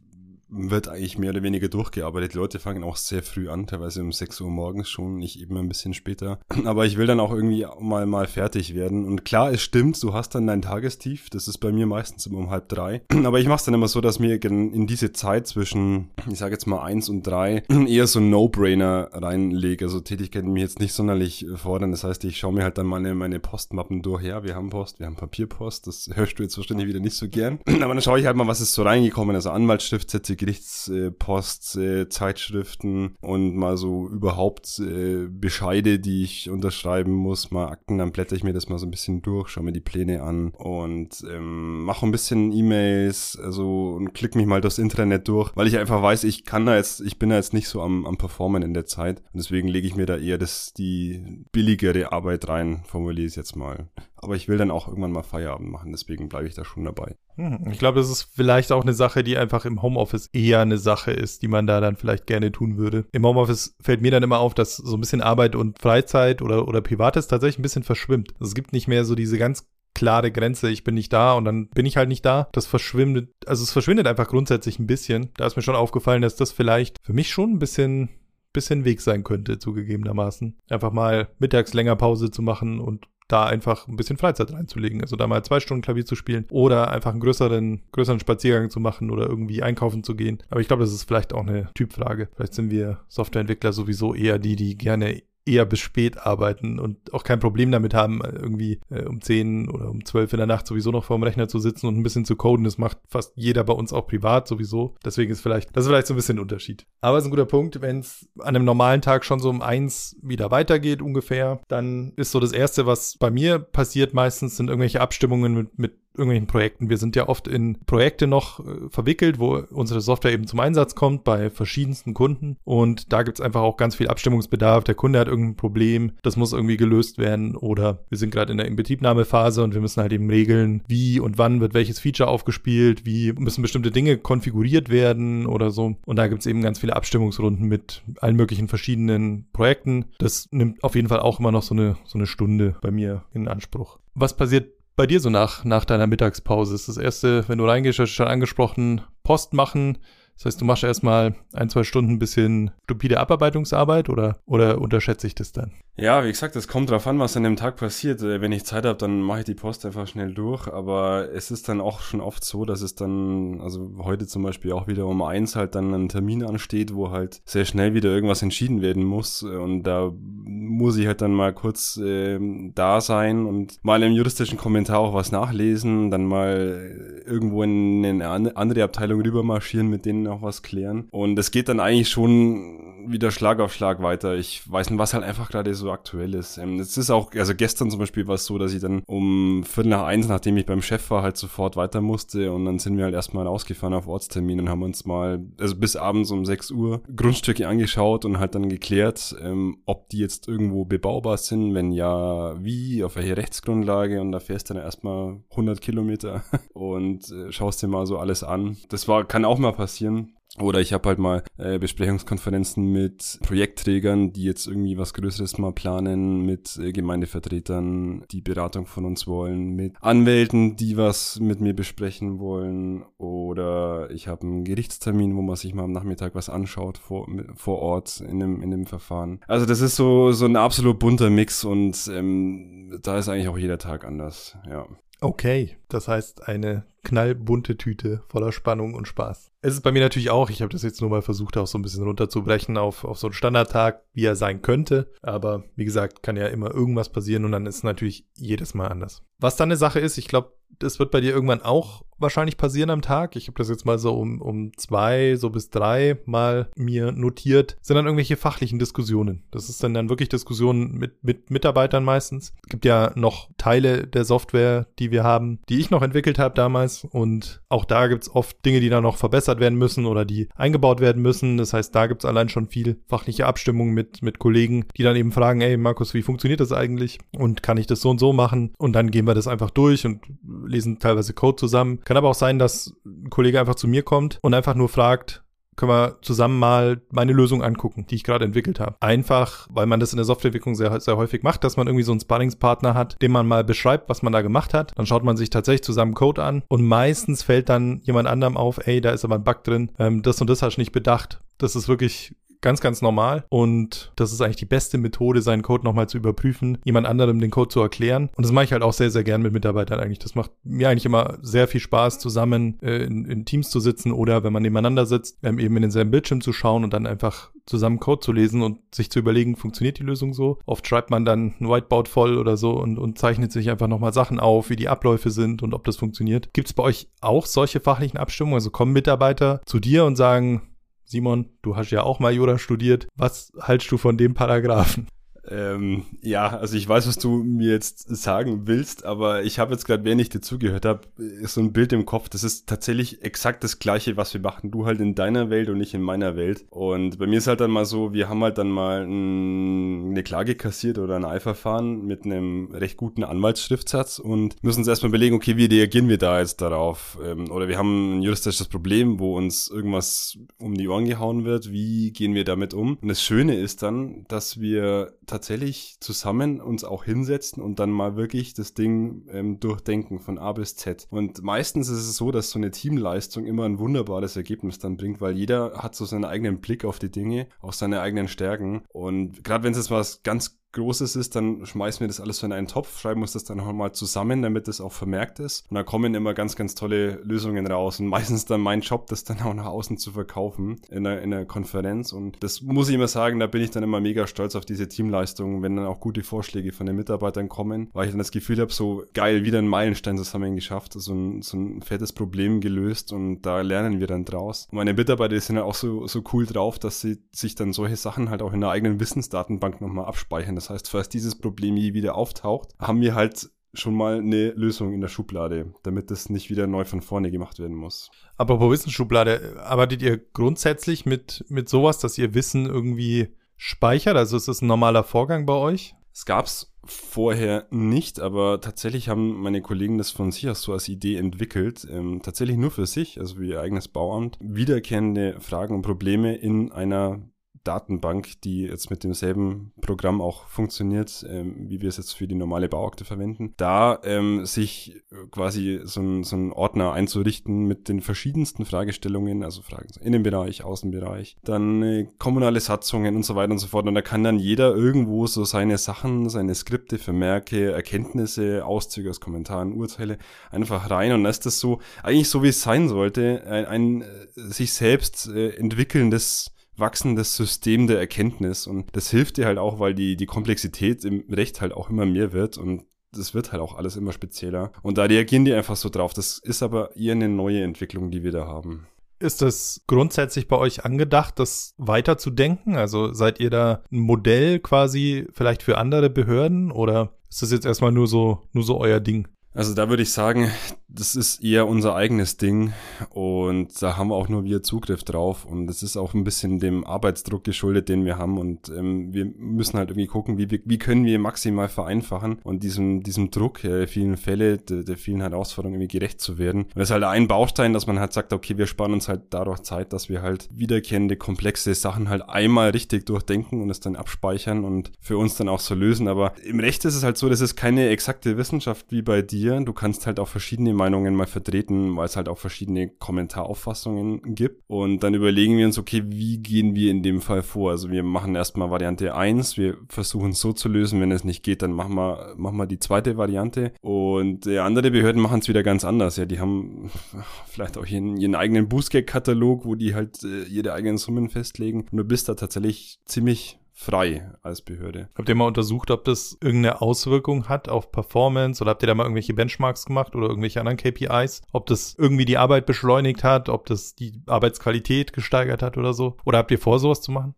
wird 0.51 0.89
eigentlich 0.89 1.19
mehr 1.19 1.31
oder 1.31 1.43
weniger 1.43 1.69
durchgearbeitet. 1.69 2.35
Die 2.35 2.39
Leute 2.39 2.59
fangen 2.59 2.83
auch 2.83 2.97
sehr 2.97 3.23
früh 3.23 3.49
an, 3.49 3.67
teilweise 3.67 4.01
um 4.01 4.13
6 4.13 4.41
Uhr 4.41 4.51
morgens 4.51 4.89
schon, 4.89 5.19
nicht 5.19 5.41
eben 5.41 5.57
ein 5.57 5.69
bisschen 5.69 5.95
später. 5.95 6.39
Aber 6.65 6.87
ich 6.87 6.97
will 6.97 7.07
dann 7.07 7.21
auch 7.21 7.33
irgendwie 7.33 7.67
mal, 7.81 8.07
mal 8.07 8.27
fertig 8.27 8.75
werden. 8.75 9.05
Und 9.05 9.25
klar, 9.25 9.53
es 9.53 9.63
stimmt, 9.63 10.03
du 10.03 10.13
hast 10.13 10.35
dann 10.35 10.47
dein 10.47 10.63
Tagestief. 10.63 11.31
Das 11.31 11.49
ist 11.49 11.59
bei 11.59 11.73
mir 11.73 11.87
meistens 11.87 12.27
immer 12.27 12.39
um 12.39 12.51
halb 12.51 12.69
drei. 12.69 13.03
Aber 13.25 13.41
ich 13.41 13.47
mache 13.47 13.59
es 13.59 13.65
dann 13.65 13.75
immer 13.75 13.89
so, 13.89 14.01
dass 14.01 14.19
mir 14.19 14.43
in 14.43 14.87
diese 14.87 15.13
Zeit 15.13 15.47
zwischen, 15.47 16.11
ich 16.31 16.39
sage 16.39 16.53
jetzt 16.53 16.67
mal 16.67 16.83
eins 16.83 17.09
und 17.09 17.27
drei, 17.27 17.63
eher 17.87 18.07
so 18.07 18.21
No-Brainer 18.21 19.11
reinlege. 19.13 19.85
Also 19.85 20.01
Tätigkeiten, 20.01 20.53
mich 20.53 20.63
jetzt 20.63 20.81
nicht 20.81 20.93
sonderlich 20.93 21.47
fordern. 21.57 21.91
Das 21.91 22.05
heißt, 22.05 22.25
ich 22.25 22.39
schaue 22.39 22.53
mir 22.53 22.63
halt 22.63 22.79
dann 22.79 22.87
meine, 22.87 23.15
meine 23.15 23.39
Postmappen 23.41 24.03
durch. 24.03 24.25
Ja, 24.25 24.45
wir 24.45 24.55
haben 24.55 24.71
Post, 24.71 24.99
wir 24.99 25.07
haben 25.07 25.17
Papierpost. 25.17 25.87
Das 25.87 26.09
hörst 26.15 26.39
du 26.39 26.43
jetzt 26.43 26.57
wahrscheinlich 26.57 26.87
wieder 26.87 27.01
nicht 27.01 27.17
so 27.17 27.29
gern. 27.29 27.59
Aber 27.67 27.95
dann 27.95 28.03
schaue 28.03 28.19
ich 28.19 28.27
halt 28.27 28.37
mal, 28.37 28.47
was 28.47 28.61
ist 28.61 28.73
so 28.73 28.83
reingekommen. 28.83 29.37
Also 29.37 29.51
Anwaltsstift, 29.51 30.11
ZC 30.11 30.38
Gerichtspost, 30.39 31.77
äh, 31.77 32.09
Zeitschriften 32.09 33.17
und 33.21 33.55
mal 33.55 33.77
so 33.77 34.09
überhaupt 34.09 34.79
äh, 34.79 35.27
Bescheide, 35.29 35.99
die 35.99 36.23
ich 36.23 36.49
unterschreiben 36.49 37.13
muss, 37.13 37.51
mal 37.51 37.69
Akten, 37.69 37.99
dann 37.99 38.13
blätter 38.13 38.37
ich 38.37 38.45
mir 38.45 38.53
das 38.53 38.69
mal 38.69 38.79
so 38.79 38.87
ein 38.87 38.91
bisschen 38.91 39.23
durch, 39.23 39.49
schaue 39.49 39.65
mir 39.65 39.73
die 39.73 39.81
Pläne 39.81 40.23
an 40.23 40.51
und 40.51 41.25
ähm, 41.31 41.85
mache 41.85 42.07
ein 42.07 42.13
bisschen 42.13 42.53
E-Mails, 42.53 43.39
also 43.43 43.91
und 43.91 44.15
klick 44.15 44.35
mich 44.35 44.47
mal 44.47 44.61
durchs 44.61 44.79
Internet 44.79 45.29
durch, 45.29 45.55
weil 45.55 45.67
ich 45.67 45.79
einfach 45.79 46.03
weiß, 46.03 46.25
ich 46.25 46.45
kann 46.45 46.67
da 46.67 46.77
jetzt, 46.77 47.01
ich 47.01 47.19
bin 47.19 47.31
da 47.31 47.37
jetzt 47.37 47.53
nicht 47.53 47.69
so 47.69 47.83
am, 47.83 48.07
am 48.07 48.17
Performen 48.17 48.63
in 48.63 48.75
der 48.75 48.87
Zeit 48.87 49.21
und 49.33 49.39
deswegen 49.39 49.69
lege 49.69 49.87
ich 49.87 49.97
mir 49.97 50.07
da 50.07 50.17
eher 50.17 50.39
das, 50.39 50.73
die 50.73 51.45
billigere 51.53 52.13
Arbeit 52.13 52.49
rein, 52.49 52.83
formuliere 52.87 53.27
ich 53.27 53.33
es 53.33 53.37
jetzt 53.37 53.57
mal. 53.57 53.89
Aber 54.21 54.37
ich 54.37 54.49
will 54.49 54.59
dann 54.59 54.71
auch 54.71 54.89
irgendwann 54.89 55.13
mal 55.13 55.23
Feierabend 55.23 55.71
machen, 55.71 55.93
deswegen 55.93 56.29
bleibe 56.29 56.49
ich 56.49 56.55
da 56.55 56.65
schon 56.65 56.85
dabei. 56.85 57.17
Hm, 57.37 57.69
ich 57.71 57.79
glaube, 57.79 58.01
das 58.01 58.11
ist 58.11 58.23
vielleicht 58.35 58.73
auch 58.73 58.83
eine 58.83 58.95
Sache, 58.95 59.23
die 59.25 59.37
einfach 59.37 59.65
im 59.65 59.83
Homeoffice 59.83 60.29
eher 60.33 60.61
eine 60.61 60.79
Sache 60.79 61.13
ist, 61.13 61.43
die 61.43 61.49
man 61.49 61.67
da 61.67 61.81
dann 61.81 61.97
vielleicht 61.97 62.27
gerne 62.27 62.53
tun 62.53 62.77
würde. 62.77 63.07
Im 63.13 63.25
Homeoffice 63.25 63.77
fällt 63.81 64.03
mir 64.03 64.11
dann 64.11 64.23
immer 64.23 64.41
auf, 64.41 64.55
dass 64.55 64.77
so 64.77 64.97
ein 64.97 65.01
bisschen 65.01 65.23
Arbeit 65.23 65.55
und 65.55 65.79
Freizeit 65.79 66.43
oder, 66.43 66.69
oder 66.69 66.81
Privates 66.81 67.29
tatsächlich 67.29 67.59
ein 67.59 67.63
bisschen 67.63 67.85
verschwimmt. 67.85 68.33
Also 68.35 68.51
es 68.51 68.55
gibt 68.55 68.73
nicht 68.73 68.89
mehr 68.89 69.05
so 69.05 69.15
diese 69.15 69.39
ganz 69.39 69.67
klare 69.95 70.31
Grenze, 70.31 70.71
ich 70.71 70.85
bin 70.85 70.95
nicht 70.95 71.13
da 71.13 71.33
und 71.33 71.45
dann 71.45 71.69
bin 71.71 71.87
ich 71.87 71.97
halt 71.97 72.09
nicht 72.09 72.25
da. 72.25 72.49
Das 72.53 72.67
verschwindet, 72.67 73.31
also 73.47 73.65
es 73.65 73.73
verschwindet 73.73 74.07
einfach 74.07 74.29
grundsätzlich 74.29 74.79
ein 74.79 74.87
bisschen. 74.87 75.31
Da 75.37 75.47
ist 75.47 75.57
mir 75.57 75.63
schon 75.63 75.75
aufgefallen, 75.75 76.23
dass 76.23 76.37
das 76.37 76.53
vielleicht 76.53 76.99
für 77.03 77.13
mich 77.13 77.31
schon 77.31 77.53
ein 77.53 77.59
bisschen 77.59 78.09
bisschen 78.53 78.85
Weg 78.85 79.01
sein 79.01 79.25
könnte, 79.25 79.59
zugegebenermaßen. 79.59 80.57
Einfach 80.71 80.93
mal 80.93 81.29
mittags 81.39 81.75
länger 81.75 81.97
Pause 81.97 82.31
zu 82.31 82.43
machen 82.43 82.81
und 82.81 83.07
da 83.29 83.45
einfach 83.45 83.87
ein 83.87 83.97
bisschen 83.97 84.17
Freizeit 84.17 84.53
reinzulegen. 84.53 85.03
Also 85.03 85.17
da 85.17 85.27
mal 85.27 85.45
zwei 85.45 85.61
Stunden 85.61 85.83
Klavier 85.83 86.07
zu 86.07 86.17
spielen 86.17 86.47
oder 86.51 86.91
einfach 86.91 87.13
einen 87.13 87.21
größeren, 87.21 87.83
größeren 87.93 88.21
Spaziergang 88.21 88.71
zu 88.71 88.81
machen 88.81 89.11
oder 89.11 89.29
irgendwie 89.29 89.63
einkaufen 89.63 90.03
zu 90.03 90.17
gehen. 90.17 90.39
Aber 90.49 90.61
ich 90.61 90.69
glaube, 90.69 90.83
das 90.83 90.93
ist 90.93 91.05
vielleicht 91.05 91.33
auch 91.33 91.47
eine 91.47 91.69
Typfrage. 91.75 92.29
Vielleicht 92.35 92.55
sind 92.55 92.71
wir 92.71 93.01
Softwareentwickler 93.09 93.73
sowieso 93.73 94.15
eher 94.15 94.39
die, 94.39 94.57
die 94.57 94.77
gerne 94.77 95.23
eher 95.49 95.65
bis 95.65 95.81
spät 95.81 96.19
arbeiten 96.19 96.79
und 96.79 97.13
auch 97.13 97.25
kein 97.25 97.41
Problem 97.41 97.71
damit 97.71 97.95
haben, 97.95 98.21
irgendwie 98.23 98.81
äh, 98.91 99.05
um 99.05 99.21
10 99.21 99.69
oder 99.71 99.91
um 99.91 100.05
12 100.05 100.35
in 100.35 100.39
der 100.39 100.47
Nacht 100.47 100.67
sowieso 100.67 100.91
noch 100.91 101.05
vor 101.05 101.17
dem 101.17 101.23
Rechner 101.23 101.49
zu 101.49 101.59
sitzen 101.59 101.87
und 101.87 101.97
ein 101.97 102.03
bisschen 102.03 102.25
zu 102.25 102.37
coden. 102.37 102.65
Das 102.65 102.79
macht 102.79 102.99
fast 103.09 103.33
jeder 103.37 103.65
bei 103.65 103.73
uns 103.73 103.93
auch 103.93 104.07
privat 104.07 104.47
sowieso. 104.47 104.95
Deswegen 105.05 105.33
ist 105.33 105.41
vielleicht, 105.41 105.75
das 105.77 105.85
ist 105.85 105.89
vielleicht 105.89 106.07
so 106.07 106.15
ein 106.15 106.17
bisschen 106.17 106.37
ein 106.37 106.43
Unterschied. 106.43 106.87
Aber 107.01 107.17
es 107.17 107.25
ist 107.25 107.29
ein 107.29 107.31
guter 107.31 107.47
Punkt, 107.47 107.81
wenn 107.81 108.01
es 108.01 108.29
an 108.39 108.55
einem 108.55 108.65
normalen 108.65 109.01
Tag 109.01 109.25
schon 109.25 109.41
so 109.41 109.49
um 109.51 109.63
eins 109.63 110.17
wieder 110.23 110.51
weitergeht 110.51 111.03
ungefähr, 111.03 111.61
dann 111.69 112.13
ist 112.17 112.33
so 112.33 112.41
das 112.41 112.53
Erste, 112.53 112.87
was 112.87 113.17
bei 113.19 113.31
mir 113.31 113.59
passiert 113.59 114.15
meistens, 114.15 114.57
sind 114.57 114.69
irgendwelche 114.69 115.01
Abstimmungen 115.01 115.55
mit, 115.55 115.79
mit 115.79 115.93
irgendwelchen 116.19 116.47
Projekten. 116.47 116.91
Wir 116.91 116.99
sind 116.99 117.17
ja 117.17 117.29
oft 117.29 117.49
in 117.49 117.79
Projekte 117.87 118.27
noch 118.27 118.61
äh, 118.61 118.89
verwickelt, 118.91 119.39
wo 119.39 119.63
unsere 119.71 120.01
Software 120.01 120.33
eben 120.33 120.47
zum 120.47 120.61
Einsatz 120.61 120.95
kommt 120.95 121.25
bei 121.25 121.51
verschiedensten 121.51 122.15
Kunden. 122.15 122.57
Und 122.65 123.13
da 123.13 123.23
gibt 123.23 123.39
es 123.39 123.45
einfach 123.45 123.63
auch 123.63 123.77
ganz 123.77 123.95
viel 123.95 124.09
Abstimmungsbedarf. 124.09 124.85
Der 124.85 124.95
Kunde 124.95 125.19
hat 125.19 125.29
irgendein 125.29 125.57
Problem, 125.57 126.13
das 126.23 126.37
muss 126.37 126.53
irgendwie 126.53 126.77
gelöst 126.77 127.19
werden. 127.19 127.57
Oder 127.57 128.05
wir 128.09 128.19
sind 128.19 128.31
gerade 128.31 128.53
in 128.53 128.59
der 128.59 128.67
Inbetriebnahmephase 128.67 129.63
und 129.63 129.75
wir 129.75 129.81
müssen 129.81 130.03
halt 130.03 130.13
eben 130.13 130.29
regeln, 130.29 130.83
wie 130.89 131.21
und 131.21 131.39
wann 131.39 131.61
wird 131.61 131.75
welches 131.75 132.01
Feature 132.01 132.29
aufgespielt, 132.29 133.07
wie 133.07 133.33
müssen 133.33 133.63
bestimmte 133.63 133.91
Dinge 133.91 134.19
konfiguriert 134.19 134.89
werden 134.89 135.47
oder 135.47 135.71
so. 135.71 135.97
Und 136.05 136.17
da 136.17 136.27
gibt 136.27 136.41
es 136.41 136.47
eben 136.47 136.63
ganz 136.63 136.79
viele 136.79 136.97
Abstimmungsrunden 136.97 137.67
mit 137.67 138.03
allen 138.21 138.37
möglichen 138.37 138.69
verschiedenen 138.69 139.47
Projekten. 139.53 140.07
Das 140.19 140.49
nimmt 140.51 140.83
auf 140.83 140.95
jeden 140.95 141.09
Fall 141.09 141.21
auch 141.21 141.41
immer 141.41 141.53
noch 141.53 141.63
so 141.63 141.75
eine, 141.75 141.97
so 142.05 142.19
eine 142.19 142.27
Stunde 142.27 142.77
bei 142.81 142.91
mir 142.91 143.25
in 143.33 143.49
Anspruch. 143.49 143.99
Was 144.15 144.37
passiert 144.37 144.78
bei 144.99 145.07
dir 145.07 145.21
so 145.21 145.31
nach, 145.31 145.65
nach 145.65 145.85
deiner 145.85 146.09
Mittagspause? 146.09 146.75
Ist 146.75 146.89
das 146.89 146.97
erste, 146.97 147.49
wenn 147.49 147.59
du 147.59 147.67
reingehst, 147.67 148.01
hast 148.01 148.11
du 148.11 148.15
schon 148.15 148.27
angesprochen, 148.27 149.01
Post 149.23 149.55
machen, 149.55 149.99
das 150.39 150.45
heißt, 150.45 150.61
du 150.61 150.65
machst 150.65 150.85
erstmal 150.85 151.35
ein, 151.53 151.69
zwei 151.69 151.83
Stunden 151.83 152.13
ein 152.13 152.19
bisschen 152.21 152.71
stupide 152.85 153.19
Abarbeitungsarbeit 153.19 154.09
oder, 154.09 154.39
oder 154.47 154.81
unterschätze 154.81 155.27
ich 155.27 155.35
das 155.35 155.51
dann? 155.51 155.73
Ja, 155.97 156.25
wie 156.25 156.29
gesagt, 156.29 156.55
es 156.55 156.69
kommt 156.69 156.91
drauf 156.91 157.09
an, 157.09 157.19
was 157.19 157.37
an 157.37 157.43
dem 157.43 157.57
Tag 157.57 157.75
passiert. 157.75 158.23
Äh, 158.23 158.41
wenn 158.41 158.53
ich 158.53 158.65
Zeit 158.65 158.87
habe, 158.87 158.97
dann 158.97 159.21
mache 159.21 159.41
ich 159.41 159.47
die 159.47 159.57
Post 159.57 159.85
einfach 159.85 160.07
schnell 160.07 160.33
durch. 160.33 160.69
Aber 160.69 161.29
es 161.35 161.51
ist 161.51 161.69
dann 161.69 161.81
auch 161.81 162.03
schon 162.03 162.21
oft 162.21 162.45
so, 162.45 162.65
dass 162.65 162.83
es 162.83 162.95
dann, 162.95 163.61
also 163.61 163.91
heute 164.05 164.29
zum 164.29 164.45
Beispiel 164.45 164.71
auch 164.71 164.87
wieder 164.87 165.07
um 165.07 165.21
eins 165.23 165.57
halt 165.57 165.75
dann 165.75 165.93
ein 165.93 166.09
Termin 166.09 166.45
ansteht, 166.45 166.95
wo 166.95 167.11
halt 167.11 167.43
sehr 167.45 167.65
schnell 167.65 167.95
wieder 167.95 168.11
irgendwas 168.11 168.43
entschieden 168.43 168.81
werden 168.81 169.03
muss. 169.03 169.43
Und 169.43 169.83
da 169.83 170.13
muss 170.15 170.97
ich 170.99 171.09
halt 171.09 171.21
dann 171.21 171.33
mal 171.33 171.53
kurz 171.53 171.97
äh, 171.97 172.39
da 172.77 173.01
sein 173.01 173.45
und 173.45 173.79
mal 173.83 174.01
im 174.05 174.13
juristischen 174.13 174.57
Kommentar 174.57 175.01
auch 175.01 175.15
was 175.15 175.33
nachlesen, 175.33 176.13
dann 176.13 176.27
mal 176.27 177.25
irgendwo 177.27 177.65
in 177.65 178.05
eine 178.23 178.57
andere 178.57 178.85
Abteilung 178.85 179.21
rübermarschieren, 179.23 179.89
mit 179.89 180.07
denen 180.07 180.28
noch 180.29 180.43
was 180.43 180.63
klären. 180.63 181.09
Und 181.11 181.39
es 181.39 181.51
geht 181.51 181.69
dann 181.69 181.81
eigentlich 181.81 182.09
schon 182.09 182.89
wieder 183.11 183.31
Schlag 183.31 183.61
auf 183.61 183.73
Schlag 183.73 184.03
weiter. 184.03 184.37
Ich 184.37 184.71
weiß 184.71 184.91
nicht, 184.91 184.99
was 184.99 185.15
halt 185.15 185.25
einfach 185.25 185.51
gerade 185.51 185.75
so 185.75 185.91
aktuell 185.91 186.35
ist. 186.35 186.59
Ähm, 186.59 186.79
es 186.81 186.97
ist 186.97 187.11
auch, 187.11 187.33
also 187.35 187.55
gestern 187.55 187.91
zum 187.91 187.99
Beispiel 187.99 188.27
war 188.27 188.35
es 188.35 188.45
so, 188.45 188.59
dass 188.59 188.73
ich 188.73 188.81
dann 188.81 189.03
um 189.07 189.65
Viertel 189.65 189.91
nach 189.91 190.05
eins, 190.05 190.29
nachdem 190.29 190.57
ich 190.57 190.67
beim 190.67 190.83
Chef 190.83 191.11
war, 191.11 191.23
halt 191.23 191.37
sofort 191.37 191.77
weiter 191.77 192.01
musste 192.01 192.53
und 192.53 192.65
dann 192.65 192.79
sind 192.79 192.97
wir 192.97 193.05
halt 193.05 193.15
erstmal 193.15 193.47
ausgefahren 193.47 193.95
auf 193.95 194.07
Ortstermin 194.07 194.61
und 194.61 194.69
haben 194.69 194.83
uns 194.83 195.05
mal, 195.05 195.41
also 195.59 195.77
bis 195.77 195.97
abends 195.97 196.31
um 196.31 196.45
6 196.45 196.71
Uhr 196.71 197.03
Grundstücke 197.15 197.67
angeschaut 197.67 198.25
und 198.25 198.39
halt 198.39 198.55
dann 198.55 198.69
geklärt, 198.69 199.37
ähm, 199.43 199.79
ob 199.87 200.09
die 200.11 200.19
jetzt 200.19 200.49
irgendwo 200.49 200.85
bebaubar 200.85 201.39
sind, 201.39 201.75
wenn 201.75 201.93
ja, 201.93 202.63
wie, 202.63 203.03
auf 203.05 203.17
welche 203.17 203.37
Rechtsgrundlage 203.37 204.21
und 204.21 204.33
da 204.33 204.41
fährst 204.41 204.71
du 204.71 204.75
dann 204.75 204.83
erstmal 204.83 205.39
100 205.51 205.81
Kilometer 205.81 206.45
und 206.75 207.31
äh, 207.31 207.53
schaust 207.53 207.83
dir 207.83 207.89
mal 207.89 208.07
so 208.07 208.19
alles 208.19 208.43
an. 208.43 208.77
Das 208.89 209.09
war, 209.09 209.25
kann 209.25 209.45
auch 209.45 209.59
mal 209.59 209.73
passieren. 209.73 210.18
Oder 210.61 210.81
ich 210.81 210.93
habe 210.93 211.09
halt 211.09 211.19
mal 211.19 211.43
äh, 211.57 211.79
Besprechungskonferenzen 211.79 212.85
mit 212.93 213.39
Projektträgern, 213.43 214.33
die 214.33 214.45
jetzt 214.45 214.67
irgendwie 214.67 214.99
was 214.99 215.15
Größeres 215.15 215.59
mal 215.59 215.73
planen, 215.73 216.45
mit 216.45 216.79
äh, 216.79 216.93
Gemeindevertretern, 216.93 218.25
die 218.31 218.41
Beratung 218.41 218.87
von 218.87 219.05
uns 219.05 219.27
wollen, 219.27 219.75
mit 219.77 219.95
Anwälten, 220.01 220.77
die 220.77 220.97
was 220.97 221.41
mit 221.41 221.61
mir 221.61 221.75
besprechen 221.75 222.39
wollen. 222.39 223.05
Oder 223.19 224.11
ich 224.11 224.29
habe 224.29 224.43
einen 224.43 224.65
Gerichtstermin, 224.65 225.37
wo 225.37 225.43
man 225.43 225.57
sich 225.57 225.75
mal 225.75 225.85
am 225.85 225.93
Nachmittag 225.93 226.35
was 226.35 226.49
anschaut 226.49 226.99
vor, 226.99 227.27
vor 227.55 227.79
Ort 227.79 228.21
in 228.21 228.41
dem, 228.41 228.63
in 228.63 228.71
dem 228.71 228.87
Verfahren. 228.87 229.41
Also 229.47 229.67
das 229.67 229.81
ist 229.81 229.97
so, 229.97 230.33
so 230.33 230.47
ein 230.47 230.57
absolut 230.57 230.99
bunter 230.99 231.31
Mix 231.31 231.65
und 231.65 232.11
ähm, 232.13 232.99
da 233.03 233.19
ist 233.19 233.29
eigentlich 233.29 233.49
auch 233.49 233.59
jeder 233.59 233.79
Tag 233.79 234.05
anders, 234.05 234.57
ja. 234.69 234.87
Okay, 235.21 235.77
das 235.89 236.07
heißt 236.07 236.47
eine 236.47 236.85
knallbunte 237.09 237.79
Tüte 237.79 238.23
voller 238.29 238.53
Spannung 238.53 238.95
und 238.95 239.09
Spaß. 239.09 239.51
Es 239.63 239.75
ist 239.75 239.83
bei 239.83 239.93
mir 239.93 240.03
natürlich 240.03 240.31
auch, 240.31 240.51
ich 240.51 240.61
habe 240.61 240.73
das 240.73 240.83
jetzt 240.83 241.01
nur 241.01 241.11
mal 241.11 241.23
versucht, 241.23 241.57
auch 241.57 241.67
so 241.67 241.79
ein 241.79 241.83
bisschen 241.83 242.05
runterzubrechen 242.05 242.77
auf, 242.77 243.05
auf 243.05 243.19
so 243.19 243.29
einen 243.29 243.35
Standardtag, 243.35 244.03
wie 244.13 244.27
er 244.27 244.37
sein 244.37 244.63
könnte. 244.63 245.11
Aber 245.23 245.65
wie 245.75 245.85
gesagt, 245.85 246.23
kann 246.23 246.37
ja 246.37 246.47
immer 246.47 246.73
irgendwas 246.73 247.09
passieren 247.09 247.45
und 247.45 247.53
dann 247.53 247.67
ist 247.67 247.77
es 247.77 247.83
natürlich 247.83 248.27
jedes 248.35 248.75
Mal 248.75 248.89
anders. 248.89 249.23
Was 249.39 249.57
dann 249.57 249.69
eine 249.69 249.77
Sache 249.77 250.01
ist, 250.01 250.19
ich 250.19 250.29
glaube, 250.29 250.53
das 250.79 250.99
wird 250.99 251.11
bei 251.11 251.21
dir 251.21 251.33
irgendwann 251.33 251.63
auch 251.63 252.03
wahrscheinlich 252.19 252.57
passieren 252.57 252.91
am 252.91 253.03
Tag. 253.03 253.37
Ich 253.37 253.47
habe 253.47 253.59
das 253.59 253.69
jetzt 253.69 253.87
mal 253.87 253.99
so 253.99 254.19
um, 254.19 254.41
um 254.41 254.73
zwei, 254.77 255.37
so 255.37 255.51
bis 255.51 255.71
drei 255.71 256.19
mal 256.25 256.69
mir 256.77 257.13
notiert. 257.13 257.77
Sind 257.81 257.97
dann 257.97 258.07
irgendwelche 258.07 258.37
fachlichen 258.37 258.79
Diskussionen. 258.79 259.45
Das 259.51 259.69
ist 259.69 259.83
dann 259.83 259.95
dann 259.95 260.09
wirklich 260.09 260.29
Diskussionen 260.29 260.93
mit, 260.93 261.23
mit 261.23 261.51
Mitarbeitern 261.51 262.05
meistens. 262.05 262.53
Es 262.65 262.71
gibt 262.71 262.85
ja 262.85 263.13
noch 263.15 263.49
Teile 263.57 264.07
der 264.07 264.25
Software, 264.25 264.87
die 264.99 265.11
wir 265.11 265.25
haben, 265.25 265.61
die 265.69 265.79
ich 265.79 265.91
noch 265.91 266.03
entwickelt 266.03 266.39
habe 266.39 266.55
damals. 266.55 266.98
Und 267.05 267.61
auch 267.69 267.85
da 267.85 268.07
gibt 268.07 268.23
es 268.23 268.35
oft 268.35 268.65
Dinge, 268.65 268.81
die 268.81 268.89
dann 268.89 269.03
noch 269.03 269.17
verbessert 269.17 269.61
werden 269.61 269.79
müssen 269.79 270.07
oder 270.07 270.25
die 270.25 270.49
eingebaut 270.57 271.01
werden 271.01 271.23
müssen. 271.23 271.57
Das 271.57 271.73
heißt, 271.73 271.95
da 271.95 272.07
gibt 272.07 272.25
es 272.25 272.29
allein 272.29 272.49
schon 272.49 272.69
viel 272.69 273.01
fachliche 273.09 273.47
Abstimmung 273.47 273.91
mit, 273.91 274.23
mit 274.23 274.39
Kollegen, 274.39 274.87
die 274.97 275.03
dann 275.03 275.17
eben 275.17 275.33
fragen, 275.33 275.61
ey 275.61 275.77
Markus, 275.77 276.15
wie 276.15 276.23
funktioniert 276.23 276.61
das 276.61 276.73
eigentlich? 276.73 277.19
Und 277.37 277.63
kann 277.63 277.79
ich 277.79 277.87
das 277.87 278.01
so 278.01 278.11
und 278.11 278.19
so 278.19 278.33
machen? 278.33 278.73
Und 278.79 278.93
dann 278.95 279.11
gehen 279.11 279.27
wir 279.27 279.35
das 279.35 279.49
einfach 279.49 279.71
durch 279.71 280.07
und 280.07 280.23
lesen 280.67 280.99
teilweise 280.99 281.33
Code 281.33 281.57
zusammen. 281.57 282.01
Kann 282.05 282.17
aber 282.17 282.29
auch 282.29 282.35
sein, 282.35 282.59
dass 282.59 282.95
ein 283.05 283.31
Kollege 283.31 283.61
einfach 283.61 283.77
zu 283.77 283.89
mir 283.89 284.03
kommt 284.03 284.39
und 284.43 284.55
einfach 284.55 284.75
nur 284.75 284.89
fragt, 284.89 285.43
können 285.79 285.93
wir 285.93 286.19
zusammen 286.21 286.59
mal 286.59 287.01
meine 287.11 287.33
Lösung 287.33 287.63
angucken, 287.63 288.07
die 288.11 288.17
ich 288.17 288.25
gerade 288.25 288.45
entwickelt 288.45 288.81
habe. 288.81 288.97
Einfach, 289.01 289.67
weil 289.71 289.87
man 289.87 290.01
das 290.01 290.13
in 290.13 290.17
der 290.17 290.27
Softwareentwicklung 290.27 290.75
sehr, 290.75 291.01
sehr 291.01 291.17
häufig 291.17 291.43
macht, 291.43 291.65
dass 291.65 291.77
man 291.77 291.87
irgendwie 291.87 292.03
so 292.03 292.13
einen 292.13 292.21
Sparringspartner 292.21 292.95
hat, 292.95 293.21
dem 293.23 293.33
man 293.33 293.47
mal 293.47 293.65
beschreibt, 293.65 294.09
was 294.09 294.23
man 294.23 294.33
da 294.33 294.43
gemacht 294.43 294.75
hat. 294.75 294.93
Dann 294.97 295.07
schaut 295.07 295.25
man 295.25 295.37
sich 295.37 295.51
tatsächlich 295.51 295.85
zusammen 295.85 296.15
Code 296.15 296.43
an 296.43 296.63
und 296.69 296.85
meistens 296.85 297.43
fällt 297.43 297.69
dann 297.69 298.01
jemand 298.03 298.29
anderem 298.29 298.57
auf, 298.57 298.87
ey, 298.87 299.01
da 299.01 299.11
ist 299.13 299.25
aber 299.25 299.37
ein 299.37 299.45
Bug 299.45 299.65
drin, 299.65 299.91
ähm, 299.99 300.23
das 300.23 300.41
und 300.41 300.51
das 300.51 300.63
hast 300.63 300.77
du 300.77 300.81
nicht 300.81 300.93
bedacht. 300.93 301.41
Das 301.59 301.75
ist 301.75 301.89
wirklich 301.89 302.35
ganz, 302.61 302.81
ganz 302.81 303.03
normal. 303.03 303.45
Und 303.49 304.13
das 304.17 304.33
ist 304.33 304.41
eigentlich 304.41 304.57
die 304.57 304.67
beste 304.67 304.99
Methode, 304.99 305.43
seinen 305.43 305.63
Code 305.63 305.85
nochmal 305.85 306.09
zu 306.09 306.19
überprüfen, 306.19 306.79
jemand 306.85 307.07
anderem 307.07 307.41
den 307.41 307.51
Code 307.51 307.69
zu 307.69 307.81
erklären. 307.81 308.31
Und 308.37 308.45
das 308.45 308.53
mache 308.53 308.65
ich 308.65 308.73
halt 308.73 308.83
auch 308.83 308.93
sehr, 308.93 309.11
sehr 309.11 309.25
gern 309.25 309.43
mit 309.43 309.53
Mitarbeitern 309.53 310.01
eigentlich. 310.01 310.19
Das 310.19 310.35
macht 310.35 310.51
mir 310.65 310.89
eigentlich 310.89 311.07
immer 311.07 311.39
sehr 311.43 311.69
viel 311.69 311.81
Spaß, 311.81 312.19
zusammen 312.19 312.79
äh, 312.83 313.05
in, 313.05 313.25
in, 313.25 313.45
Teams 313.45 313.71
zu 313.71 313.81
sitzen 313.81 314.13
oder 314.13 314.45
wenn 314.45 314.53
man 314.53 314.63
nebeneinander 314.63 315.07
sitzt, 315.07 315.39
ähm, 315.43 315.59
eben 315.59 315.77
in 315.77 315.83
denselben 315.83 316.11
Bildschirm 316.11 316.41
zu 316.41 316.53
schauen 316.53 316.85
und 316.85 316.93
dann 316.93 317.07
einfach 317.07 317.51
zusammen 317.67 318.01
Code 318.01 318.21
zu 318.21 318.33
lesen 318.33 318.63
und 318.63 318.79
sich 318.95 319.11
zu 319.11 319.19
überlegen, 319.19 319.57
funktioniert 319.57 319.99
die 319.99 320.03
Lösung 320.03 320.35
so? 320.35 320.59
Oft 320.67 320.87
schreibt 320.87 321.11
man 321.11 321.25
dann 321.25 321.55
ein 321.61 321.69
Whiteboard 321.69 322.09
voll 322.09 322.39
oder 322.39 322.57
so 322.57 322.73
und, 322.73 322.99
und 322.99 323.19
zeichnet 323.19 323.53
sich 323.53 323.71
einfach 323.71 323.89
nochmal 323.89 324.13
Sachen 324.13 324.41
auf, 324.41 324.71
wie 324.71 324.77
die 324.77 324.89
Abläufe 324.89 325.31
sind 325.31 325.63
und 325.63 325.75
ob 325.75 325.85
das 325.85 325.97
funktioniert. 325.97 326.53
Gibt 326.53 326.69
es 326.69 326.75
bei 326.75 326.83
euch 326.83 327.09
auch 327.21 327.47
solche 327.47 327.81
fachlichen 327.81 328.19
Abstimmungen? 328.19 328.55
Also 328.55 328.71
kommen 328.71 328.93
Mitarbeiter 328.93 329.61
zu 329.67 329.81
dir 329.81 330.05
und 330.05 330.17
sagen, 330.17 330.63
Simon, 331.11 331.49
du 331.63 331.75
hast 331.75 331.91
ja 331.91 332.03
auch 332.03 332.21
mal 332.21 332.35
Jura 332.35 332.59
studiert. 332.59 333.09
Was 333.17 333.51
haltst 333.59 333.91
du 333.91 333.97
von 333.97 334.19
dem 334.19 334.35
Paragraphen? 334.35 335.09
Ähm, 335.51 336.05
ja, 336.23 336.49
also 336.49 336.77
ich 336.77 336.89
weiß, 336.89 337.09
was 337.09 337.19
du 337.19 337.43
mir 337.43 337.73
jetzt 337.73 338.15
sagen 338.15 338.67
willst, 338.67 339.05
aber 339.05 339.45
ich 339.45 339.59
habe 339.59 339.73
jetzt 339.73 339.87
gerade, 339.87 340.05
wenn 340.05 340.19
ich 340.19 340.29
dir 340.29 340.41
zugehört 340.41 340.85
habe, 340.85 341.03
so 341.43 341.61
ein 341.61 341.73
Bild 341.73 341.93
im 341.93 342.07
Kopf. 342.07 342.29
Das 342.29 342.45
ist 342.45 342.69
tatsächlich 342.69 343.23
exakt 343.23 343.65
das 343.65 343.79
Gleiche, 343.79 344.17
was 344.17 344.35
wir 344.35 344.41
machen. 344.41 344.71
Du 344.71 344.87
halt 344.87 345.01
in 345.01 345.15
deiner 345.15 345.51
Welt 345.51 345.69
und 345.69 345.79
nicht 345.79 345.95
in 345.95 346.03
meiner 346.03 346.37
Welt. 346.37 346.65
Und 346.71 347.19
bei 347.19 347.27
mir 347.27 347.39
ist 347.39 347.47
halt 347.47 347.61
dann 347.61 347.71
mal 347.71 347.85
so, 347.85 348.13
wir 348.13 348.29
haben 348.29 348.43
halt 348.43 348.59
dann 348.59 348.71
mal 348.71 349.07
ein, 349.07 350.11
eine 350.11 350.23
Klage 350.23 350.55
kassiert 350.55 350.99
oder 350.99 351.17
ein 351.17 351.25
Eilverfahren 351.25 352.05
mit 352.07 352.25
einem 352.25 352.71
recht 352.73 352.97
guten 352.97 353.25
Anwaltsschriftsatz 353.25 354.19
und 354.19 354.63
müssen 354.63 354.81
uns 354.81 354.89
erstmal 354.89 355.11
überlegen, 355.11 355.37
okay, 355.37 355.57
wie 355.57 355.67
reagieren 355.67 356.09
wir 356.09 356.19
da 356.19 356.41
jetzt 356.41 356.61
darauf? 356.61 357.19
Ähm, 357.25 357.51
oder 357.51 357.69
wir 357.69 357.79
haben 357.79 358.19
ein 358.19 358.23
juristisches 358.23 358.69
Problem, 358.69 359.19
wo 359.19 359.37
uns 359.37 359.69
irgendwas 359.69 360.39
um 360.59 360.75
die 360.75 360.89
Ohren 360.89 361.07
gehauen 361.07 361.45
wird. 361.45 361.73
Wie 361.73 362.13
gehen 362.13 362.35
wir 362.35 362.45
damit 362.45 362.75
um? 362.75 362.99
Und 363.01 363.09
das 363.09 363.23
Schöne 363.23 363.59
ist 363.59 363.83
dann, 363.83 364.25
dass 364.29 364.61
wir 364.61 365.13
tatsächlich 365.27 365.38
tatsächlich 365.39 365.99
zusammen 366.01 366.61
uns 366.61 366.83
auch 366.83 367.05
hinsetzen 367.05 367.63
und 367.63 367.79
dann 367.79 367.91
mal 367.91 368.17
wirklich 368.17 368.55
das 368.55 368.75
Ding 368.75 369.27
ähm, 369.31 369.61
durchdenken 369.61 370.19
von 370.19 370.37
A 370.39 370.53
bis 370.53 370.75
Z. 370.75 371.07
Und 371.11 371.43
meistens 371.43 371.89
ist 371.89 371.99
es 371.99 372.17
so, 372.17 372.33
dass 372.33 372.51
so 372.51 372.59
eine 372.59 372.73
Teamleistung 372.73 373.47
immer 373.47 373.65
ein 373.65 373.79
wunderbares 373.79 374.37
Ergebnis 374.37 374.79
dann 374.79 374.97
bringt, 374.97 375.21
weil 375.21 375.37
jeder 375.37 375.75
hat 375.79 375.95
so 375.95 376.05
seinen 376.05 376.25
eigenen 376.25 376.61
Blick 376.61 376.85
auf 376.85 376.99
die 376.99 377.11
Dinge, 377.11 377.47
auch 377.61 377.73
seine 377.73 378.01
eigenen 378.01 378.27
Stärken. 378.27 378.83
Und 378.93 379.45
gerade 379.45 379.65
wenn 379.65 379.73
es 379.73 379.79
jetzt 379.79 379.91
was 379.93 380.23
ganz 380.25 380.59
Großes 380.73 381.17
ist, 381.17 381.35
dann 381.35 381.65
schmeißen 381.65 382.01
wir 382.01 382.09
das 382.09 382.21
alles 382.21 382.39
so 382.39 382.47
in 382.47 382.53
einen 382.53 382.67
Topf, 382.67 383.01
schreiben 383.01 383.23
uns 383.23 383.33
das 383.33 383.45
dann 383.45 383.59
nochmal 383.59 383.93
zusammen, 383.93 384.43
damit 384.43 384.69
das 384.69 384.81
auch 384.81 384.93
vermerkt 384.93 385.41
ist. 385.41 385.65
Und 385.71 385.77
da 385.77 385.83
kommen 385.83 386.15
immer 386.15 386.35
ganz, 386.35 386.57
ganz 386.57 386.75
tolle 386.75 387.21
Lösungen 387.23 387.67
raus. 387.67 388.01
Und 388.01 388.07
meistens 388.07 388.45
dann 388.45 388.61
mein 388.61 388.83
Job, 388.83 389.07
das 389.07 389.25
dann 389.25 389.41
auch 389.41 389.55
nach 389.55 389.67
außen 389.67 389.97
zu 389.97 390.13
verkaufen 390.13 390.77
in 390.91 391.07
einer, 391.07 391.23
in 391.23 391.33
einer 391.33 391.47
Konferenz. 391.47 392.13
Und 392.13 392.43
das 392.43 392.61
muss 392.61 392.89
ich 392.89 392.95
immer 392.95 393.09
sagen, 393.09 393.41
da 393.41 393.47
bin 393.47 393.63
ich 393.63 393.71
dann 393.71 393.83
immer 393.83 394.01
mega 394.01 394.27
stolz 394.27 394.57
auf 394.57 394.67
diese 394.67 394.89
Teamleistung, 394.89 395.63
wenn 395.63 395.77
dann 395.77 395.87
auch 395.87 396.01
gute 396.01 396.23
Vorschläge 396.23 396.73
von 396.73 396.87
den 396.87 396.97
Mitarbeitern 396.97 397.49
kommen, 397.49 397.89
weil 397.95 398.05
ich 398.05 398.11
dann 398.11 398.19
das 398.19 398.31
Gefühl 398.31 398.61
habe, 398.61 398.73
so 398.73 399.05
geil, 399.15 399.45
wieder 399.45 399.59
einen 399.59 399.69
Meilenstein 399.69 400.19
zusammen 400.19 400.55
geschafft, 400.55 400.93
so 400.95 401.15
ein, 401.15 401.41
so 401.43 401.57
ein 401.57 401.83
fettes 401.83 402.13
Problem 402.13 402.61
gelöst 402.61 403.13
und 403.13 403.43
da 403.43 403.63
lernen 403.63 404.01
wir 404.01 404.07
dann 404.07 404.25
draus. 404.27 404.69
Und 404.71 404.77
meine 404.77 404.93
Mitarbeiter 404.93 405.41
sind 405.41 405.57
ja 405.57 405.65
auch 405.65 405.75
so, 405.75 406.07
so 406.07 406.23
cool 406.33 406.45
drauf, 406.45 406.79
dass 406.79 407.01
sie 407.01 407.19
sich 407.33 407.55
dann 407.55 407.73
solche 407.73 407.97
Sachen 407.97 408.29
halt 408.29 408.43
auch 408.43 408.53
in 408.53 408.61
der 408.61 408.71
eigenen 408.71 409.01
Wissensdatenbank 409.01 409.81
nochmal 409.81 410.05
abspeichern 410.05 410.58
das 410.59 410.71
heißt, 410.71 410.91
falls 410.91 411.09
dieses 411.09 411.39
Problem 411.39 411.77
je 411.77 411.95
wieder 411.95 412.15
auftaucht, 412.17 412.75
haben 412.79 413.01
wir 413.01 413.15
halt 413.15 413.51
schon 413.75 413.95
mal 413.95 414.19
eine 414.19 414.51
Lösung 414.51 414.93
in 414.93 415.01
der 415.01 415.09
Schublade, 415.09 415.73
damit 415.83 416.11
das 416.11 416.31
nicht 416.31 416.51
wieder 416.51 416.67
neu 416.67 416.85
von 416.85 417.03
vorne 417.03 417.31
gemacht 417.31 417.59
werden 417.59 417.77
muss. 417.77 418.11
Apropos 418.37 418.73
Wissensschublade, 418.73 419.57
arbeitet 419.63 420.03
ihr 420.03 420.19
grundsätzlich 420.19 421.07
mit, 421.07 421.45
mit 421.49 421.69
sowas, 421.69 421.99
dass 421.99 422.19
ihr 422.19 422.35
Wissen 422.35 422.67
irgendwie 422.67 423.29
speichert? 423.57 424.17
Also 424.17 424.37
ist 424.37 424.49
das 424.49 424.63
ein 424.63 424.67
normaler 424.67 425.05
Vorgang 425.05 425.47
bei 425.47 425.55
euch? 425.55 425.95
Es 426.13 426.25
gab's 426.25 426.75
vorher 426.85 427.67
nicht, 427.71 428.19
aber 428.19 428.61
tatsächlich 428.61 429.09
haben 429.09 429.41
meine 429.41 429.61
Kollegen 429.61 429.99
das 429.99 430.11
von 430.11 430.33
sich 430.33 430.49
aus 430.49 430.63
so 430.63 430.73
als 430.73 430.89
Idee 430.89 431.17
entwickelt, 431.17 431.87
ähm, 431.91 432.23
tatsächlich 432.23 432.57
nur 432.57 432.71
für 432.71 432.87
sich, 432.87 433.21
also 433.21 433.37
für 433.37 433.45
ihr 433.45 433.61
eigenes 433.61 433.89
Bauamt, 433.89 434.39
wiederkehrende 434.41 435.39
Fragen 435.41 435.75
und 435.75 435.83
Probleme 435.83 436.35
in 436.35 436.73
einer 436.73 437.21
Datenbank, 437.69 438.41
die 438.43 438.63
jetzt 438.63 438.89
mit 438.89 439.05
demselben 439.05 439.73
Programm 439.83 440.23
auch 440.23 440.49
funktioniert, 440.49 441.27
ähm, 441.29 441.69
wie 441.69 441.83
wir 441.83 441.91
es 441.91 441.99
jetzt 441.99 442.17
für 442.17 442.27
die 442.27 442.35
normale 442.35 442.69
Bauakte 442.69 443.05
verwenden, 443.05 443.53
da 443.59 443.99
ähm, 444.05 444.47
sich 444.47 445.03
quasi 445.31 445.81
so 445.85 446.01
ein, 446.01 446.25
so 446.25 446.37
ein 446.37 446.53
Ordner 446.53 446.95
einzurichten 446.95 447.67
mit 447.67 447.89
den 447.89 448.01
verschiedensten 448.01 448.65
Fragestellungen, 448.65 449.43
also 449.43 449.61
Fragen 449.61 449.89
so 449.93 450.01
Innenbereich, 450.01 450.65
Außenbereich, 450.65 451.37
dann 451.45 451.83
äh, 451.83 452.09
kommunale 452.19 452.61
Satzungen 452.61 453.17
und 453.17 453.25
so 453.25 453.35
weiter 453.35 453.53
und 453.53 453.59
so 453.59 453.67
fort. 453.67 453.87
Und 453.87 453.95
da 453.95 454.03
kann 454.03 454.25
dann 454.25 454.39
jeder 454.39 454.75
irgendwo 454.75 455.27
so 455.27 455.45
seine 455.45 455.77
Sachen, 455.77 456.31
seine 456.31 456.55
Skripte, 456.55 456.99
Vermerke, 456.99 457.73
Erkenntnisse, 457.73 458.65
Auszüge 458.65 459.11
aus 459.11 459.21
Kommentaren, 459.21 459.75
Urteile 459.75 460.17
einfach 460.51 460.91
rein. 460.91 461.13
Und 461.13 461.25
dann 461.25 461.35
das 461.45 461.61
so, 461.61 461.81
eigentlich 462.03 462.31
so 462.31 462.43
wie 462.43 462.49
es 462.49 462.63
sein 462.63 462.89
sollte, 462.89 463.45
ein, 463.47 463.67
ein 463.67 464.03
äh, 464.03 464.07
sich 464.35 464.73
selbst 464.73 465.29
äh, 465.29 465.51
entwickelndes 465.51 466.53
wachsendes 466.79 467.37
System 467.37 467.87
der 467.87 467.99
Erkenntnis 467.99 468.67
und 468.67 468.89
das 468.93 469.11
hilft 469.11 469.37
dir 469.37 469.47
halt 469.47 469.59
auch, 469.59 469.79
weil 469.79 469.95
die, 469.95 470.17
die 470.17 470.27
Komplexität 470.27 471.05
im 471.05 471.25
Recht 471.31 471.61
halt 471.61 471.73
auch 471.73 471.91
immer 471.91 472.07
mehr 472.07 472.33
wird 472.33 472.59
und 472.59 472.85
das 473.13 473.35
wird 473.35 473.53
halt 473.53 473.63
auch 473.63 473.77
alles 473.77 473.97
immer 473.97 474.13
spezieller. 474.13 474.73
Und 474.83 474.99
da 474.99 475.05
reagieren 475.05 475.45
die 475.45 475.55
einfach 475.55 475.77
so 475.77 475.89
drauf. 475.89 476.13
Das 476.13 476.39
ist 476.39 476.63
aber 476.63 476.95
eher 476.95 477.13
eine 477.13 477.29
neue 477.29 477.63
Entwicklung, 477.63 478.11
die 478.11 478.23
wir 478.23 478.33
da 478.33 478.47
haben. 478.47 478.87
Ist 479.19 479.43
das 479.43 479.83
grundsätzlich 479.87 480.47
bei 480.47 480.57
euch 480.57 480.85
angedacht, 480.85 481.39
das 481.39 481.75
weiterzudenken? 481.77 482.77
Also 482.77 483.13
seid 483.13 483.41
ihr 483.41 483.51
da 483.51 483.83
ein 483.91 483.99
Modell 483.99 484.61
quasi 484.61 485.27
vielleicht 485.33 485.63
für 485.63 485.79
andere 485.79 486.09
Behörden 486.09 486.71
oder 486.71 487.15
ist 487.29 487.43
das 487.43 487.51
jetzt 487.51 487.67
erstmal 487.67 487.93
nur 487.93 488.07
so, 488.07 488.43
nur 488.53 488.63
so 488.63 488.79
euer 488.79 489.01
Ding? 489.01 489.27
Also 489.59 489.75
da 489.75 489.89
würde 489.89 490.05
ich 490.05 490.13
sagen, 490.13 490.53
das 490.87 491.17
ist 491.17 491.43
eher 491.43 491.67
unser 491.67 491.97
eigenes 491.97 492.37
Ding 492.37 492.73
und 493.11 493.83
da 493.83 493.97
haben 493.97 494.11
wir 494.11 494.15
auch 494.15 494.29
nur 494.29 494.45
wir 494.45 494.63
Zugriff 494.63 495.03
drauf 495.03 495.45
und 495.45 495.67
das 495.67 495.83
ist 495.83 495.97
auch 495.97 496.15
ein 496.15 496.23
bisschen 496.23 496.61
dem 496.61 496.87
Arbeitsdruck 496.87 497.43
geschuldet, 497.43 497.89
den 497.89 498.05
wir 498.05 498.19
haben 498.19 498.39
und 498.39 498.69
ähm, 498.69 499.13
wir 499.13 499.25
müssen 499.25 499.77
halt 499.77 499.91
irgendwie 499.91 500.07
gucken, 500.07 500.39
wie, 500.39 500.63
wie 500.65 500.79
können 500.79 501.05
wir 501.05 501.19
maximal 501.19 501.69
vereinfachen 501.69 502.39
und 502.45 502.63
diesem, 502.63 503.03
diesem 503.03 503.33
Druck 503.33 503.61
der 503.63 503.89
vielen 503.89 504.17
Fälle, 504.17 504.59
der, 504.59 504.85
der 504.85 504.97
vielen 504.97 505.23
Herausforderungen 505.23 505.81
irgendwie 505.81 505.99
gerecht 505.99 506.21
zu 506.21 506.39
werden. 506.39 506.63
Und 506.63 506.77
das 506.77 506.91
ist 506.91 506.93
halt 506.93 507.03
ein 507.03 507.27
Baustein, 507.27 507.73
dass 507.73 507.89
man 507.89 507.99
halt 507.99 508.13
sagt, 508.13 508.33
okay, 508.33 508.57
wir 508.59 508.69
sparen 508.69 508.93
uns 508.93 509.09
halt 509.09 509.23
dadurch 509.31 509.63
Zeit, 509.63 509.93
dass 509.93 510.09
wir 510.09 510.23
halt 510.23 510.49
wiederkehrende, 510.55 511.17
komplexe 511.17 511.75
Sachen 511.75 512.09
halt 512.09 512.29
einmal 512.29 512.71
richtig 512.71 513.07
durchdenken 513.07 513.61
und 513.61 513.71
es 513.71 513.81
dann 513.81 513.97
abspeichern 513.97 514.65
und 514.65 514.93
für 515.01 515.19
uns 515.19 515.35
dann 515.35 515.49
auch 515.49 515.59
so 515.59 515.75
lösen. 515.75 516.07
Aber 516.07 516.35
im 516.45 516.61
Recht 516.61 516.85
ist 516.85 516.95
es 516.95 517.03
halt 517.03 517.19
so, 517.19 517.29
das 517.29 517.41
ist 517.41 517.57
keine 517.57 517.89
exakte 517.89 518.37
Wissenschaft 518.37 518.87
wie 518.91 519.03
bei 519.03 519.21
dir 519.21 519.48
diskutieren. 519.49 519.65
Du 519.65 519.73
kannst 519.73 520.07
halt 520.07 520.21
auch 520.21 520.29
verschiedene 520.29 520.75
Meinungen 520.75 521.15
mal 521.15 521.27
vertreten, 521.27 521.97
weil 521.97 522.07
es 522.07 522.17
halt 522.17 522.29
auch 522.29 522.39
verschiedene 522.39 522.89
Kommentarauffassungen 522.89 524.35
gibt. 524.35 524.63
Und 524.67 525.03
dann 525.03 525.15
überlegen 525.15 525.57
wir 525.57 525.67
uns, 525.67 525.79
okay, 525.79 526.03
wie 526.07 526.39
gehen 526.39 526.75
wir 526.75 526.91
in 526.91 527.03
dem 527.03 527.21
Fall 527.21 527.43
vor? 527.43 527.71
Also 527.71 527.91
wir 527.91 528.03
machen 528.03 528.35
erstmal 528.35 528.71
Variante 528.71 529.15
1, 529.15 529.57
wir 529.57 529.77
versuchen 529.89 530.31
es 530.31 530.41
so 530.41 530.53
zu 530.53 530.69
lösen. 530.69 531.01
Wenn 531.01 531.13
es 531.13 531.25
nicht 531.25 531.43
geht, 531.43 531.63
dann 531.63 531.73
machen 531.73 531.95
wir, 531.95 532.35
machen 532.37 532.57
wir 532.57 532.67
die 532.67 532.79
zweite 532.79 533.17
Variante. 533.17 533.73
Und 533.81 534.47
äh, 534.47 534.59
andere 534.59 534.91
Behörden 534.91 535.21
machen 535.21 535.41
es 535.41 535.49
wieder 535.49 535.63
ganz 535.63 535.85
anders. 535.85 536.17
Ja, 536.17 536.25
die 536.25 536.41
haben 536.41 536.91
vielleicht 537.47 537.79
auch 537.79 537.87
ihren, 537.87 538.17
ihren 538.17 538.35
eigenen 538.35 538.69
Bußgeld-Katalog, 538.69 539.65
wo 539.65 539.75
die 539.75 539.95
halt 539.95 540.23
äh, 540.25 540.45
ihre 540.45 540.73
eigenen 540.73 540.99
Summen 540.99 541.29
festlegen. 541.29 541.87
Und 541.91 541.97
du 541.97 542.05
bist 542.05 542.29
da 542.29 542.35
tatsächlich 542.35 542.99
ziemlich 543.05 543.58
frei 543.79 544.29
als 544.43 544.61
Behörde. 544.61 545.09
Habt 545.15 545.29
ihr 545.29 545.37
mal 545.37 545.47
untersucht, 545.47 545.93
ob 545.93 546.05
das 546.05 546.37
irgendeine 546.43 546.83
Auswirkung 546.83 547.49
hat 547.49 547.69
auf 547.69 547.93
Performance 547.93 548.61
oder 548.61 548.73
habt 548.73 548.83
ihr 548.83 548.89
da 548.89 548.95
mal 548.95 549.05
irgendwelche 549.05 549.35
Benchmarks 549.35 549.87
gemacht 549.87 550.17
oder 550.17 550.27
irgendwelche 550.29 550.59
anderen 550.59 550.77
KPIs? 550.77 551.43
Ob 551.53 551.67
das 551.67 551.95
irgendwie 551.97 552.25
die 552.25 552.39
Arbeit 552.39 552.67
beschleunigt 552.67 553.23
hat, 553.23 553.49
ob 553.49 553.67
das 553.67 553.95
die 553.95 554.21
Arbeitsqualität 554.27 555.13
gesteigert 555.13 555.63
hat 555.63 555.77
oder 555.77 555.95
so? 555.95 556.17
Oder 556.25 556.39
habt 556.39 556.51
ihr 556.51 556.59
vor, 556.59 556.81
sowas 556.81 557.01
zu 557.01 557.13
machen? 557.13 557.37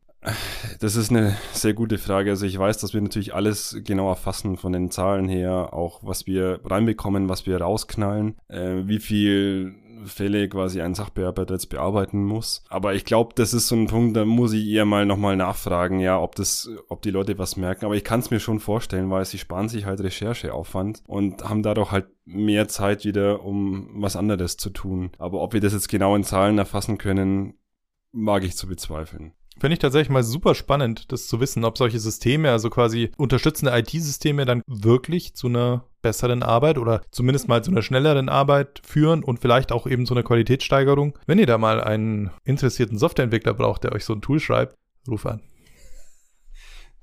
Das 0.80 0.96
ist 0.96 1.10
eine 1.10 1.36
sehr 1.52 1.74
gute 1.74 1.98
Frage. 1.98 2.30
Also 2.30 2.46
ich 2.46 2.58
weiß, 2.58 2.78
dass 2.78 2.94
wir 2.94 3.00
natürlich 3.00 3.34
alles 3.34 3.78
genau 3.84 4.08
erfassen 4.08 4.56
von 4.56 4.72
den 4.72 4.90
Zahlen 4.90 5.28
her, 5.28 5.72
auch 5.72 6.00
was 6.02 6.26
wir 6.26 6.60
reinbekommen, 6.64 7.28
was 7.28 7.46
wir 7.46 7.60
rausknallen, 7.60 8.36
äh, 8.48 8.82
wie 8.84 8.98
viel 8.98 9.74
Fälle 10.04 10.48
quasi 10.48 10.80
ein 10.80 10.94
Sachbearbeiter 10.94 11.54
jetzt 11.54 11.68
bearbeiten 11.68 12.24
muss. 12.24 12.64
Aber 12.68 12.94
ich 12.94 13.04
glaube, 13.04 13.34
das 13.34 13.54
ist 13.54 13.68
so 13.68 13.76
ein 13.76 13.86
Punkt, 13.86 14.16
da 14.16 14.24
muss 14.24 14.52
ich 14.52 14.66
eher 14.66 14.84
mal 14.84 15.06
nochmal 15.06 15.36
nachfragen, 15.36 16.00
ja, 16.00 16.20
ob 16.20 16.34
das, 16.34 16.70
ob 16.88 17.02
die 17.02 17.10
Leute 17.10 17.38
was 17.38 17.56
merken. 17.56 17.84
Aber 17.84 17.96
ich 17.96 18.04
kann 18.04 18.20
es 18.20 18.30
mir 18.30 18.40
schon 18.40 18.60
vorstellen, 18.60 19.10
weil 19.10 19.24
sie 19.24 19.38
sparen 19.38 19.68
sich 19.68 19.84
halt 19.84 20.00
Rechercheaufwand 20.00 21.02
und 21.06 21.48
haben 21.48 21.62
dadurch 21.62 21.90
halt 21.90 22.08
mehr 22.24 22.68
Zeit 22.68 23.04
wieder, 23.04 23.44
um 23.44 23.90
was 23.94 24.16
anderes 24.16 24.56
zu 24.56 24.70
tun. 24.70 25.10
Aber 25.18 25.40
ob 25.40 25.52
wir 25.52 25.60
das 25.60 25.72
jetzt 25.72 25.88
genau 25.88 26.14
in 26.14 26.24
Zahlen 26.24 26.58
erfassen 26.58 26.98
können, 26.98 27.54
mag 28.12 28.44
ich 28.44 28.56
zu 28.56 28.66
bezweifeln. 28.66 29.32
Finde 29.58 29.74
ich 29.74 29.78
tatsächlich 29.78 30.10
mal 30.10 30.22
super 30.22 30.54
spannend, 30.54 31.12
das 31.12 31.26
zu 31.26 31.40
wissen, 31.40 31.64
ob 31.64 31.76
solche 31.76 31.98
Systeme, 31.98 32.50
also 32.50 32.70
quasi 32.70 33.10
unterstützende 33.18 33.76
IT-Systeme, 33.76 34.46
dann 34.46 34.62
wirklich 34.66 35.34
zu 35.34 35.48
einer 35.48 35.84
besseren 36.02 36.42
Arbeit 36.42 36.78
oder 36.78 37.02
zumindest 37.10 37.48
mal 37.48 37.62
zu 37.62 37.70
einer 37.70 37.82
schnelleren 37.82 38.28
Arbeit 38.30 38.80
führen 38.84 39.22
und 39.22 39.38
vielleicht 39.38 39.70
auch 39.70 39.86
eben 39.86 40.06
zu 40.06 40.14
einer 40.14 40.22
Qualitätssteigerung. 40.22 41.18
Wenn 41.26 41.38
ihr 41.38 41.46
da 41.46 41.58
mal 41.58 41.82
einen 41.82 42.30
interessierten 42.44 42.98
Softwareentwickler 42.98 43.52
braucht, 43.52 43.84
der 43.84 43.92
euch 43.92 44.04
so 44.04 44.14
ein 44.14 44.22
Tool 44.22 44.40
schreibt, 44.40 44.76
ruf 45.08 45.26
an. 45.26 45.40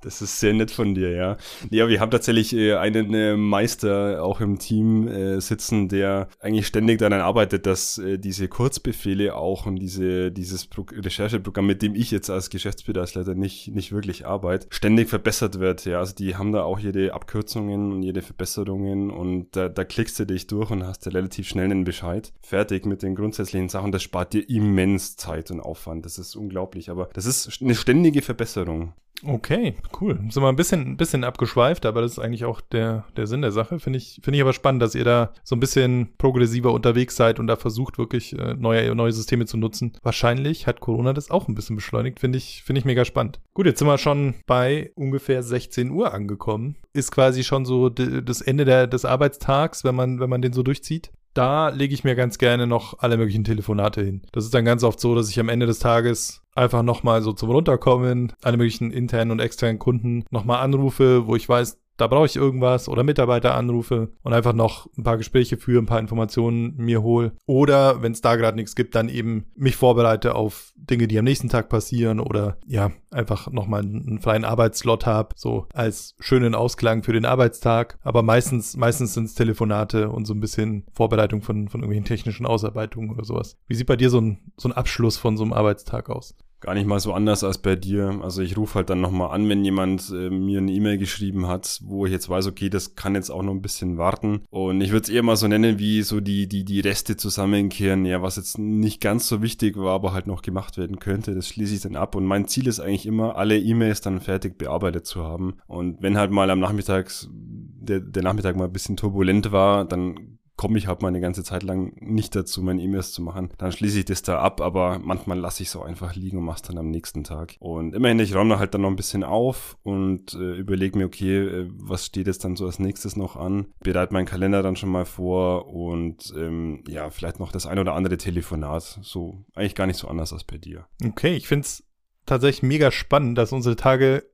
Das 0.00 0.22
ist 0.22 0.38
sehr 0.38 0.52
nett 0.52 0.70
von 0.70 0.94
dir, 0.94 1.10
ja. 1.10 1.36
Ja, 1.70 1.88
wir 1.88 2.00
haben 2.00 2.10
tatsächlich 2.10 2.54
äh, 2.54 2.74
einen 2.74 3.12
äh, 3.14 3.36
Meister 3.36 4.22
auch 4.22 4.40
im 4.40 4.58
Team 4.58 5.08
äh, 5.08 5.40
sitzen, 5.40 5.88
der 5.88 6.28
eigentlich 6.40 6.68
ständig 6.68 6.98
daran 6.98 7.20
arbeitet, 7.20 7.66
dass 7.66 7.98
äh, 7.98 8.18
diese 8.18 8.46
Kurzbefehle 8.46 9.34
auch 9.34 9.66
und 9.66 9.76
diese, 9.76 10.30
dieses 10.30 10.66
Pro 10.66 10.86
Rechercheprogramm, 10.92 11.66
mit 11.66 11.82
dem 11.82 11.96
ich 11.96 12.12
jetzt 12.12 12.30
als 12.30 12.48
Geschäftsbereichsleiter 12.50 13.34
nicht, 13.34 13.68
nicht 13.74 13.90
wirklich 13.92 14.24
arbeite, 14.24 14.68
ständig 14.70 15.08
verbessert 15.08 15.58
wird, 15.58 15.84
ja. 15.84 15.98
Also 15.98 16.14
die 16.14 16.36
haben 16.36 16.52
da 16.52 16.62
auch 16.62 16.78
jede 16.78 17.12
Abkürzungen 17.12 17.92
und 17.92 18.02
jede 18.02 18.22
Verbesserungen 18.22 19.10
und 19.10 19.48
da, 19.56 19.68
da 19.68 19.84
klickst 19.84 20.18
du 20.20 20.26
dich 20.26 20.46
durch 20.46 20.70
und 20.70 20.86
hast 20.86 21.06
da 21.06 21.10
relativ 21.10 21.48
schnell 21.48 21.66
einen 21.66 21.84
Bescheid. 21.84 22.32
Fertig 22.40 22.86
mit 22.86 23.02
den 23.02 23.16
grundsätzlichen 23.16 23.68
Sachen. 23.68 23.90
Das 23.90 24.02
spart 24.02 24.32
dir 24.32 24.48
immens 24.48 25.16
Zeit 25.16 25.50
und 25.50 25.60
Aufwand. 25.60 26.04
Das 26.04 26.18
ist 26.18 26.36
unglaublich, 26.36 26.88
aber 26.88 27.08
das 27.14 27.26
ist 27.26 27.60
eine 27.60 27.74
ständige 27.74 28.22
Verbesserung. 28.22 28.92
Okay, 29.24 29.74
cool. 30.00 30.18
Sind 30.30 30.42
wir 30.42 30.48
ein 30.48 30.56
bisschen, 30.56 30.92
ein 30.92 30.96
bisschen 30.96 31.24
abgeschweift, 31.24 31.86
aber 31.86 32.02
das 32.02 32.12
ist 32.12 32.18
eigentlich 32.18 32.44
auch 32.44 32.60
der, 32.60 33.04
der 33.16 33.26
Sinn 33.26 33.42
der 33.42 33.50
Sache. 33.50 33.80
Finde 33.80 33.98
ich, 33.98 34.20
finde 34.22 34.36
ich 34.36 34.42
aber 34.42 34.52
spannend, 34.52 34.80
dass 34.80 34.94
ihr 34.94 35.04
da 35.04 35.32
so 35.42 35.56
ein 35.56 35.60
bisschen 35.60 36.10
progressiver 36.18 36.72
unterwegs 36.72 37.16
seid 37.16 37.40
und 37.40 37.48
da 37.48 37.56
versucht 37.56 37.98
wirklich 37.98 38.38
äh, 38.38 38.54
neue, 38.54 38.94
neue 38.94 39.12
Systeme 39.12 39.46
zu 39.46 39.56
nutzen. 39.56 39.92
Wahrscheinlich 40.02 40.66
hat 40.66 40.80
Corona 40.80 41.12
das 41.12 41.30
auch 41.30 41.48
ein 41.48 41.54
bisschen 41.54 41.76
beschleunigt. 41.76 42.20
Finde 42.20 42.38
ich, 42.38 42.62
finde 42.64 42.78
ich 42.78 42.84
mega 42.84 43.04
spannend. 43.04 43.40
Gut, 43.54 43.66
jetzt 43.66 43.80
sind 43.80 43.88
wir 43.88 43.98
schon 43.98 44.34
bei 44.46 44.92
ungefähr 44.94 45.42
16 45.42 45.90
Uhr 45.90 46.14
angekommen. 46.14 46.76
Ist 46.92 47.10
quasi 47.10 47.42
schon 47.42 47.64
so 47.64 47.88
das 47.88 48.40
Ende 48.40 48.64
der, 48.64 48.86
des 48.86 49.04
Arbeitstags, 49.04 49.82
wenn 49.82 49.96
man, 49.96 50.20
wenn 50.20 50.30
man 50.30 50.42
den 50.42 50.52
so 50.52 50.62
durchzieht 50.62 51.10
da 51.38 51.68
lege 51.68 51.94
ich 51.94 52.02
mir 52.02 52.16
ganz 52.16 52.38
gerne 52.38 52.66
noch 52.66 52.98
alle 52.98 53.16
möglichen 53.16 53.44
Telefonate 53.44 54.02
hin. 54.02 54.22
Das 54.32 54.44
ist 54.44 54.52
dann 54.54 54.64
ganz 54.64 54.82
oft 54.82 54.98
so, 54.98 55.14
dass 55.14 55.30
ich 55.30 55.38
am 55.38 55.48
Ende 55.48 55.66
des 55.66 55.78
Tages 55.78 56.42
einfach 56.56 56.82
nochmal 56.82 57.22
so 57.22 57.32
zum 57.32 57.50
Runterkommen 57.50 58.32
alle 58.42 58.56
möglichen 58.56 58.90
internen 58.90 59.30
und 59.30 59.38
externen 59.38 59.78
Kunden 59.78 60.24
nochmal 60.30 60.62
anrufe, 60.64 61.28
wo 61.28 61.36
ich 61.36 61.48
weiß, 61.48 61.78
da 61.98 62.06
brauche 62.06 62.26
ich 62.26 62.36
irgendwas 62.36 62.88
oder 62.88 63.02
Mitarbeiter 63.02 63.54
anrufe 63.54 64.08
und 64.22 64.32
einfach 64.32 64.54
noch 64.54 64.88
ein 64.96 65.02
paar 65.02 65.18
Gespräche 65.18 65.58
führe, 65.58 65.82
ein 65.82 65.86
paar 65.86 65.98
Informationen 65.98 66.74
mir 66.76 67.02
hole. 67.02 67.32
Oder 67.44 68.02
wenn 68.02 68.12
es 68.12 68.20
da 68.20 68.36
gerade 68.36 68.56
nichts 68.56 68.74
gibt, 68.74 68.94
dann 68.94 69.08
eben 69.08 69.46
mich 69.54 69.76
vorbereite 69.76 70.34
auf 70.34 70.72
Dinge, 70.76 71.08
die 71.08 71.18
am 71.18 71.24
nächsten 71.24 71.48
Tag 71.48 71.68
passieren 71.68 72.20
oder 72.20 72.56
ja, 72.66 72.92
einfach 73.10 73.50
nochmal 73.50 73.82
einen 73.82 74.20
freien 74.20 74.44
Arbeitslot 74.44 75.06
habe, 75.06 75.34
so 75.36 75.66
als 75.74 76.14
schönen 76.20 76.54
Ausklang 76.54 77.02
für 77.02 77.12
den 77.12 77.26
Arbeitstag. 77.26 77.98
Aber 78.02 78.22
meistens, 78.22 78.76
meistens 78.76 79.14
sind 79.14 79.24
es 79.24 79.34
Telefonate 79.34 80.08
und 80.08 80.24
so 80.24 80.34
ein 80.34 80.40
bisschen 80.40 80.84
Vorbereitung 80.92 81.42
von, 81.42 81.68
von 81.68 81.80
irgendwelchen 81.80 82.04
technischen 82.04 82.46
Ausarbeitungen 82.46 83.10
oder 83.10 83.24
sowas. 83.24 83.56
Wie 83.66 83.74
sieht 83.74 83.88
bei 83.88 83.96
dir 83.96 84.08
so 84.08 84.20
ein, 84.20 84.52
so 84.56 84.68
ein 84.68 84.72
Abschluss 84.72 85.16
von 85.16 85.36
so 85.36 85.42
einem 85.42 85.52
Arbeitstag 85.52 86.10
aus? 86.10 86.36
Gar 86.60 86.74
nicht 86.74 86.86
mal 86.86 86.98
so 86.98 87.12
anders 87.12 87.44
als 87.44 87.58
bei 87.58 87.76
dir. 87.76 88.20
Also 88.22 88.42
ich 88.42 88.56
rufe 88.56 88.76
halt 88.76 88.90
dann 88.90 89.00
nochmal 89.00 89.30
an, 89.30 89.48
wenn 89.48 89.64
jemand 89.64 90.10
äh, 90.10 90.30
mir 90.30 90.58
eine 90.58 90.72
E-Mail 90.72 90.98
geschrieben 90.98 91.46
hat, 91.46 91.80
wo 91.84 92.06
ich 92.06 92.12
jetzt 92.12 92.28
weiß, 92.28 92.46
okay, 92.46 92.68
das 92.68 92.94
kann 92.94 93.14
jetzt 93.14 93.30
auch 93.30 93.42
noch 93.42 93.52
ein 93.52 93.62
bisschen 93.62 93.96
warten. 93.96 94.42
Und 94.50 94.80
ich 94.80 94.90
würde 94.90 95.04
es 95.04 95.08
eher 95.08 95.22
mal 95.22 95.36
so 95.36 95.46
nennen, 95.46 95.78
wie 95.78 96.02
so 96.02 96.20
die, 96.20 96.48
die, 96.48 96.64
die 96.64 96.80
Reste 96.80 97.16
zusammenkehren, 97.16 98.04
ja, 98.04 98.22
was 98.22 98.36
jetzt 98.36 98.58
nicht 98.58 99.00
ganz 99.00 99.28
so 99.28 99.42
wichtig 99.42 99.76
war, 99.76 99.94
aber 99.94 100.12
halt 100.12 100.26
noch 100.26 100.42
gemacht 100.42 100.78
werden 100.78 100.98
könnte. 100.98 101.34
Das 101.34 101.48
schließe 101.48 101.74
ich 101.74 101.80
dann 101.80 101.96
ab. 101.96 102.14
Und 102.14 102.26
mein 102.26 102.48
Ziel 102.48 102.66
ist 102.66 102.80
eigentlich 102.80 103.06
immer, 103.06 103.36
alle 103.36 103.58
E-Mails 103.58 104.00
dann 104.00 104.20
fertig 104.20 104.58
bearbeitet 104.58 105.06
zu 105.06 105.22
haben. 105.22 105.58
Und 105.66 106.02
wenn 106.02 106.18
halt 106.18 106.32
mal 106.32 106.50
am 106.50 106.60
Nachmittag 106.60 107.12
der, 107.30 108.00
der 108.00 108.22
Nachmittag 108.22 108.56
mal 108.56 108.64
ein 108.64 108.72
bisschen 108.72 108.96
turbulent 108.96 109.52
war, 109.52 109.84
dann 109.84 110.37
komme 110.58 110.76
ich 110.76 110.88
halt 110.88 111.00
mal 111.00 111.08
eine 111.08 111.20
ganze 111.20 111.44
Zeit 111.44 111.62
lang 111.62 111.92
nicht 112.00 112.34
dazu, 112.34 112.62
meine 112.62 112.82
E-Mails 112.82 113.12
zu 113.12 113.22
machen. 113.22 113.50
Dann 113.58 113.72
schließe 113.72 114.00
ich 114.00 114.04
das 114.04 114.22
da 114.22 114.40
ab, 114.40 114.60
aber 114.60 114.98
manchmal 114.98 115.38
lasse 115.38 115.62
ich 115.62 115.70
so 115.70 115.82
einfach 115.82 116.16
liegen 116.16 116.36
und 116.36 116.44
mache 116.44 116.56
es 116.56 116.62
dann 116.62 116.76
am 116.76 116.90
nächsten 116.90 117.22
Tag. 117.22 117.54
Und 117.60 117.94
immerhin, 117.94 118.18
ich 118.18 118.34
räume 118.34 118.58
halt 118.58 118.74
dann 118.74 118.80
noch 118.82 118.90
ein 118.90 118.96
bisschen 118.96 119.22
auf 119.22 119.78
und 119.84 120.34
äh, 120.34 120.56
überlege 120.56 120.98
mir, 120.98 121.06
okay, 121.06 121.38
äh, 121.38 121.70
was 121.72 122.06
steht 122.06 122.26
jetzt 122.26 122.44
dann 122.44 122.56
so 122.56 122.66
als 122.66 122.80
nächstes 122.80 123.16
noch 123.16 123.36
an? 123.36 123.68
Bereite 123.80 124.12
meinen 124.12 124.26
Kalender 124.26 124.62
dann 124.64 124.74
schon 124.74 124.90
mal 124.90 125.06
vor 125.06 125.72
und 125.72 126.34
ähm, 126.36 126.82
ja, 126.88 127.08
vielleicht 127.10 127.38
noch 127.38 127.52
das 127.52 127.66
ein 127.66 127.78
oder 127.78 127.94
andere 127.94 128.18
Telefonat. 128.18 128.98
So 129.00 129.44
eigentlich 129.54 129.76
gar 129.76 129.86
nicht 129.86 129.98
so 129.98 130.08
anders 130.08 130.32
als 130.32 130.42
bei 130.42 130.58
dir. 130.58 130.86
Okay, 131.04 131.36
ich 131.36 131.46
finde 131.46 131.66
es 131.66 131.84
tatsächlich 132.26 132.64
mega 132.64 132.90
spannend, 132.90 133.38
dass 133.38 133.52
unsere 133.52 133.76
Tage 133.76 134.24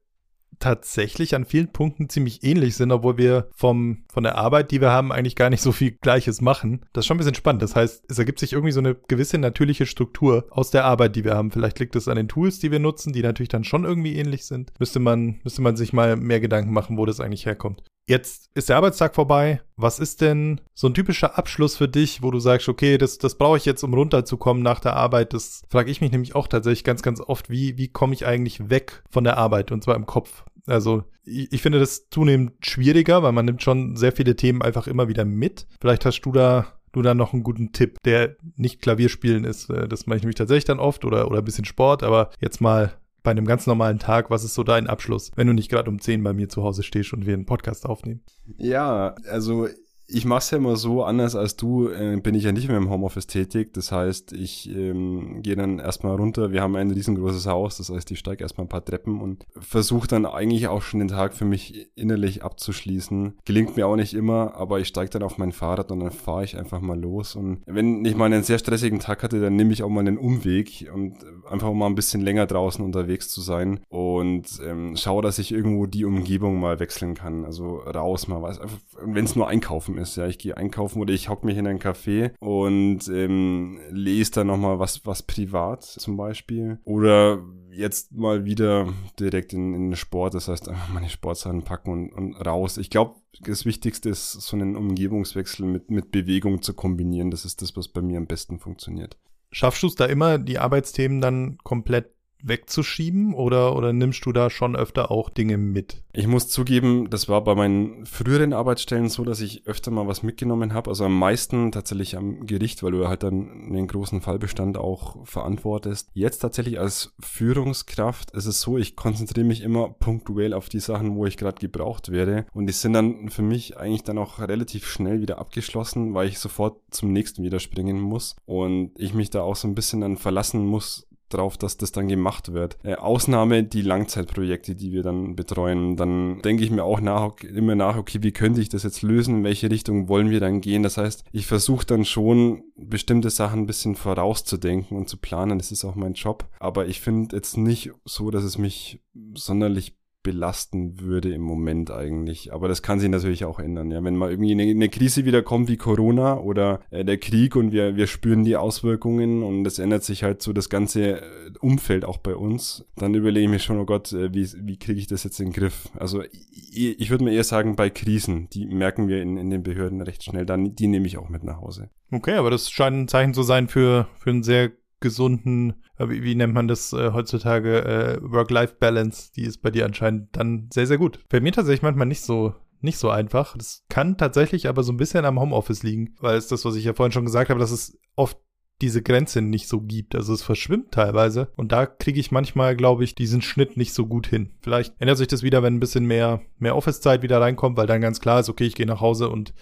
tatsächlich 0.59 1.35
an 1.35 1.45
vielen 1.45 1.73
Punkten 1.73 2.09
ziemlich 2.09 2.43
ähnlich 2.43 2.77
sind, 2.77 2.93
obwohl 2.93 3.19
wir 3.19 3.49
vom, 3.55 4.05
von 4.13 4.25
der 4.25 4.37
Arbeit, 4.37 4.71
die 4.71 4.81
wir 4.81 4.91
haben, 4.91 5.13
eigentlich 5.13 5.37
gar 5.37 5.51
nicht 5.51 5.61
so 5.61 5.73
viel 5.73 5.93
Gleiches 5.93 6.41
machen. 6.41 6.85
Das 6.93 7.03
ist 7.03 7.07
schon 7.07 7.17
ein 7.17 7.19
bisschen 7.19 7.35
spannend. 7.35 7.63
Das 7.63 7.77
heißt, 7.77 8.05
es 8.09 8.19
ergibt 8.19 8.39
sich 8.39 8.53
irgendwie 8.53 8.73
so 8.73 8.81
eine 8.81 8.95
gewisse 8.95 9.39
natürliche 9.39 9.87
Struktur 9.87 10.47
aus 10.51 10.71
der 10.71 10.85
Arbeit, 10.85 11.17
die 11.17 11.25
wir 11.25 11.35
haben. 11.35 11.51
Vielleicht 11.51 11.79
liegt 11.79 11.97
es 11.97 12.09
an 12.09 12.17
den 12.17 12.29
Tools, 12.29 12.59
die 12.59 12.71
wir 12.71 12.79
nutzen, 12.79 13.13
die 13.13 13.23
natürlich 13.23 13.49
dann 13.49 13.65
schon 13.65 13.85
irgendwie 13.85 14.17
ähnlich 14.17 14.47
sind. 14.47 14.73
Müsste 14.79 15.01
man, 15.01 15.41
müsste 15.45 15.63
man 15.63 15.77
sich 15.77 15.93
mal 15.93 16.17
mehr 16.17 16.41
Gedanken 16.41 16.73
machen, 16.73 16.97
wo 16.99 17.07
das 17.07 17.21
eigentlich 17.21 17.47
herkommt. 17.47 17.83
Jetzt 18.07 18.51
ist 18.55 18.69
der 18.69 18.77
Arbeitstag 18.77 19.15
vorbei. 19.15 19.63
Was 19.77 19.99
ist 19.99 20.21
denn 20.21 20.61
so 20.75 20.89
ein 20.89 20.95
typischer 20.95 21.39
Abschluss 21.39 21.77
für 21.77 21.89
dich, 21.89 22.23
wo 22.23 22.31
du 22.31 22.39
sagst, 22.39 22.69
okay, 22.69 22.99
das, 22.99 23.19
das 23.19 23.39
brauche 23.39 23.57
ich 23.57 23.65
jetzt, 23.65 23.83
um 23.83 23.95
runterzukommen 23.95 24.63
nach 24.63 24.81
der 24.81 24.95
Arbeit? 24.95 25.33
Das 25.33 25.63
frage 25.71 25.91
ich 25.91 26.01
mich 26.01 26.13
nämlich 26.13 26.35
auch 26.35 26.47
tatsächlich 26.47 26.85
ganz, 26.85 27.03
ganz 27.03 27.21
oft. 27.21 27.49
Wie, 27.49 27.79
wie 27.79 27.89
komme 27.89 28.13
ich 28.13 28.27
eigentlich 28.27 28.69
weg 28.69 29.03
von 29.11 29.25
der 29.25 29.39
Arbeit 29.39 29.73
und 29.73 29.83
zwar 29.83 29.97
im 29.97 30.07
Kopf? 30.07 30.45
Also 30.67 31.05
ich, 31.25 31.51
ich 31.53 31.63
finde 31.63 31.81
das 31.81 32.09
zunehmend 32.11 32.53
schwieriger, 32.65 33.23
weil 33.23 33.33
man 33.33 33.47
nimmt 33.47 33.63
schon 33.63 33.97
sehr 33.97 34.13
viele 34.13 34.37
Themen 34.37 34.61
einfach 34.61 34.87
immer 34.87 35.09
wieder 35.09 35.25
mit. 35.25 35.67
Vielleicht 35.81 36.05
hast 36.05 36.21
du 36.23 36.33
da 36.33 36.67
du 36.93 37.03
da 37.03 37.15
noch 37.15 37.33
einen 37.33 37.43
guten 37.43 37.73
Tipp, 37.73 37.99
der 38.05 38.37
nicht 38.57 38.81
Klavierspielen 38.81 39.45
ist. 39.45 39.69
Äh, 39.69 39.89
das 39.89 40.07
mache 40.07 40.19
ich 40.19 40.23
nämlich 40.23 40.37
tatsächlich 40.37 40.65
dann 40.65 40.79
oft 40.79 41.05
oder, 41.05 41.29
oder 41.29 41.39
ein 41.39 41.45
bisschen 41.45 41.65
Sport, 41.65 42.03
aber 42.03 42.31
jetzt 42.41 42.61
mal 42.61 42.93
bei 43.25 43.33
einem 43.33 43.47
ganz 43.47 43.67
normalen 43.67 43.99
Tag, 43.99 44.31
was 44.31 44.45
ist 44.45 44.55
so 44.55 44.63
dein 44.63 44.87
Abschluss, 44.87 45.33
wenn 45.35 45.49
du 45.49 45.55
nicht 45.55 45.71
gerade 45.71 45.91
um 45.91 45.99
10 45.99 46.23
bei 46.23 46.33
mir 46.33 46.49
zu 46.49 46.63
Hause 46.63 46.85
stehst 46.85 47.13
und 47.13 47.27
wir 47.27 47.35
einen 47.35 47.47
Podcast 47.47 47.87
aufnehmen? 47.87 48.21
Ja, 48.59 49.17
also 49.29 49.67
ich 50.07 50.27
mache 50.27 50.41
es 50.41 50.51
ja 50.51 50.59
immer 50.59 50.77
so, 50.77 51.03
anders 51.03 51.35
als 51.35 51.57
du 51.57 51.89
äh, 51.89 52.19
bin 52.21 52.35
ich 52.35 52.45
ja 52.45 52.53
nicht 52.53 52.69
mehr 52.69 52.77
im 52.77 52.91
Homeoffice 52.91 53.27
tätig. 53.27 53.73
Das 53.73 53.91
heißt, 53.91 54.33
ich 54.33 54.71
ähm, 54.71 55.43
gehe 55.43 55.57
dann 55.57 55.79
erstmal 55.79 56.17
runter. 56.17 56.53
Wir 56.53 56.61
haben 56.61 56.77
ein 56.77 56.91
riesengroßes 56.91 57.47
Haus, 57.47 57.79
das 57.79 57.89
heißt, 57.89 58.11
ich 58.11 58.19
steige 58.19 58.43
erstmal 58.43 58.67
ein 58.67 58.69
paar 58.69 58.85
Treppen 58.85 59.21
und 59.21 59.47
versuche 59.59 60.07
dann 60.07 60.27
eigentlich 60.27 60.69
auch 60.69 60.83
schon 60.83 61.01
den 61.01 61.09
Tag 61.09 61.33
für 61.33 61.47
mich 61.47 61.89
innerlich 61.95 62.45
abzuschließen. 62.45 63.39
Gelingt 63.47 63.77
mir 63.77 63.87
auch 63.87 63.97
nicht 63.97 64.13
immer, 64.13 64.55
aber 64.57 64.79
ich 64.79 64.89
steige 64.89 65.11
dann 65.11 65.23
auf 65.23 65.39
mein 65.39 65.53
Fahrrad 65.53 65.91
und 65.91 66.01
dann 66.01 66.11
fahre 66.11 66.45
ich 66.45 66.59
einfach 66.59 66.81
mal 66.81 67.01
los. 67.01 67.35
Und 67.35 67.63
wenn 67.65 68.05
ich 68.05 68.15
mal 68.15 68.27
einen 68.27 68.43
sehr 68.43 68.59
stressigen 68.59 68.99
Tag 68.99 69.23
hatte, 69.23 69.41
dann 69.41 69.57
nehme 69.57 69.73
ich 69.73 69.83
auch 69.83 69.89
mal 69.89 70.01
einen 70.01 70.19
Umweg 70.19 70.91
und 70.93 71.17
einfach 71.49 71.73
mal 71.73 71.87
ein 71.87 71.95
bisschen 71.95 72.21
länger 72.21 72.47
draußen 72.47 72.85
unterwegs 72.85 73.31
zu 73.31 73.41
sein 73.41 73.81
und 73.89 74.61
ähm, 74.67 74.97
schaue, 74.97 75.23
dass 75.23 75.39
ich 75.39 75.51
irgendwo 75.51 75.87
die 75.87 76.05
Umgebung 76.05 76.61
mal 76.61 76.79
wechseln 76.79 77.15
kann. 77.15 77.47
Also 77.47 77.77
raus 77.79 78.29
mal 78.29 78.43
was. 78.43 78.61
Wenn 79.03 79.25
es 79.25 79.35
nur 79.35 79.49
einkaufen 79.49 79.94
einkaufen 79.95 79.99
ist. 79.99 80.17
Ja, 80.17 80.27
ich 80.27 80.39
gehe 80.39 80.57
einkaufen 80.57 81.01
oder 81.01 81.13
ich 81.13 81.29
hock 81.29 81.45
mich 81.45 81.57
in 81.57 81.67
ein 81.67 81.79
Café 81.79 82.33
und 82.41 83.09
ähm, 83.09 83.81
lese 83.91 84.33
da 84.33 84.45
nochmal 84.45 84.79
was, 84.79 85.07
was 85.07 85.23
privat 85.23 85.85
zum 85.85 86.17
Beispiel. 86.17 86.79
Oder 86.85 87.43
jetzt 87.71 88.13
mal 88.13 88.45
wieder 88.45 88.93
direkt 89.19 89.53
in, 89.53 89.75
in 89.75 89.91
den 89.91 89.97
Sport, 89.97 90.35
das 90.35 90.49
heißt 90.49 90.69
einfach 90.69 90.93
meine 90.93 91.09
Sportsachen 91.09 91.63
packen 91.63 91.91
und, 91.91 92.13
und 92.13 92.35
raus. 92.35 92.77
Ich 92.77 92.91
glaube, 92.91 93.17
das 93.41 93.65
Wichtigste 93.65 94.11
ist, 94.11 94.33
so 94.33 94.57
einen 94.57 94.77
Umgebungswechsel 94.77 95.67
mit, 95.67 95.91
mit 95.91 96.11
Bewegung 96.11 96.63
zu 96.63 96.75
kombinieren. 96.75 97.31
Das 97.31 97.45
ist 97.45 97.63
das, 97.63 97.77
was 97.77 97.89
bei 97.89 98.01
mir 98.01 98.19
am 98.19 98.27
besten 98.27 98.59
funktioniert. 98.59 99.17
Schaffst 99.51 99.83
du 99.83 99.87
es 99.87 99.95
da 99.95 100.07
immer, 100.07 100.39
die 100.39 100.59
Arbeitsthemen 100.59 101.21
dann 101.21 101.59
komplett 101.63 102.11
wegzuschieben 102.45 103.35
oder, 103.35 103.75
oder 103.75 103.93
nimmst 103.93 104.25
du 104.27 104.33
da 104.33 104.51
schon 104.51 104.77
öfter 104.77 105.11
auch 105.11 105.31
Dinge 105.31 105.57
mit? 105.57 106.03
Ich 106.13 106.27
muss 106.29 106.49
zugeben, 106.49 107.11
das 107.11 107.29
war 107.29 107.43
bei 107.43 107.55
meinen 107.55 108.07
früheren 108.07 108.53
Arbeitsstellen 108.53 109.09
so, 109.09 109.25
dass 109.25 109.41
ich 109.41 109.67
öfter 109.67 109.91
mal 109.91 110.07
was 110.07 110.23
mitgenommen 110.23 110.73
habe. 110.73 110.91
Also 110.91 111.07
am 111.07 111.19
meisten 111.19 111.73
tatsächlich 111.73 112.17
am 112.17 112.47
Gericht, 112.47 112.83
weil 112.83 112.93
du 112.93 113.09
halt 113.09 113.25
dann 113.25 113.51
einen 113.51 113.89
großen 113.89 114.21
Fallbestand 114.21 114.77
auch 114.77 115.27
verantwortest. 115.27 116.11
Jetzt 116.13 116.39
tatsächlich 116.39 116.79
als 116.79 117.15
Führungskraft 117.19 118.31
ist 118.31 118.47
es 118.47 118.61
so, 118.61 118.79
ich 118.79 118.95
konzentriere 118.95 119.47
mich 119.47 119.63
immer 119.63 119.89
punktuell 119.89 120.53
auf 120.53 120.69
die 120.69 120.81
Sachen, 120.81 121.17
wo 121.17 121.27
ich 121.27 121.37
gerade 121.37 121.59
gebraucht 121.59 122.13
werde. 122.13 122.47
Und 122.53 122.67
die 122.67 122.73
sind 122.73 122.93
dann 122.93 123.31
für 123.31 123.43
mich 123.43 123.77
eigentlich 123.77 124.05
dann 124.05 124.19
auch 124.19 124.39
relativ 124.39 124.87
schnell 124.87 125.21
wieder 125.21 125.39
abgeschlossen, 125.39 126.15
weil 126.15 126.29
ich 126.29 126.39
sofort 126.39 126.81
zum 126.91 127.13
nächsten 127.13 127.43
wieder 127.43 127.59
springen 127.59 128.01
muss. 128.01 128.37
Und 128.45 128.93
ich 128.97 129.15
mich 129.15 129.31
da 129.31 129.43
auch 129.43 129.57
so 129.57 129.67
ein 129.67 129.75
bisschen 129.75 130.03
dann 130.03 130.17
verlassen 130.17 130.65
muss, 130.65 131.09
drauf, 131.29 131.57
dass 131.57 131.77
das 131.77 131.93
dann 131.93 132.09
gemacht 132.09 132.53
wird. 132.53 132.77
Äh, 132.83 132.95
Ausnahme 132.95 133.65
die 133.65 133.83
Langzeitprojekte, 133.83 134.75
die 134.75 134.93
wir 134.93 135.03
dann 135.03 135.37
betreuen. 135.37 135.97
Dann 135.97 136.41
denke 136.43 136.65
ich 136.65 136.71
mir 136.71 136.85
auch 136.85 137.01
nach, 137.01 137.35
immer 137.43 137.75
nach, 137.75 137.97
okay, 137.97 138.19
wie 138.23 138.33
könnte 138.33 138.61
ich 138.61 138.69
das 138.69 138.83
jetzt 138.83 139.03
lösen? 139.03 139.39
In 139.39 139.45
welche 139.45 139.71
Richtung 139.71 140.09
wollen 140.09 140.31
wir 140.31 140.41
dann 140.41 140.61
gehen? 140.61 140.83
Das 140.83 140.97
heißt, 140.97 141.25
ich 141.33 141.47
versuche 141.47 141.87
dann 141.87 142.05
schon 142.05 142.65
bestimmte 142.77 143.31
Sachen 143.31 143.61
ein 143.61 143.67
bisschen 143.67 143.95
vorauszudenken 143.95 144.97
und 144.97 145.09
zu 145.09 145.17
planen. 145.17 145.59
Das 145.59 145.73
ist 145.73 145.85
auch 145.85 145.95
mein 145.95 146.15
Job. 146.15 146.49
Aber 146.59 146.87
ich 146.87 147.01
finde 147.01 147.37
jetzt 147.37 147.57
nicht 147.57 147.91
so, 148.05 148.31
dass 148.31 148.45
es 148.45 148.59
mich 148.59 149.01
sonderlich 149.35 149.97
belasten 150.25 150.99
würde 151.01 151.33
im 151.33 151.43
Moment 151.43 151.93
eigentlich. 151.93 152.53
Aber 152.53 152.67
das 152.67 152.83
kann 152.83 152.99
sich 152.99 153.09
natürlich 153.09 153.45
auch 153.45 153.61
ändern. 153.61 153.93
Ja, 153.93 154.03
wenn 154.03 154.17
mal 154.17 154.31
irgendwie 154.31 154.51
eine, 154.51 154.65
eine 154.65 154.89
Krise 154.89 155.25
wieder 155.25 155.43
kommt 155.43 155.69
wie 155.69 155.77
Corona 155.77 156.39
oder 156.39 156.81
äh, 156.91 157.05
der 157.05 157.19
Krieg 157.19 157.55
und 157.55 157.71
wir, 157.71 157.95
wir 157.95 158.09
spüren 158.09 158.43
die 158.43 158.57
Auswirkungen 158.57 159.45
und 159.45 159.65
es 159.67 159.79
ändert 159.79 160.03
sich 160.03 160.25
halt 160.25 160.43
so 160.43 160.53
das 160.53 160.69
ganze 160.69 161.21
äh, 161.21 161.23
Umfeld 161.61 162.05
auch 162.05 162.17
bei 162.17 162.35
uns, 162.35 162.85
dann 162.97 163.15
überlege 163.15 163.45
ich 163.45 163.51
mir 163.51 163.59
schon, 163.61 163.79
oh 163.79 163.85
Gott, 163.85 164.13
äh, 164.13 164.35
wie, 164.35 164.49
wie 164.61 164.79
kriege 164.79 164.99
ich 164.99 165.07
das 165.07 165.23
jetzt 165.23 165.39
in 165.39 165.47
den 165.47 165.53
Griff? 165.53 165.91
Also 165.95 166.23
ich, 166.23 166.99
ich 166.99 167.11
würde 167.11 167.25
mir 167.25 167.33
eher 167.33 167.45
sagen, 167.45 167.77
bei 167.77 167.91
Krisen, 167.91 168.49
die 168.51 168.67
merken 168.67 169.07
wir 169.07 169.23
in, 169.23 169.37
in 169.37 169.51
den 169.51 169.63
Behörden 169.63 170.01
recht 170.01 170.25
schnell, 170.25 170.47
dann 170.47 170.75
die 170.75 170.89
nehme 170.89 171.07
ich 171.07 171.19
auch 171.19 171.29
mit 171.29 171.45
nach 171.45 171.61
Hause. 171.61 171.91
Okay, 172.11 172.35
aber 172.35 172.51
das 172.51 172.71
scheint 172.71 172.97
ein 172.97 173.09
Zeichen 173.09 173.35
zu 173.35 173.43
sein 173.43 173.69
für, 173.69 174.09
für 174.19 174.31
einen 174.31 174.43
sehr 174.43 174.73
gesunden, 175.05 175.75
äh, 175.99 176.09
wie, 176.09 176.25
wie, 176.25 176.35
nennt 176.35 176.55
man 176.55 176.67
das 176.67 176.93
äh, 176.93 177.13
heutzutage, 177.13 177.85
äh, 177.85 178.19
Work-Life-Balance, 178.23 179.33
die 179.37 179.43
ist 179.45 179.63
bei 179.63 179.71
dir 179.71 179.85
anscheinend 179.85 180.37
dann 180.37 180.69
sehr, 180.73 180.89
sehr 180.89 180.99
gut. 180.99 181.21
Bei 181.29 181.41
mir 181.41 181.53
tatsächlich 181.53 181.83
manchmal 181.83 182.09
nicht 182.09 182.23
so, 182.23 182.55
nicht 182.81 182.99
so 182.99 183.11
einfach. 183.11 183.57
Das 183.57 183.85
kann 183.89 184.17
tatsächlich 184.17 184.67
aber 184.67 184.83
so 184.83 184.93
ein 184.93 184.97
bisschen 184.97 185.25
am 185.25 185.39
Homeoffice 185.39 185.83
liegen, 185.83 186.17
weil 186.19 186.37
es 186.37 186.49
das, 186.49 186.65
was 186.65 186.75
ich 186.75 186.85
ja 186.85 186.95
vorhin 186.95 187.13
schon 187.13 187.27
gesagt 187.27 187.51
habe, 187.51 187.61
dass 187.61 187.71
es 187.71 187.99
oft 188.17 188.39
diese 188.81 189.03
Grenze 189.03 189.41
nicht 189.41 189.69
so 189.69 189.81
gibt. 189.81 190.15
Also 190.15 190.33
es 190.33 190.43
verschwimmt 190.43 190.93
teilweise 190.93 191.53
und 191.57 191.71
da 191.71 191.87
kriege 191.87 192.19
ich 192.19 192.33
manchmal, 192.33 192.75
glaube 192.75 193.05
ich, 193.05 193.15
diesen 193.15 193.43
Schnitt 193.43 193.77
nicht 193.77 193.93
so 193.93 194.07
gut 194.07 194.27
hin. 194.27 194.55
Vielleicht 194.63 194.95
ändert 194.99 195.19
sich 195.19 195.29
das 195.29 195.43
wieder, 195.43 195.63
wenn 195.63 195.77
ein 195.77 195.81
bisschen 195.81 196.07
mehr, 196.07 196.41
mehr 196.59 196.75
Office-Zeit 196.75 197.23
wieder 197.23 197.41
reinkommt, 197.41 197.77
weil 197.77 197.87
dann 197.87 198.01
ganz 198.01 198.21
klar 198.21 198.41
ist, 198.41 198.49
okay, 198.49 198.65
ich 198.65 198.75
gehe 198.75 198.87
nach 198.87 199.01
Hause 199.01 199.29
und 199.29 199.55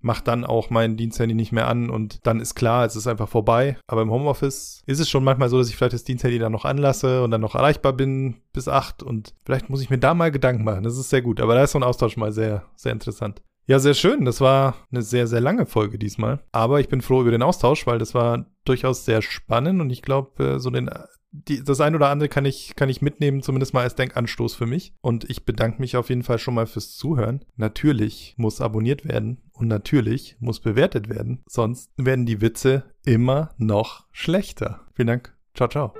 mach 0.00 0.20
dann 0.20 0.44
auch 0.44 0.70
mein 0.70 0.96
Diensthandy 0.96 1.34
nicht 1.34 1.52
mehr 1.52 1.68
an 1.68 1.90
und 1.90 2.26
dann 2.26 2.40
ist 2.40 2.54
klar, 2.54 2.84
es 2.84 2.96
ist 2.96 3.06
einfach 3.06 3.28
vorbei. 3.28 3.78
Aber 3.86 4.02
im 4.02 4.10
Homeoffice 4.10 4.82
ist 4.86 5.00
es 5.00 5.08
schon 5.08 5.24
manchmal 5.24 5.48
so, 5.48 5.58
dass 5.58 5.68
ich 5.68 5.76
vielleicht 5.76 5.94
das 5.94 6.04
Diensthandy 6.04 6.38
dann 6.38 6.52
noch 6.52 6.64
anlasse 6.64 7.22
und 7.22 7.30
dann 7.30 7.40
noch 7.40 7.54
erreichbar 7.54 7.92
bin 7.92 8.36
bis 8.52 8.68
acht 8.68 9.02
und 9.02 9.34
vielleicht 9.44 9.70
muss 9.70 9.82
ich 9.82 9.90
mir 9.90 9.98
da 9.98 10.14
mal 10.14 10.30
Gedanken 10.30 10.64
machen. 10.64 10.84
Das 10.84 10.98
ist 10.98 11.10
sehr 11.10 11.22
gut. 11.22 11.40
Aber 11.40 11.54
da 11.54 11.64
ist 11.64 11.72
so 11.72 11.78
ein 11.78 11.84
Austausch 11.84 12.16
mal 12.16 12.32
sehr, 12.32 12.64
sehr 12.76 12.92
interessant. 12.92 13.42
Ja, 13.66 13.78
sehr 13.78 13.92
schön. 13.92 14.24
Das 14.24 14.40
war 14.40 14.76
eine 14.90 15.02
sehr, 15.02 15.26
sehr 15.26 15.42
lange 15.42 15.66
Folge 15.66 15.98
diesmal. 15.98 16.40
Aber 16.52 16.80
ich 16.80 16.88
bin 16.88 17.02
froh 17.02 17.20
über 17.20 17.30
den 17.30 17.42
Austausch, 17.42 17.86
weil 17.86 17.98
das 17.98 18.14
war 18.14 18.46
durchaus 18.64 19.04
sehr 19.04 19.20
spannend 19.20 19.82
und 19.82 19.90
ich 19.90 20.00
glaube, 20.00 20.54
äh, 20.54 20.58
so 20.58 20.70
den 20.70 20.88
die, 21.30 21.62
das 21.62 21.80
ein 21.80 21.94
oder 21.94 22.08
andere 22.08 22.28
kann 22.28 22.44
ich, 22.44 22.74
kann 22.76 22.88
ich 22.88 23.02
mitnehmen, 23.02 23.42
zumindest 23.42 23.74
mal 23.74 23.82
als 23.82 23.94
Denkanstoß 23.94 24.54
für 24.54 24.66
mich. 24.66 24.94
Und 25.00 25.28
ich 25.28 25.44
bedanke 25.44 25.80
mich 25.80 25.96
auf 25.96 26.08
jeden 26.08 26.22
Fall 26.22 26.38
schon 26.38 26.54
mal 26.54 26.66
fürs 26.66 26.96
Zuhören. 26.96 27.44
Natürlich 27.56 28.34
muss 28.36 28.60
abonniert 28.60 29.06
werden 29.06 29.38
und 29.52 29.68
natürlich 29.68 30.36
muss 30.40 30.60
bewertet 30.60 31.08
werden. 31.08 31.42
Sonst 31.46 31.90
werden 31.96 32.26
die 32.26 32.40
Witze 32.40 32.84
immer 33.04 33.50
noch 33.58 34.06
schlechter. 34.12 34.86
Vielen 34.94 35.08
Dank. 35.08 35.36
Ciao, 35.54 35.68
ciao. 35.68 35.94